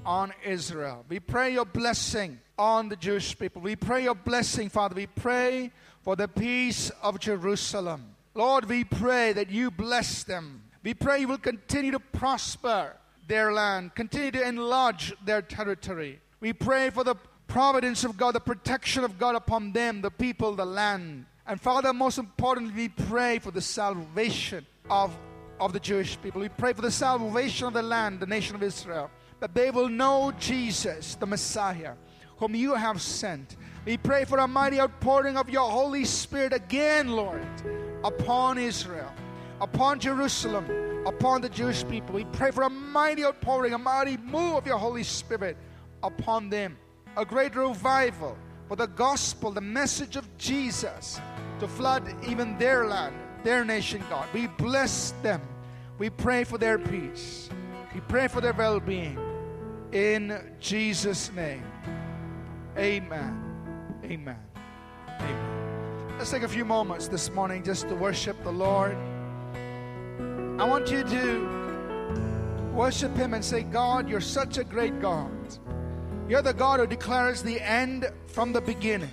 on 0.06 0.32
Israel. 0.46 1.06
We 1.10 1.20
pray 1.20 1.54
your 1.54 1.66
blessing 1.66 2.40
on 2.58 2.90
the 2.90 2.96
Jewish 2.96 3.38
people. 3.38 3.62
We 3.62 3.76
pray 3.76 4.04
your 4.04 4.16
blessing, 4.16 4.70
Father. 4.70 4.96
We 4.96 5.08
pray 5.08 5.72
for 6.02 6.16
the 6.16 6.28
peace 6.28 6.90
of 7.02 7.20
Jerusalem. 7.20 8.16
Lord, 8.34 8.66
we 8.66 8.84
pray 8.84 9.34
that 9.34 9.50
you 9.50 9.72
bless 9.72 10.24
them. 10.24 10.64
We 10.84 10.94
pray 10.94 11.20
you 11.20 11.28
will 11.28 11.38
continue 11.38 11.92
to 11.92 12.00
prosper 12.00 12.96
their 13.28 13.52
land, 13.52 13.96
continue 13.96 14.32
to 14.32 14.48
enlarge 14.48 15.14
their 15.26 15.42
territory. 15.42 16.22
We 16.40 16.54
pray 16.54 16.90
for 16.90 17.04
the 17.04 17.16
providence 17.48 18.04
of 18.04 18.18
God, 18.18 18.36
the 18.36 18.40
protection 18.40 19.04
of 19.04 19.18
God 19.18 19.36
upon 19.36 19.72
them, 19.72 20.02
the 20.02 20.12
people, 20.12 20.54
the 20.54 20.66
land. 20.66 21.26
And 21.48 21.60
Father, 21.60 21.94
most 21.94 22.18
importantly, 22.18 22.74
we 22.74 22.90
pray 22.90 23.40
for 23.40 23.52
the 23.52 23.62
salvation 23.62 24.66
of, 24.90 25.18
of 25.60 25.74
the 25.74 25.80
Jewish 25.80 26.22
people. 26.22 26.42
We 26.42 26.50
pray 26.50 26.74
for 26.74 26.82
the 26.82 26.92
salvation 26.92 27.68
of 27.68 27.74
the 27.74 27.82
land, 27.82 28.20
the 28.20 28.28
nation 28.28 28.56
of 28.56 28.62
Israel, 28.62 29.10
that 29.40 29.56
they 29.56 29.72
will 29.72 29.90
know 29.90 30.34
Jesus, 30.38 31.16
the 31.16 31.26
Messiah, 31.26 31.94
whom 32.38 32.54
you 32.54 32.76
have 32.76 33.02
sent. 33.02 33.56
We 33.86 33.98
pray 33.98 34.26
for 34.26 34.40
a 34.40 34.48
mighty 34.48 34.80
outpouring 34.80 35.38
of 35.38 35.50
your 35.50 35.70
Holy 35.70 36.06
Spirit 36.06 36.54
again, 36.54 37.08
Lord, 37.08 37.48
upon 38.04 38.58
Israel, 38.58 39.12
upon 39.62 40.00
Jerusalem, 40.00 40.66
upon 41.08 41.42
the 41.42 41.50
Jewish 41.50 41.88
people. 41.88 42.14
We 42.16 42.26
pray 42.26 42.52
for 42.52 42.64
a 42.64 42.70
mighty 42.70 43.24
outpouring, 43.24 43.74
a 43.74 43.78
mighty 43.78 44.18
move 44.18 44.56
of 44.56 44.68
your 44.68 44.78
Holy 44.78 45.04
Spirit 45.04 45.56
upon 46.04 46.50
them. 46.50 46.78
A 47.16 47.26
great 47.26 47.56
revival 47.56 48.38
for 48.68 48.76
the 48.76 48.88
gospel, 48.88 49.52
the 49.52 49.62
message 49.62 50.16
of 50.16 50.26
Jesus 50.38 51.20
to 51.60 51.68
flood 51.68 52.14
even 52.28 52.58
their 52.58 52.86
land, 52.86 53.16
their 53.44 53.66
nation, 53.66 54.04
God. 54.10 54.28
We 54.34 54.48
bless 54.48 55.12
them. 55.24 55.42
We 55.98 56.10
pray 56.10 56.44
for 56.44 56.58
their 56.58 56.78
peace. 56.78 57.50
We 57.94 58.02
pray 58.02 58.28
for 58.28 58.42
their 58.42 58.54
well 58.54 58.80
being. 58.80 59.18
In 59.92 60.56
Jesus' 60.60 61.32
name. 61.34 61.64
Amen. 62.78 63.44
Amen. 64.04 64.38
Amen. 65.20 66.18
Let's 66.18 66.30
take 66.30 66.44
a 66.44 66.48
few 66.48 66.66
moments 66.66 67.08
this 67.08 67.32
morning 67.32 67.64
just 67.64 67.88
to 67.90 67.96
worship 67.96 68.42
the 68.44 68.52
Lord. 68.52 68.96
I 70.60 70.64
want 70.64 70.92
you 70.92 71.04
to 71.04 72.72
worship 72.74 73.16
Him 73.16 73.34
and 73.34 73.44
say, 73.44 73.64
God, 73.64 74.10
you're 74.10 74.22
such 74.22 74.58
a 74.58 74.64
great 74.64 75.00
God. 75.00 75.32
You're 76.28 76.42
the 76.42 76.54
God 76.54 76.82
who 76.82 76.88
declares 76.88 77.42
the 77.42 77.62
end 77.62 78.06
from 78.28 78.52
the 78.52 78.60
beginning. 78.60 79.12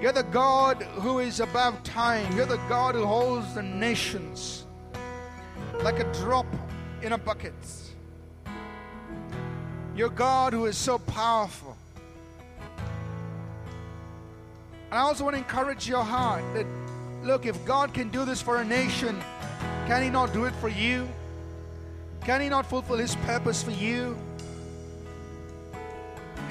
You're 0.00 0.12
the 0.12 0.22
God 0.22 0.82
who 0.82 1.18
is 1.18 1.40
above 1.40 1.82
time. 1.82 2.36
You're 2.36 2.46
the 2.46 2.60
God 2.68 2.94
who 2.94 3.04
holds 3.04 3.54
the 3.54 3.62
nations 3.62 4.64
like 5.82 5.98
a 5.98 6.12
drop 6.12 6.46
in 7.02 7.12
a 7.12 7.18
bucket. 7.18 7.54
You're 9.96 10.08
God 10.08 10.52
who 10.52 10.66
is 10.66 10.78
so 10.78 10.98
powerful. 10.98 11.76
And 14.90 14.98
I 14.98 15.02
also 15.02 15.24
want 15.24 15.34
to 15.34 15.38
encourage 15.38 15.88
your 15.88 16.04
heart 16.04 16.44
that, 16.54 16.66
look, 17.24 17.44
if 17.44 17.64
God 17.64 17.92
can 17.92 18.08
do 18.08 18.24
this 18.24 18.40
for 18.40 18.58
a 18.58 18.64
nation, 18.64 19.20
can 19.86 20.02
He 20.02 20.10
not 20.10 20.32
do 20.32 20.44
it 20.44 20.54
for 20.56 20.68
you? 20.68 21.08
Can 22.24 22.40
He 22.40 22.48
not 22.48 22.66
fulfill 22.66 22.98
His 22.98 23.16
purpose 23.16 23.62
for 23.62 23.72
you? 23.72 24.16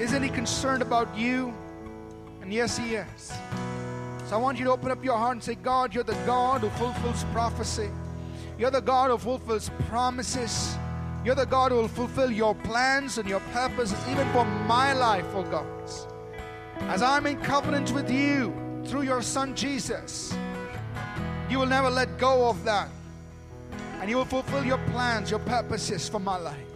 Isn't 0.00 0.22
He 0.22 0.28
concerned 0.28 0.82
about 0.82 1.16
you? 1.16 1.52
And 2.40 2.52
yes, 2.52 2.76
He 2.76 2.94
is. 2.94 3.32
So 4.26 4.36
I 4.36 4.36
want 4.36 4.58
you 4.58 4.64
to 4.64 4.72
open 4.72 4.90
up 4.90 5.04
your 5.04 5.16
heart 5.16 5.32
and 5.32 5.42
say, 5.42 5.54
God, 5.54 5.94
you're 5.94 6.04
the 6.04 6.20
God 6.26 6.62
who 6.62 6.70
fulfills 6.70 7.24
prophecy. 7.32 7.90
You're 8.58 8.70
the 8.70 8.80
God 8.80 9.10
who 9.10 9.18
fulfills 9.18 9.70
promises. 9.88 10.76
You're 11.24 11.34
the 11.34 11.46
God 11.46 11.70
who 11.70 11.78
will 11.78 11.88
fulfill 11.88 12.30
your 12.30 12.54
plans 12.54 13.18
and 13.18 13.28
your 13.28 13.40
purposes, 13.52 13.98
even 14.10 14.28
for 14.32 14.44
my 14.44 14.92
life, 14.92 15.26
oh 15.34 15.44
God. 15.44 15.66
As 16.88 17.00
I'm 17.00 17.26
in 17.26 17.40
covenant 17.40 17.92
with 17.92 18.10
you 18.10 18.52
through 18.86 19.02
your 19.02 19.22
Son 19.22 19.54
Jesus, 19.54 20.34
you 21.48 21.58
will 21.58 21.66
never 21.66 21.90
let 21.90 22.18
go 22.18 22.48
of 22.48 22.64
that. 22.64 22.88
And 24.00 24.10
you 24.10 24.16
will 24.16 24.24
fulfill 24.24 24.64
your 24.64 24.78
plans, 24.90 25.30
your 25.30 25.38
purposes 25.40 26.08
for 26.08 26.18
my 26.18 26.36
life. 26.36 26.71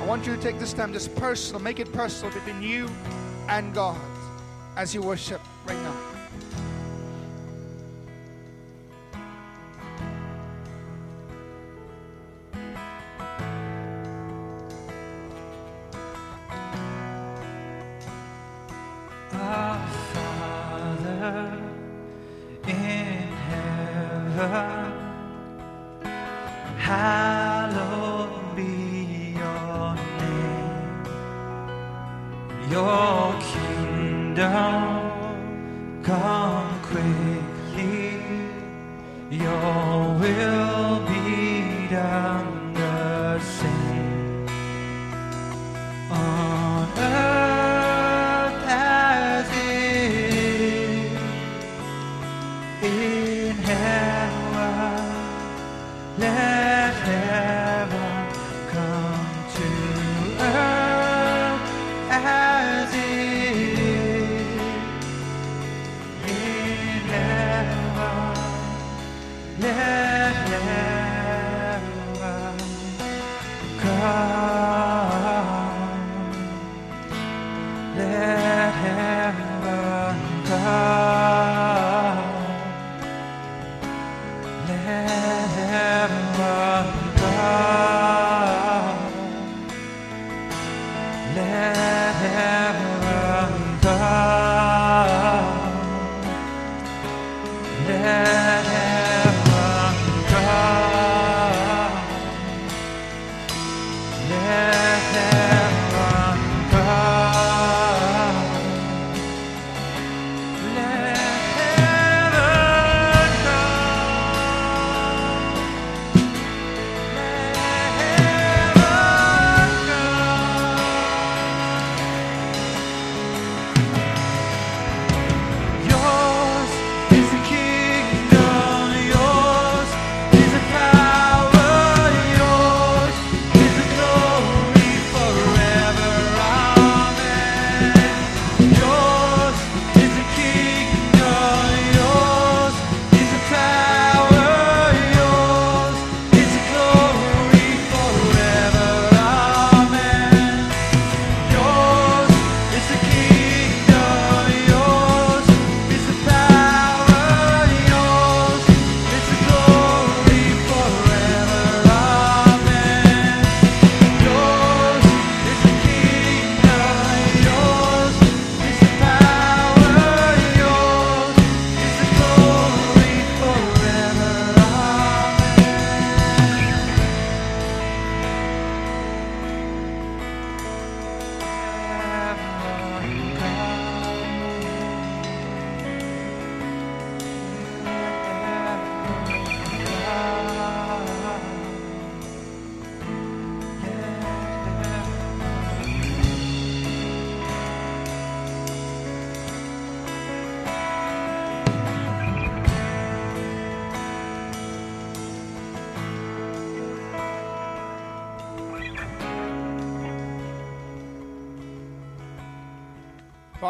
I 0.00 0.06
want 0.06 0.26
you 0.26 0.34
to 0.34 0.40
take 0.40 0.58
this 0.58 0.72
time 0.72 0.94
just 0.94 1.14
personal, 1.16 1.60
make 1.60 1.78
it 1.78 1.92
personal 1.92 2.32
between 2.32 2.62
you 2.62 2.88
and 3.48 3.74
God 3.74 4.00
as 4.76 4.94
you 4.94 5.02
worship 5.02 5.42
right 5.66 5.76
now. 5.82 6.09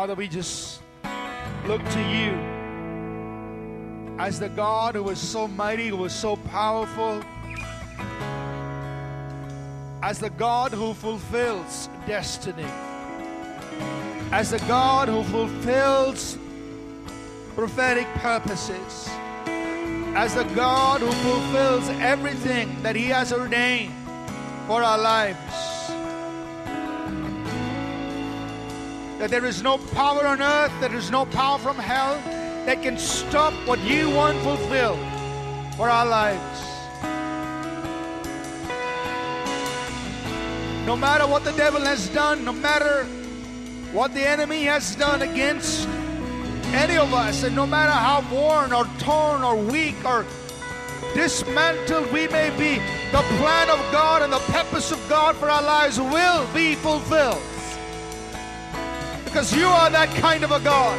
Father, 0.00 0.14
we 0.14 0.28
just 0.28 0.80
look 1.66 1.84
to 1.84 2.00
you 2.00 2.32
as 4.18 4.40
the 4.40 4.48
God 4.48 4.94
who 4.94 5.06
is 5.10 5.18
so 5.18 5.46
mighty, 5.46 5.88
who 5.88 6.02
is 6.06 6.14
so 6.14 6.36
powerful, 6.36 7.22
as 10.02 10.18
the 10.18 10.30
God 10.30 10.72
who 10.72 10.94
fulfills 10.94 11.90
destiny, 12.06 12.64
as 14.32 14.52
the 14.52 14.58
God 14.60 15.10
who 15.10 15.22
fulfills 15.22 16.38
prophetic 17.54 18.06
purposes, 18.14 19.06
as 20.16 20.34
the 20.34 20.44
God 20.54 21.02
who 21.02 21.12
fulfills 21.12 21.90
everything 22.00 22.74
that 22.82 22.96
He 22.96 23.08
has 23.08 23.34
ordained 23.34 23.92
for 24.66 24.82
our 24.82 24.96
lives. 24.96 25.69
That 29.20 29.28
there 29.28 29.44
is 29.44 29.62
no 29.62 29.76
power 29.76 30.26
on 30.26 30.40
earth, 30.40 30.72
there 30.80 30.94
is 30.94 31.10
no 31.10 31.26
power 31.26 31.58
from 31.58 31.76
hell 31.76 32.14
that 32.64 32.82
can 32.82 32.96
stop 32.96 33.52
what 33.68 33.78
you 33.80 34.08
want 34.08 34.38
fulfilled 34.38 34.98
for 35.76 35.90
our 35.90 36.06
lives. 36.06 36.60
No 40.86 40.96
matter 40.96 41.26
what 41.26 41.44
the 41.44 41.52
devil 41.52 41.82
has 41.82 42.08
done, 42.08 42.46
no 42.46 42.52
matter 42.52 43.04
what 43.92 44.14
the 44.14 44.26
enemy 44.26 44.64
has 44.64 44.96
done 44.96 45.20
against 45.20 45.86
any 46.72 46.96
of 46.96 47.12
us, 47.12 47.42
and 47.42 47.54
no 47.54 47.66
matter 47.66 47.92
how 47.92 48.24
worn 48.34 48.72
or 48.72 48.86
torn 49.00 49.42
or 49.44 49.54
weak 49.54 50.02
or 50.02 50.24
dismantled 51.12 52.10
we 52.10 52.26
may 52.28 52.48
be, 52.56 52.76
the 53.12 53.22
plan 53.36 53.68
of 53.68 53.78
God 53.92 54.22
and 54.22 54.32
the 54.32 54.38
purpose 54.50 54.92
of 54.92 55.08
God 55.10 55.36
for 55.36 55.50
our 55.50 55.62
lives 55.62 56.00
will 56.00 56.46
be 56.54 56.74
fulfilled. 56.74 57.42
Because 59.30 59.54
you 59.54 59.66
are 59.66 59.88
that 59.90 60.08
kind 60.16 60.42
of 60.42 60.50
a 60.50 60.58
God. 60.58 60.98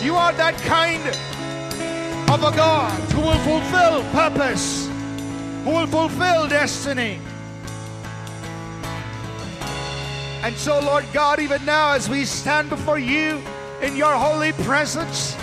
You 0.00 0.14
are 0.14 0.32
that 0.34 0.56
kind 0.58 1.04
of 2.30 2.44
a 2.44 2.56
God 2.56 3.00
who 3.10 3.20
will 3.22 3.38
fulfill 3.38 4.04
purpose, 4.12 4.86
who 5.64 5.70
will 5.70 5.88
fulfill 5.88 6.46
destiny. 6.46 7.18
And 10.44 10.54
so, 10.56 10.78
Lord 10.78 11.04
God, 11.12 11.40
even 11.40 11.64
now 11.64 11.94
as 11.94 12.08
we 12.08 12.24
stand 12.24 12.70
before 12.70 13.00
you 13.00 13.42
in 13.82 13.96
your 13.96 14.14
holy 14.14 14.52
presence, 14.52 15.34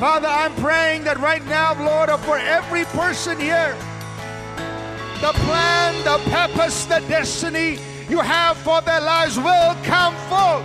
Father, 0.00 0.26
I'm 0.26 0.52
praying 0.56 1.04
that 1.04 1.20
right 1.20 1.46
now, 1.46 1.80
Lord, 1.80 2.10
for 2.22 2.38
every 2.38 2.84
person 2.86 3.38
here, 3.38 3.76
the 5.20 5.32
plan, 5.46 5.94
the 6.02 6.18
purpose, 6.28 6.86
the 6.86 6.98
destiny 7.06 7.78
you 8.08 8.20
have 8.20 8.56
for 8.58 8.80
their 8.80 9.00
lives 9.00 9.36
will 9.36 9.74
come 9.84 10.14
forth. 10.28 10.64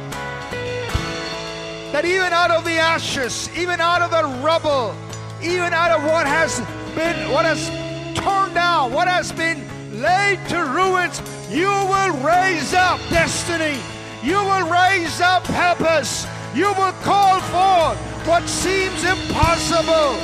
That 1.92 2.06
even 2.06 2.34
out 2.34 2.52
of 2.52 2.64
the 2.64 2.78
ashes, 2.78 3.50
even 3.58 3.80
out 3.82 4.02
of 4.02 4.12
the 4.12 4.24
rubble, 4.42 4.96
even 5.42 5.74
out 5.74 5.92
of 5.92 6.04
what 6.04 6.26
has 6.26 6.60
been, 6.96 7.32
what 7.32 7.46
has 7.46 7.70
torn 8.18 8.54
down, 8.54 8.94
what 8.94 9.08
has 9.08 9.32
been 9.32 9.62
laid 10.02 10.40
to 10.50 10.58
ruins, 10.64 11.22
you 11.52 11.68
will 11.68 12.14
raise 12.24 12.74
up 12.74 13.00
destiny. 13.10 13.78
You 14.24 14.38
will 14.38 14.70
raise 14.70 15.20
up 15.20 15.44
purpose. 15.44 16.26
You 16.56 16.68
will 16.74 16.94
call 17.04 17.42
forth 17.42 17.98
what 18.26 18.48
seems 18.48 19.04
impossible 19.04 20.16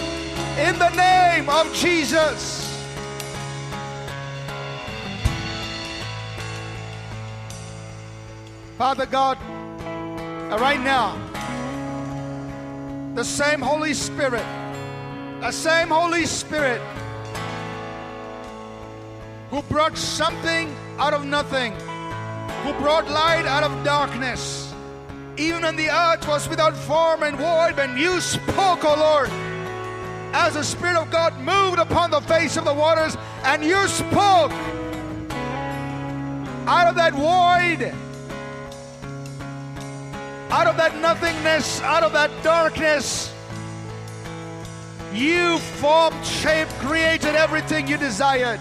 in 0.57 0.80
the 0.80 0.89
name 0.95 1.49
of 1.49 1.74
Jesus. 1.74 2.68
Father 8.80 9.05
God, 9.05 9.38
uh, 9.43 10.57
right 10.57 10.80
now, 10.80 11.13
the 13.13 13.25
same 13.25 13.59
Holy 13.59 13.93
Spirit, 13.93 14.45
the 15.41 15.51
same 15.51 15.89
Holy 15.89 16.25
Spirit 16.25 16.82
who 19.49 19.61
brought 19.63 19.97
something 19.97 20.73
out 20.97 21.13
of 21.13 21.25
nothing, 21.25 21.73
who 22.63 22.71
brought 22.80 23.05
light 23.09 23.45
out 23.45 23.63
of 23.63 23.84
darkness, 23.84 24.73
even 25.36 25.63
when 25.63 25.75
the 25.75 25.89
earth 25.89 26.25
was 26.25 26.47
without 26.47 26.73
form 26.73 27.23
and 27.23 27.36
void, 27.36 27.75
when 27.75 27.97
you 27.97 28.21
spoke, 28.21 28.86
O 28.86 28.95
Lord, 28.97 29.30
as 30.32 30.53
the 30.53 30.63
Spirit 30.63 30.95
of 30.95 31.11
God 31.11 31.38
moved 31.41 31.80
upon 31.80 32.11
the 32.11 32.21
face 32.21 32.55
of 32.55 32.63
the 32.63 32.73
waters, 32.73 33.17
and 33.43 33.61
you 33.61 33.86
spoke 33.89 34.53
out 36.65 36.88
of 36.88 36.95
that 36.95 37.11
void, 37.13 37.93
out 40.49 40.67
of 40.67 40.77
that 40.77 40.95
nothingness, 40.99 41.81
out 41.81 42.03
of 42.03 42.13
that 42.13 42.31
darkness. 42.43 43.33
You 45.13 45.59
formed, 45.59 46.25
shaped, 46.25 46.71
created 46.79 47.35
everything 47.35 47.87
you 47.87 47.97
desired. 47.97 48.59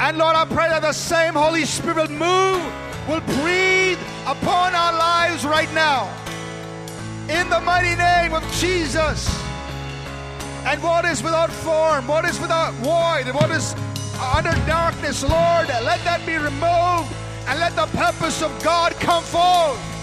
And 0.00 0.18
Lord, 0.18 0.36
I 0.36 0.44
pray 0.44 0.68
that 0.68 0.82
the 0.82 0.92
same 0.92 1.34
Holy 1.34 1.64
Spirit 1.64 2.10
move 2.10 2.62
will 3.08 3.20
breathe 3.42 3.98
upon 4.26 4.74
our 4.74 4.92
lives 4.92 5.44
right 5.44 5.72
now. 5.74 6.12
In 7.28 7.48
the 7.50 7.60
mighty 7.60 7.96
name 7.96 8.32
of 8.32 8.42
Jesus. 8.52 9.28
And 10.64 10.82
what 10.82 11.04
is 11.04 11.22
without 11.22 11.50
form, 11.50 12.06
what 12.06 12.24
is 12.24 12.38
without 12.40 12.74
void, 12.74 13.34
what 13.34 13.50
is 13.50 13.74
under 14.34 14.52
darkness, 14.66 15.22
Lord, 15.22 15.68
let 15.68 16.02
that 16.04 16.24
be 16.26 16.36
removed 16.36 17.12
and 17.46 17.58
let 17.58 17.74
the 17.74 17.86
purpose 17.96 18.42
of 18.42 18.50
God 18.62 18.92
come 19.00 19.22
forth. 19.22 19.97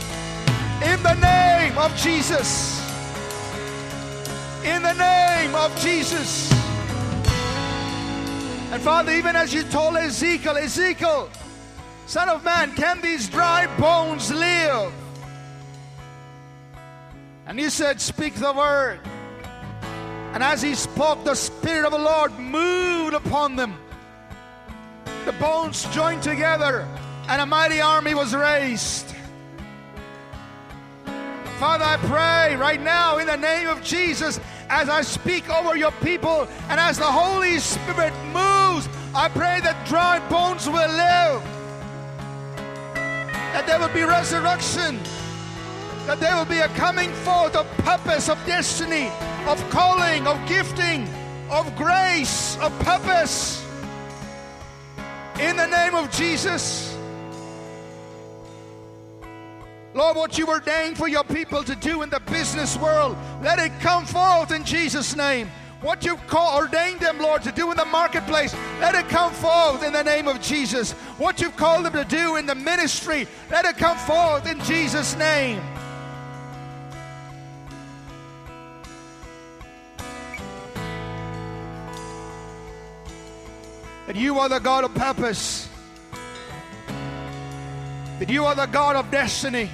In 0.84 1.02
the 1.04 1.14
name 1.16 1.78
of 1.78 1.96
Jesus. 1.96 2.82
In 4.66 4.84
the 4.84 4.94
name 4.94 5.56
of 5.56 5.76
Jesus. 5.80 6.52
And 8.72 8.82
Father, 8.82 9.14
even 9.14 9.38
as 9.38 9.54
you 9.54 9.64
told 9.64 9.96
Ezekiel, 9.96 10.58
Ezekiel, 10.58 11.30
Son 12.08 12.28
of 12.28 12.44
man, 12.44 12.76
can 12.76 13.00
these 13.00 13.30
dry 13.30 13.68
bones 13.78 14.32
live? 14.32 14.92
And 17.48 17.58
you 17.58 17.70
said, 17.70 18.02
Speak 18.02 18.36
the 18.36 18.52
word. 18.52 19.00
And 20.34 20.44
as 20.44 20.62
he 20.62 20.76
spoke, 20.76 21.24
the 21.24 21.36
Spirit 21.36 21.86
of 21.86 21.94
the 21.94 21.98
Lord 21.98 22.38
moved 22.38 23.14
upon 23.14 23.56
them. 23.56 23.80
The 25.24 25.32
bones 25.34 25.86
joined 25.96 26.22
together, 26.22 26.86
and 27.30 27.42
a 27.42 27.46
mighty 27.46 27.80
army 27.80 28.14
was 28.14 28.36
raised. 28.36 29.14
Father, 31.60 31.86
I 31.86 31.95
pray 31.97 32.58
right 32.58 32.82
now 32.82 33.18
in 33.20 33.28
the 33.28 33.38
name 33.38 33.70
of 33.70 33.82
Jesus 33.82 34.41
as 34.70 34.89
I 34.89 35.01
speak 35.01 35.49
over 35.49 35.78
your 35.78 35.91
people 36.03 36.49
and 36.68 36.82
as 36.82 36.97
the 36.97 37.06
Holy 37.06 37.60
Spirit 37.60 38.14
moves, 38.26 38.89
I 39.16 39.30
pray 39.30 39.62
that 39.62 39.88
dry 39.88 40.20
bones 40.28 40.68
will 40.68 40.76
live, 40.76 41.41
that 43.53 43.66
there 43.66 43.80
will 43.80 43.93
be 43.93 44.03
resurrection, 44.03 44.99
that 46.08 46.20
there 46.20 46.36
will 46.36 46.45
be 46.45 46.60
a 46.60 46.68
coming 46.70 47.14
forth 47.24 47.56
of 47.56 47.66
purpose, 47.78 48.28
of 48.28 48.38
destiny, 48.45 49.10
of 49.47 49.58
calling, 49.70 50.28
of 50.28 50.45
gifting, 50.49 51.08
of 51.49 51.74
grace, 51.78 52.58
of 52.58 52.78
purpose. 52.80 53.66
In 55.39 55.56
the 55.56 55.68
name 55.68 55.95
of 55.95 56.12
Jesus. 56.12 56.95
Lord, 59.96 60.18
what 60.18 60.38
you 60.38 60.46
ordained 60.48 60.98
for 60.98 61.08
your 61.08 61.24
people 61.24 61.64
to 61.64 61.74
do 61.74 62.02
in 62.02 62.10
the 62.10 62.20
business 62.20 62.78
world, 62.78 63.16
let 63.41 63.60
it 63.60 63.72
come 63.80 64.06
forth 64.06 64.52
in 64.52 64.66
Jesus' 64.66 65.16
name. 65.16 65.50
What 65.80 66.04
you've 66.04 66.28
called, 66.28 66.64
ordained 66.64 67.00
them, 67.00 67.18
Lord, 67.18 67.43
to 67.43 67.52
do 67.54 67.72
in 67.72 67.78
the 67.78 67.86
marketplace, 67.86 68.54
let 68.82 68.93
it 68.93 69.08
come 69.08 69.32
forth 69.32 69.84
in 69.84 69.93
the 69.93 70.04
name 70.04 70.28
of 70.28 70.41
Jesus. 70.41 70.91
What 71.18 71.39
you've 71.39 71.56
called 71.56 71.86
them 71.86 71.93
to 71.93 72.04
do 72.04 72.36
in 72.36 72.46
the 72.46 72.56
ministry, 72.56 73.26
let 73.50 73.64
it 73.64 73.78
come 73.78 73.98
forth 74.00 74.46
in 74.52 74.60
Jesus' 74.66 75.16
name. 75.16 75.62
That 84.08 84.18
you 84.18 84.39
are 84.39 84.50
the 84.50 84.60
God 84.60 84.84
of 84.84 84.93
purpose, 84.93 85.70
that 88.20 88.30
you 88.30 88.43
are 88.43 88.56
the 88.56 88.66
God 88.66 88.98
of 88.98 89.10
destiny. 89.10 89.70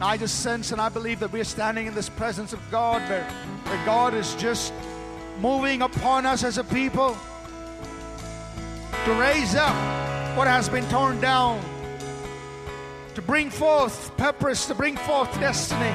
I 0.00 0.16
just 0.16 0.40
sense 0.42 0.70
and 0.70 0.80
I 0.80 0.88
believe 0.88 1.18
that 1.20 1.32
we're 1.32 1.42
standing 1.42 1.88
in 1.88 1.94
this 1.94 2.08
presence 2.08 2.52
of 2.52 2.60
God 2.70 3.02
where, 3.10 3.24
where 3.24 3.84
God 3.84 4.14
is 4.14 4.34
just 4.36 4.72
moving 5.40 5.82
upon 5.82 6.24
us 6.24 6.44
as 6.44 6.56
a 6.56 6.64
people 6.64 7.16
to 9.04 9.12
raise 9.14 9.56
up 9.56 9.74
what 10.36 10.46
has 10.46 10.68
been 10.68 10.88
torn 10.88 11.20
down, 11.20 11.60
to 13.16 13.22
bring 13.22 13.50
forth 13.50 14.16
purpose, 14.16 14.66
to 14.66 14.74
bring 14.74 14.96
forth 14.96 15.32
destiny. 15.40 15.94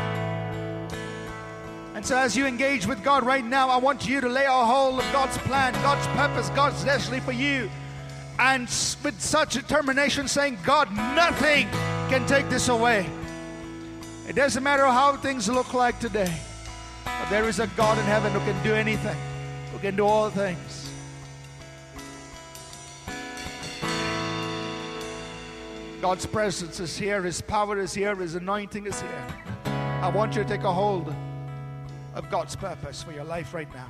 And 1.95 2.03
And 2.03 2.05
so, 2.09 2.17
as 2.17 2.35
you 2.35 2.45
engage 2.45 2.85
with 2.85 3.01
God 3.01 3.25
right 3.25 3.45
now, 3.45 3.69
I 3.69 3.77
want 3.77 4.09
you 4.09 4.19
to 4.19 4.27
lay 4.27 4.43
a 4.43 4.51
hold 4.51 4.99
of 4.99 5.09
God's 5.13 5.37
plan, 5.37 5.71
God's 5.75 6.05
purpose, 6.07 6.49
God's 6.49 6.83
destiny 6.83 7.21
for 7.21 7.31
you. 7.31 7.71
And 8.37 8.63
with 9.01 9.21
such 9.21 9.53
determination, 9.53 10.27
saying, 10.27 10.57
God, 10.65 10.91
nothing 10.91 11.69
can 12.09 12.25
take 12.27 12.49
this 12.49 12.67
away. 12.67 13.09
It 14.27 14.35
doesn't 14.35 14.63
matter 14.63 14.85
how 14.85 15.17
things 15.17 15.49
look 15.49 15.73
like 15.73 15.99
today, 15.99 16.33
but 17.03 17.29
there 17.29 17.49
is 17.49 17.59
a 17.59 17.67
God 17.67 17.97
in 17.97 18.05
heaven 18.05 18.31
who 18.31 18.39
can 18.39 18.63
do 18.63 18.73
anything, 18.73 19.17
who 19.71 19.79
can 19.79 19.95
do 19.97 20.05
all 20.05 20.29
things. 20.29 20.89
God's 26.01 26.25
presence 26.25 26.79
is 26.79 26.97
here, 26.97 27.21
His 27.21 27.41
power 27.41 27.79
is 27.79 27.93
here, 27.93 28.15
His 28.15 28.35
anointing 28.35 28.85
is 28.85 28.99
here. 29.01 29.27
I 29.65 30.09
want 30.09 30.35
you 30.35 30.43
to 30.43 30.49
take 30.49 30.63
a 30.63 30.73
hold 30.73 31.13
of 32.13 32.29
God's 32.29 32.55
purpose 32.55 33.03
for 33.03 33.11
your 33.11 33.23
life 33.25 33.53
right 33.53 33.69
now. 33.73 33.89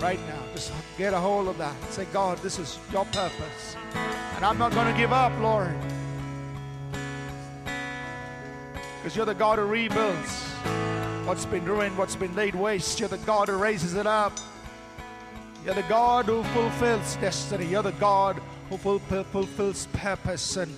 Right 0.00 0.20
now, 0.26 0.42
just 0.54 0.72
get 0.96 1.14
a 1.14 1.18
hold 1.18 1.48
of 1.48 1.58
that. 1.58 1.74
Say, 1.92 2.06
God, 2.12 2.38
this 2.38 2.58
is 2.58 2.78
your 2.90 3.04
purpose. 3.06 3.76
And 4.36 4.44
I'm 4.44 4.56
not 4.56 4.72
going 4.72 4.92
to 4.92 4.98
give 4.98 5.12
up, 5.12 5.36
Lord. 5.40 5.76
Because 9.00 9.16
you're 9.16 9.24
the 9.24 9.34
God 9.34 9.58
who 9.58 9.64
rebuilds 9.64 10.42
what's 11.24 11.46
been 11.46 11.64
ruined, 11.64 11.96
what's 11.96 12.16
been 12.16 12.34
laid 12.36 12.54
waste. 12.54 13.00
You're 13.00 13.08
the 13.08 13.16
God 13.18 13.48
who 13.48 13.56
raises 13.56 13.94
it 13.94 14.06
up. 14.06 14.38
You're 15.64 15.74
the 15.74 15.82
God 15.84 16.26
who 16.26 16.42
fulfills 16.42 17.16
destiny. 17.16 17.64
You're 17.64 17.82
the 17.82 17.92
God 17.92 18.42
who 18.68 18.76
fulfill, 18.76 19.24
fulfills 19.24 19.86
purpose. 19.94 20.58
And 20.58 20.76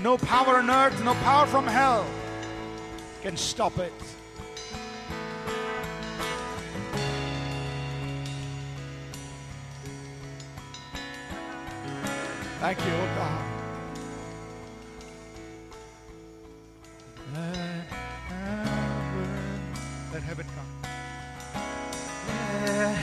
no 0.00 0.16
power 0.16 0.58
on 0.58 0.70
earth, 0.70 1.02
no 1.02 1.14
power 1.14 1.46
from 1.46 1.66
hell 1.66 2.06
can 3.22 3.36
stop 3.36 3.76
it. 3.78 3.92
Thank 12.60 12.78
you, 12.78 12.92
oh 12.92 13.14
God. 13.16 13.53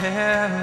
Heaven 0.02 0.61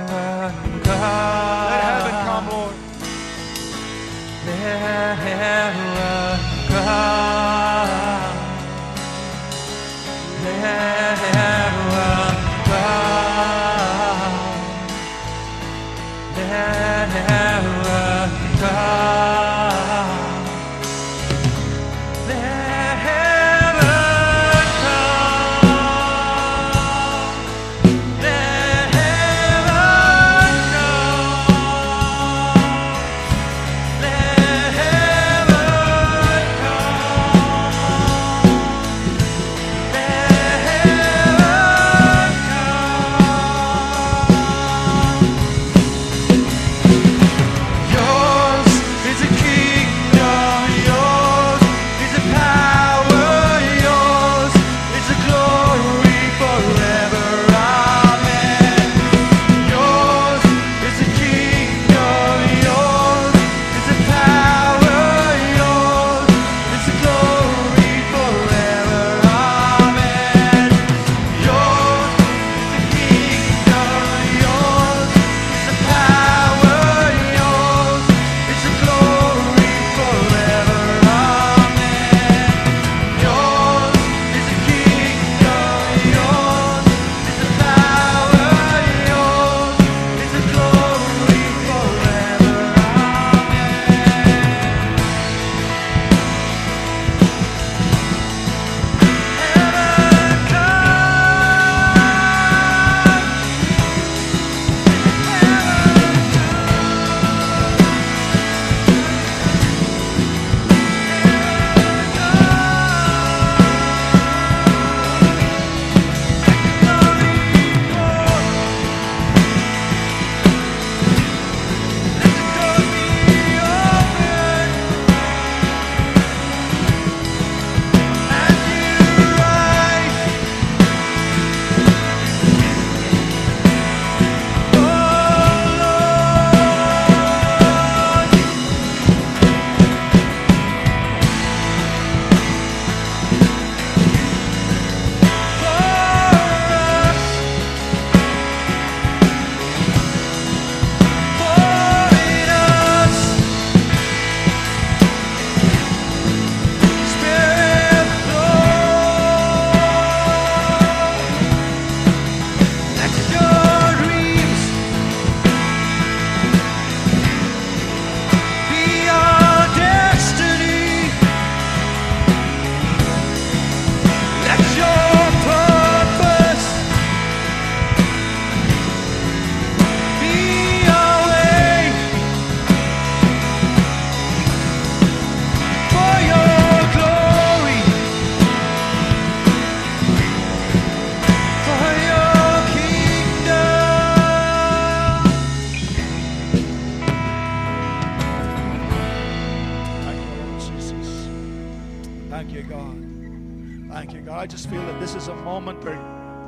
Thank 204.08 204.20
you, 204.20 204.24
God. 204.24 204.38
I 204.38 204.46
just 204.46 204.70
feel 204.70 204.80
that 204.86 204.98
this 205.00 205.14
is 205.14 205.28
a 205.28 205.34
moment 205.34 205.84
where, 205.84 205.98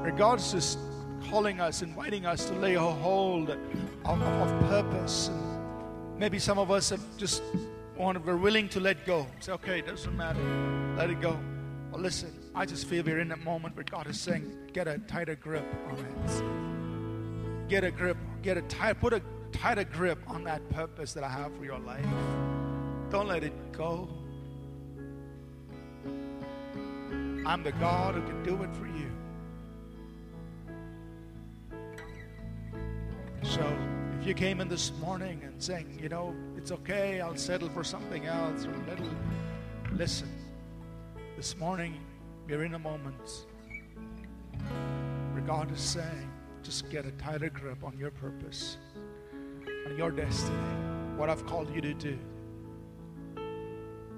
where 0.00 0.12
God's 0.12 0.50
just 0.50 0.78
calling 1.28 1.60
us, 1.60 1.82
inviting 1.82 2.24
us 2.24 2.46
to 2.46 2.54
lay 2.54 2.76
a 2.76 2.80
hold 2.80 3.50
of, 3.50 3.58
of, 4.06 4.60
purpose. 4.70 5.28
And 5.28 6.18
maybe 6.18 6.38
some 6.38 6.58
of 6.58 6.70
us 6.70 6.88
have 6.88 7.02
just 7.18 7.42
wanted, 7.98 8.24
we're 8.24 8.38
willing 8.38 8.70
to 8.70 8.80
let 8.80 9.04
go. 9.04 9.26
Say, 9.40 9.52
okay, 9.52 9.80
it 9.80 9.86
doesn't 9.86 10.16
matter. 10.16 10.40
Let 10.96 11.10
it 11.10 11.20
go. 11.20 11.38
Well, 11.92 12.00
listen, 12.00 12.32
I 12.54 12.64
just 12.64 12.86
feel 12.86 13.04
we're 13.04 13.18
in 13.18 13.30
a 13.30 13.36
moment 13.36 13.76
where 13.76 13.84
God 13.84 14.06
is 14.06 14.18
saying, 14.18 14.50
get 14.72 14.88
a 14.88 14.96
tighter 14.96 15.34
grip 15.34 15.66
on 15.90 15.98
it. 15.98 17.68
Get 17.68 17.84
a 17.84 17.90
grip, 17.90 18.16
get 18.40 18.56
a 18.56 18.62
tight, 18.62 19.00
put 19.00 19.12
a 19.12 19.20
tighter 19.52 19.84
grip 19.84 20.18
on 20.26 20.44
that 20.44 20.66
purpose 20.70 21.12
that 21.12 21.24
I 21.24 21.28
have 21.28 21.54
for 21.58 21.66
your 21.66 21.78
life. 21.78 22.06
Don't 23.10 23.28
let 23.28 23.44
it 23.44 23.52
go. 23.72 24.08
I'm 27.46 27.62
the 27.62 27.72
God 27.72 28.14
who 28.14 28.22
can 28.22 28.42
do 28.42 28.62
it 28.62 28.74
for 28.76 28.86
you. 28.86 29.10
So 33.42 33.62
if 34.20 34.26
you 34.26 34.34
came 34.34 34.60
in 34.60 34.68
this 34.68 34.92
morning 35.00 35.40
and 35.42 35.62
saying, 35.62 35.98
you 36.00 36.08
know, 36.08 36.34
it's 36.56 36.70
okay, 36.70 37.20
I'll 37.20 37.36
settle 37.36 37.70
for 37.70 37.82
something 37.82 38.26
else 38.26 38.66
or 38.66 38.72
a 38.72 38.90
little, 38.90 39.08
listen. 39.92 40.28
This 41.36 41.56
morning, 41.56 41.98
we're 42.46 42.64
in 42.64 42.74
a 42.74 42.78
moment 42.78 43.46
where 45.32 45.42
God 45.46 45.72
is 45.72 45.80
saying, 45.80 46.30
just 46.62 46.90
get 46.90 47.06
a 47.06 47.12
tighter 47.12 47.48
grip 47.48 47.82
on 47.82 47.96
your 47.98 48.10
purpose, 48.10 48.76
on 49.86 49.96
your 49.96 50.10
destiny, 50.10 50.56
what 51.16 51.30
I've 51.30 51.46
called 51.46 51.74
you 51.74 51.80
to 51.80 51.94
do. 51.94 52.18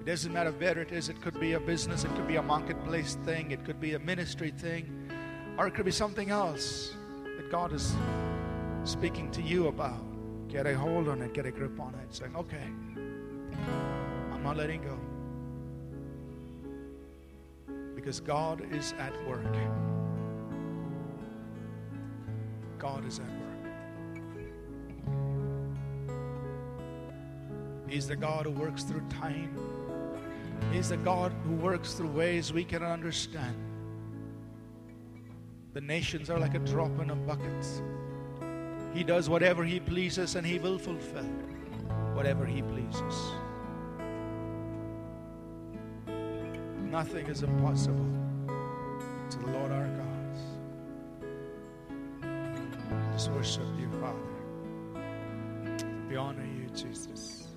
It 0.03 0.07
doesn't 0.07 0.33
matter 0.33 0.51
where 0.51 0.77
it 0.81 0.91
is. 0.91 1.09
It 1.09 1.23
could 1.23 1.39
be 1.39 1.53
a 1.53 1.61
business, 1.61 2.03
it 2.03 2.13
could 2.17 2.27
be 2.27 2.35
a 2.35 2.43
marketplace 2.43 3.17
thing, 3.25 3.53
it 3.53 3.65
could 3.65 3.79
be 3.79 3.95
a 3.95 4.01
ministry 4.01 4.51
thing, 4.51 5.09
or 5.57 5.69
it 5.69 5.75
could 5.75 5.85
be 5.85 5.93
something 5.93 6.31
else 6.31 6.93
that 7.37 7.49
God 7.53 7.73
is 7.73 7.95
speaking 8.83 9.31
to 9.31 9.41
you 9.41 9.69
about. 9.69 10.03
Get 10.49 10.67
a 10.67 10.77
hold 10.77 11.07
on 11.07 11.23
it, 11.23 11.33
get 11.33 11.47
a 11.47 11.53
grip 11.53 11.79
on 11.79 11.95
it, 11.95 12.13
saying, 12.13 12.35
okay, 12.35 12.67
I'm 14.33 14.43
not 14.43 14.57
letting 14.57 14.83
go. 14.83 14.99
Because 17.95 18.19
God 18.19 18.67
is 18.75 18.95
at 18.99 19.15
work. 19.25 19.55
God 22.77 23.07
is 23.07 23.21
at 23.21 23.27
work. 23.27 23.39
He's 27.89 28.09
the 28.09 28.17
God 28.17 28.47
who 28.47 28.51
works 28.51 28.83
through 28.83 29.07
time. 29.09 29.72
He's 30.71 30.91
a 30.91 30.97
God 30.97 31.33
who 31.45 31.55
works 31.55 31.95
through 31.95 32.11
ways 32.11 32.53
we 32.53 32.65
cannot 32.65 32.93
understand. 32.93 33.57
The 35.75 35.81
nations 35.81 36.29
are 36.29 36.39
like 36.39 36.55
a 36.55 36.59
drop 36.59 37.01
in 37.01 37.11
a 37.11 37.17
bucket. 37.17 37.67
He 38.93 39.03
does 39.03 39.29
whatever 39.31 39.65
He 39.65 39.81
pleases 39.81 40.35
and 40.37 40.47
He 40.47 40.59
will 40.59 40.79
fulfill 40.79 41.25
whatever 42.15 42.45
He 42.45 42.61
pleases. 42.63 43.33
Nothing 46.91 47.27
is 47.27 47.43
impossible 47.43 48.13
to 49.31 49.39
the 49.39 49.47
Lord 49.47 49.73
our 49.73 49.87
God. 49.87 50.09
Just 53.15 53.31
worship 53.31 53.65
you, 53.81 53.89
Father. 53.99 54.19
We 56.11 56.17
honor 56.17 56.45
you, 56.45 56.69
Jesus. 56.75 57.49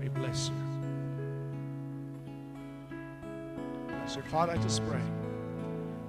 We 0.00 0.08
bless 0.08 0.48
you. 0.48 0.63
You. 4.16 4.22
Father, 4.22 4.52
I 4.52 4.56
just 4.58 4.86
pray 4.86 5.00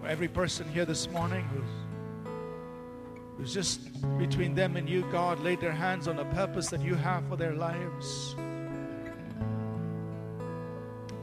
for 0.01 0.07
every 0.07 0.27
person 0.27 0.67
here 0.69 0.85
this 0.85 1.09
morning 1.09 1.43
who's 1.45 1.69
who's 3.37 3.53
just 3.53 3.79
between 4.17 4.53
them 4.53 4.77
and 4.77 4.87
you, 4.87 5.05
God, 5.11 5.39
laid 5.39 5.59
their 5.59 5.71
hands 5.71 6.07
on 6.07 6.15
the 6.15 6.25
purpose 6.25 6.69
that 6.69 6.81
you 6.81 6.95
have 6.95 7.27
for 7.27 7.35
their 7.35 7.53
lives. 7.53 8.35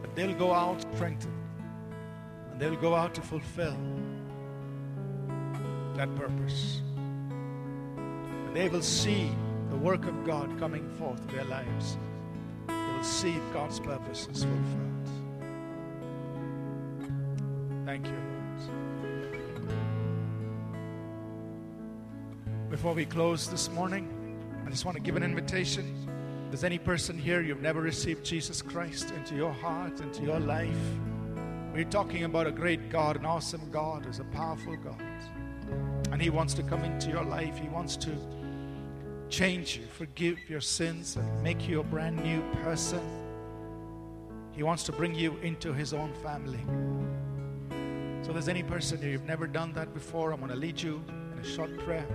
That 0.03 0.15
they'll 0.15 0.35
go 0.35 0.53
out 0.53 0.83
strengthened 0.95 1.33
and 2.51 2.61
they'll 2.61 2.77
go 2.77 2.95
out 2.95 3.15
to 3.15 3.23
fulfill 3.23 3.77
that 5.97 6.15
purpose. 6.17 6.83
And 7.97 8.57
they 8.57 8.69
will 8.69 8.83
see 8.83 9.31
the 9.71 9.77
work 9.77 10.07
of 10.07 10.25
God 10.25 10.59
coming 10.59 10.89
forth 10.99 11.21
in 11.31 11.37
their 11.37 11.45
lives. 11.45 11.97
They 12.67 12.75
will 12.75 13.05
see 13.05 13.37
God's 13.53 13.81
purpose 13.81 14.29
is 14.33 14.45
fulfilled. 14.45 14.92
Thank 17.93 18.07
you, 18.07 18.15
Lord. 18.15 19.69
Before 22.71 22.95
we 22.95 23.05
close 23.05 23.51
this 23.51 23.69
morning, 23.69 24.09
I 24.67 24.71
just 24.71 24.87
want 24.87 24.97
to 24.97 25.03
give 25.03 25.15
an 25.15 25.23
invitation. 25.23 26.09
If 26.47 26.53
there's 26.53 26.65
any 26.65 26.79
person 26.79 27.19
here 27.19 27.43
you've 27.43 27.61
never 27.61 27.83
received 27.83 28.25
Jesus 28.25 28.63
Christ 28.63 29.11
into 29.11 29.35
your 29.35 29.53
heart, 29.53 30.01
into 30.01 30.23
your 30.23 30.41
life, 30.41 30.75
we're 31.75 31.85
talking 31.85 32.25
about 32.25 32.47
a 32.47 32.51
great 32.51 32.89
God, 32.89 33.17
an 33.17 33.27
awesome 33.27 33.71
God, 33.71 34.07
who's 34.07 34.21
a 34.21 34.25
powerful 34.25 34.75
God. 34.79 35.03
And 36.13 36.23
He 36.23 36.31
wants 36.31 36.55
to 36.55 36.63
come 36.63 36.85
into 36.85 37.11
your 37.11 37.25
life. 37.25 37.59
He 37.59 37.69
wants 37.69 37.97
to 37.97 38.17
change 39.29 39.77
you, 39.77 39.85
forgive 39.99 40.39
your 40.49 40.63
sins, 40.63 41.17
and 41.17 41.43
make 41.43 41.69
you 41.69 41.81
a 41.81 41.85
brand 41.85 42.25
new 42.25 42.41
person. 42.63 43.03
He 44.53 44.63
wants 44.63 44.83
to 44.85 44.93
bring 44.93 45.15
you 45.15 45.37
into 45.43 45.75
His 45.75 45.93
own 45.93 46.15
family. 46.23 46.65
So, 48.23 48.29
if 48.29 48.35
there's 48.35 48.49
any 48.49 48.63
person 48.63 49.03
here 49.03 49.11
you've 49.11 49.25
never 49.25 49.49
done 49.49 49.73
that 49.73 49.93
before, 49.93 50.31
I'm 50.31 50.39
going 50.39 50.53
to 50.53 50.57
lead 50.57 50.81
you 50.81 51.03
in 51.33 51.39
a 51.41 51.45
short 51.45 51.77
prayer 51.81 52.07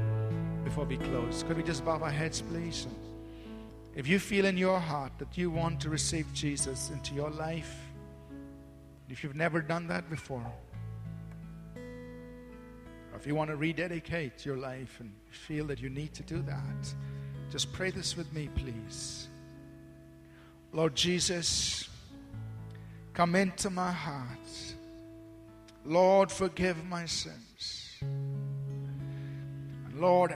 before 0.64 0.86
we 0.86 0.96
close. 0.96 1.44
Could 1.44 1.58
we 1.58 1.64
just 1.64 1.84
bow 1.84 2.00
our 2.00 2.10
heads, 2.10 2.42
please? 2.42 2.88
If 3.94 4.08
you 4.08 4.18
feel 4.18 4.46
in 4.46 4.58
your 4.58 4.80
heart 4.80 5.12
that 5.18 5.38
you 5.38 5.52
want 5.52 5.82
to 5.82 5.90
receive 5.90 6.26
Jesus 6.34 6.92
into 6.92 7.14
your 7.14 7.30
life, 7.30 7.76
if 9.10 9.22
you've 9.22 9.36
never 9.36 9.60
done 9.60 9.86
that 9.88 10.10
before, 10.10 10.50
or 11.76 13.18
if 13.20 13.28
you 13.28 13.36
want 13.36 13.50
to 13.50 13.58
rededicate 13.58 14.46
your 14.46 14.56
life 14.56 15.02
and 15.02 15.12
feel 15.30 15.66
that 15.66 15.82
you 15.82 15.90
need 15.90 16.14
to 16.14 16.24
do 16.24 16.42
that, 16.44 16.94
just 17.52 17.74
pray 17.74 17.92
this 17.92 18.16
with 18.16 18.32
me, 18.32 18.50
please. 18.56 19.28
Lord 20.72 20.96
Jesus, 20.96 21.90
come 23.14 23.36
into 23.36 23.70
my 23.70 23.92
heart. 23.92 24.77
Lord, 25.88 26.30
forgive 26.30 26.84
my 26.86 27.06
sins. 27.06 27.94
Lord, 29.96 30.36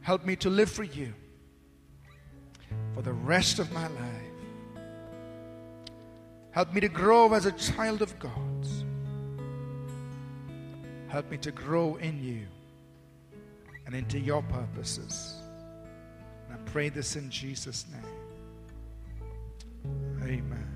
help 0.00 0.24
me 0.24 0.36
to 0.36 0.48
live 0.48 0.70
for 0.70 0.84
you 0.84 1.12
for 2.94 3.02
the 3.02 3.12
rest 3.12 3.58
of 3.58 3.70
my 3.72 3.86
life. 3.86 4.82
Help 6.50 6.72
me 6.72 6.80
to 6.80 6.88
grow 6.88 7.34
as 7.34 7.44
a 7.44 7.52
child 7.52 8.00
of 8.00 8.18
God. 8.18 8.32
Help 11.08 11.30
me 11.30 11.36
to 11.38 11.52
grow 11.52 11.96
in 11.96 12.24
you 12.24 12.46
and 13.84 13.94
into 13.94 14.18
your 14.18 14.42
purposes. 14.42 15.34
And 16.48 16.58
I 16.58 16.70
pray 16.70 16.88
this 16.88 17.16
in 17.16 17.28
Jesus' 17.30 17.84
name. 17.92 18.02
Amen. 20.22 20.75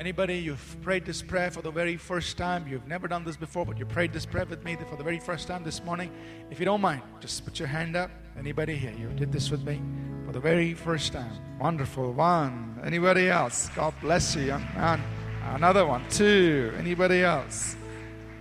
Anybody, 0.00 0.38
you've 0.38 0.76
prayed 0.80 1.04
this 1.04 1.20
prayer 1.20 1.50
for 1.50 1.60
the 1.60 1.70
very 1.70 1.98
first 1.98 2.38
time. 2.38 2.66
You've 2.66 2.88
never 2.88 3.06
done 3.06 3.22
this 3.22 3.36
before, 3.36 3.66
but 3.66 3.78
you 3.78 3.84
prayed 3.84 4.14
this 4.14 4.24
prayer 4.24 4.46
with 4.46 4.64
me 4.64 4.74
for 4.88 4.96
the 4.96 5.04
very 5.04 5.20
first 5.20 5.46
time 5.46 5.62
this 5.62 5.84
morning. 5.84 6.10
If 6.50 6.58
you 6.58 6.64
don't 6.64 6.80
mind, 6.80 7.02
just 7.20 7.44
put 7.44 7.58
your 7.58 7.68
hand 7.68 7.96
up. 7.96 8.10
Anybody 8.38 8.76
here? 8.76 8.94
You 8.98 9.08
did 9.08 9.30
this 9.30 9.50
with 9.50 9.62
me 9.62 9.78
for 10.24 10.32
the 10.32 10.40
very 10.40 10.72
first 10.72 11.12
time. 11.12 11.30
Wonderful. 11.60 12.14
One. 12.14 12.80
Anybody 12.82 13.28
else? 13.28 13.68
God 13.76 13.92
bless 14.00 14.34
you, 14.34 14.44
young 14.44 14.66
man. 14.74 15.02
Another 15.44 15.84
one. 15.84 16.08
Two. 16.08 16.72
Anybody 16.78 17.22
else? 17.22 17.76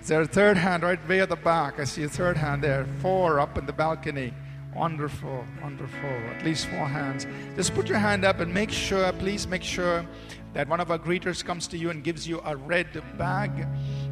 Is 0.01 0.07
there 0.07 0.21
a 0.21 0.27
third 0.27 0.55
hand 0.55 0.83
right 0.83 1.09
way 1.09 1.19
at 1.19 1.27
the 1.27 1.35
back? 1.35 1.77
I 1.77 1.83
see 1.83 2.03
a 2.03 2.09
third 2.09 2.37
hand 2.37 2.63
there. 2.63 2.87
Four 3.01 3.41
up 3.41 3.57
in 3.57 3.65
the 3.65 3.73
balcony. 3.73 4.33
Wonderful, 4.79 5.45
wonderful. 5.61 6.09
At 6.09 6.45
least 6.45 6.67
four 6.67 6.87
hands. 6.87 7.27
Just 7.57 7.75
put 7.75 7.89
your 7.89 7.97
hand 7.97 8.23
up 8.23 8.39
and 8.39 8.53
make 8.53 8.71
sure, 8.71 9.11
please 9.11 9.45
make 9.45 9.61
sure 9.61 10.05
that 10.53 10.69
one 10.69 10.79
of 10.79 10.89
our 10.89 10.97
greeters 10.97 11.43
comes 11.43 11.67
to 11.67 11.77
you 11.77 11.89
and 11.89 12.01
gives 12.01 12.25
you 12.25 12.41
a 12.45 12.55
red 12.55 12.87
bag. 13.17 13.67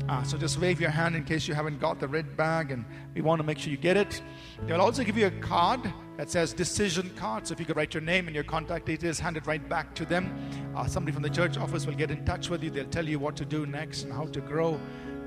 Uh, 0.10 0.24
so 0.24 0.38
just 0.38 0.60
wave 0.60 0.82
your 0.82 0.90
hand 0.90 1.16
in 1.16 1.24
case 1.24 1.48
you 1.48 1.54
haven't 1.54 1.80
got 1.80 2.02
the 2.02 2.08
red 2.08 2.36
bag, 2.36 2.72
and 2.72 2.84
we 3.16 3.22
want 3.22 3.40
to 3.40 3.46
make 3.46 3.60
sure 3.60 3.72
you 3.72 3.78
get 3.78 3.96
it. 3.96 4.22
They'll 4.66 4.82
also 4.82 5.06
give 5.06 5.18
you 5.18 5.28
a 5.28 5.32
card 5.32 5.80
that 6.18 6.30
says 6.30 6.52
decision 6.52 7.12
card. 7.16 7.48
So 7.48 7.54
if 7.54 7.62
you 7.62 7.66
could 7.66 7.78
write 7.78 7.94
your 7.94 8.04
name 8.04 8.28
and 8.28 8.36
your 8.36 8.44
contact 8.44 8.88
details, 8.88 9.20
hand 9.20 9.38
it 9.38 9.48
right 9.48 9.70
back 9.70 9.96
to 9.96 10.06
them. 10.06 10.38
Uh, 10.76 10.86
somebody 10.86 11.14
from 11.14 11.24
the 11.24 11.30
church 11.30 11.58
office 11.58 11.86
will 11.86 11.96
get 11.96 12.12
in 12.12 12.26
touch 12.26 12.50
with 12.50 12.62
you. 12.62 12.70
They'll 12.70 12.90
tell 12.90 13.08
you 13.08 13.20
what 13.20 13.38
to 13.38 13.46
do 13.46 13.66
next 13.66 14.04
and 14.04 14.12
how 14.12 14.26
to 14.26 14.42
grow 14.42 14.78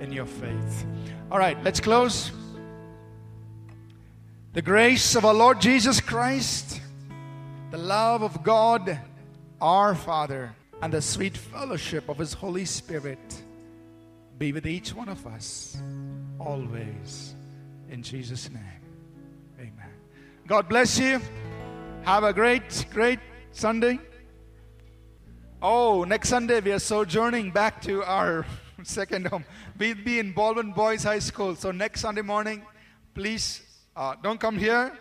in 0.01 0.13
your 0.13 0.27
faith. 0.27 0.85
All 1.31 1.39
right, 1.39 1.57
let's 1.65 1.81
close. 1.81 2.31
The 4.53 4.63
grace 4.63 5.15
of 5.15 5.25
our 5.25 5.33
Lord 5.33 5.61
Jesus 5.61 6.01
Christ, 6.01 6.81
the 7.71 7.79
love 7.79 8.25
of 8.25 8.43
God, 8.43 8.99
our 9.61 9.95
Father, 9.95 10.53
and 10.83 10.93
the 10.93 11.01
sweet 11.01 11.37
fellowship 11.37 12.09
of 12.09 12.19
His 12.19 12.33
Holy 12.33 12.65
Spirit 12.65 13.45
be 14.39 14.53
with 14.53 14.67
each 14.67 14.93
one 14.93 15.09
of 15.09 15.25
us 15.25 15.81
always. 16.41 17.37
In 17.91 18.03
Jesus' 18.03 18.51
name, 18.51 18.83
amen. 19.57 19.93
God 20.49 20.69
bless 20.69 20.99
you. 20.99 21.21
Have 22.03 22.25
a 22.25 22.33
great, 22.33 22.87
great 22.93 23.21
Sunday. 23.53 24.01
Oh, 25.63 26.03
next 26.03 26.29
Sunday 26.29 26.59
we 26.59 26.73
are 26.73 26.81
sojourning 26.81 27.53
back 27.53 27.81
to 27.83 28.03
our 28.03 28.45
second 28.83 29.29
home. 29.29 29.45
We'll 29.79 29.95
be 29.95 30.19
in 30.19 30.33
Baldwin 30.33 30.73
Boys 30.73 31.05
High 31.05 31.21
School. 31.21 31.55
So 31.55 31.71
next 31.71 32.01
Sunday 32.01 32.23
morning, 32.23 32.67
please 33.15 33.63
uh, 34.01 34.15
don't 34.23 34.41
come 34.41 34.57
here. 34.57 34.93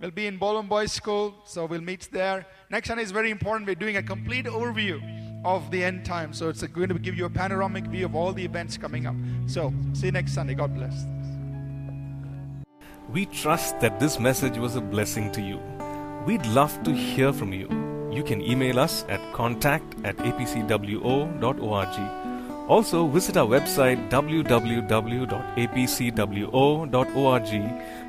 We'll 0.00 0.10
be 0.10 0.26
in 0.26 0.36
Baldwin 0.36 0.66
Boys 0.66 0.90
School, 0.90 1.34
so 1.44 1.64
we'll 1.64 1.80
meet 1.80 2.08
there. 2.10 2.44
Next 2.70 2.88
Sunday 2.88 3.04
is 3.04 3.12
very 3.12 3.30
important. 3.30 3.68
We're 3.68 3.76
doing 3.76 3.96
a 3.96 4.02
complete 4.02 4.46
overview 4.46 5.00
of 5.44 5.70
the 5.70 5.84
end 5.84 6.04
time. 6.04 6.32
So 6.32 6.48
it's 6.48 6.62
going 6.62 6.88
to 6.88 6.98
give 6.98 7.16
you 7.16 7.26
a 7.26 7.30
panoramic 7.30 7.84
view 7.84 8.04
of 8.06 8.16
all 8.16 8.32
the 8.32 8.44
events 8.44 8.76
coming 8.76 9.06
up. 9.06 9.14
So 9.46 9.72
see 9.92 10.06
you 10.06 10.12
next 10.12 10.34
Sunday. 10.34 10.54
God 10.54 10.74
bless. 10.74 11.04
We 13.12 13.26
trust 13.26 13.78
that 13.80 14.00
this 14.00 14.18
message 14.18 14.58
was 14.58 14.74
a 14.74 14.80
blessing 14.80 15.30
to 15.32 15.40
you. 15.40 15.60
We'd 16.26 16.44
love 16.46 16.82
to 16.82 16.92
hear 16.92 17.32
from 17.32 17.52
you. 17.52 17.68
You 18.12 18.24
can 18.24 18.42
email 18.42 18.80
us 18.80 19.04
at 19.08 19.20
contact 19.32 19.94
at 20.04 20.16
apcwo.org. 20.16 21.28
Also, 22.68 23.06
visit 23.06 23.36
our 23.38 23.46
website 23.46 24.10
www.apcwo.org 24.10 25.32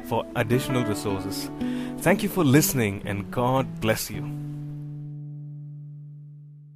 for 0.09 0.25
additional 0.35 0.83
resources. 0.83 1.49
Thank 1.99 2.23
you 2.23 2.29
for 2.29 2.43
listening 2.43 3.03
and 3.05 3.29
God 3.31 3.79
bless 3.79 4.09
you. 4.09 4.48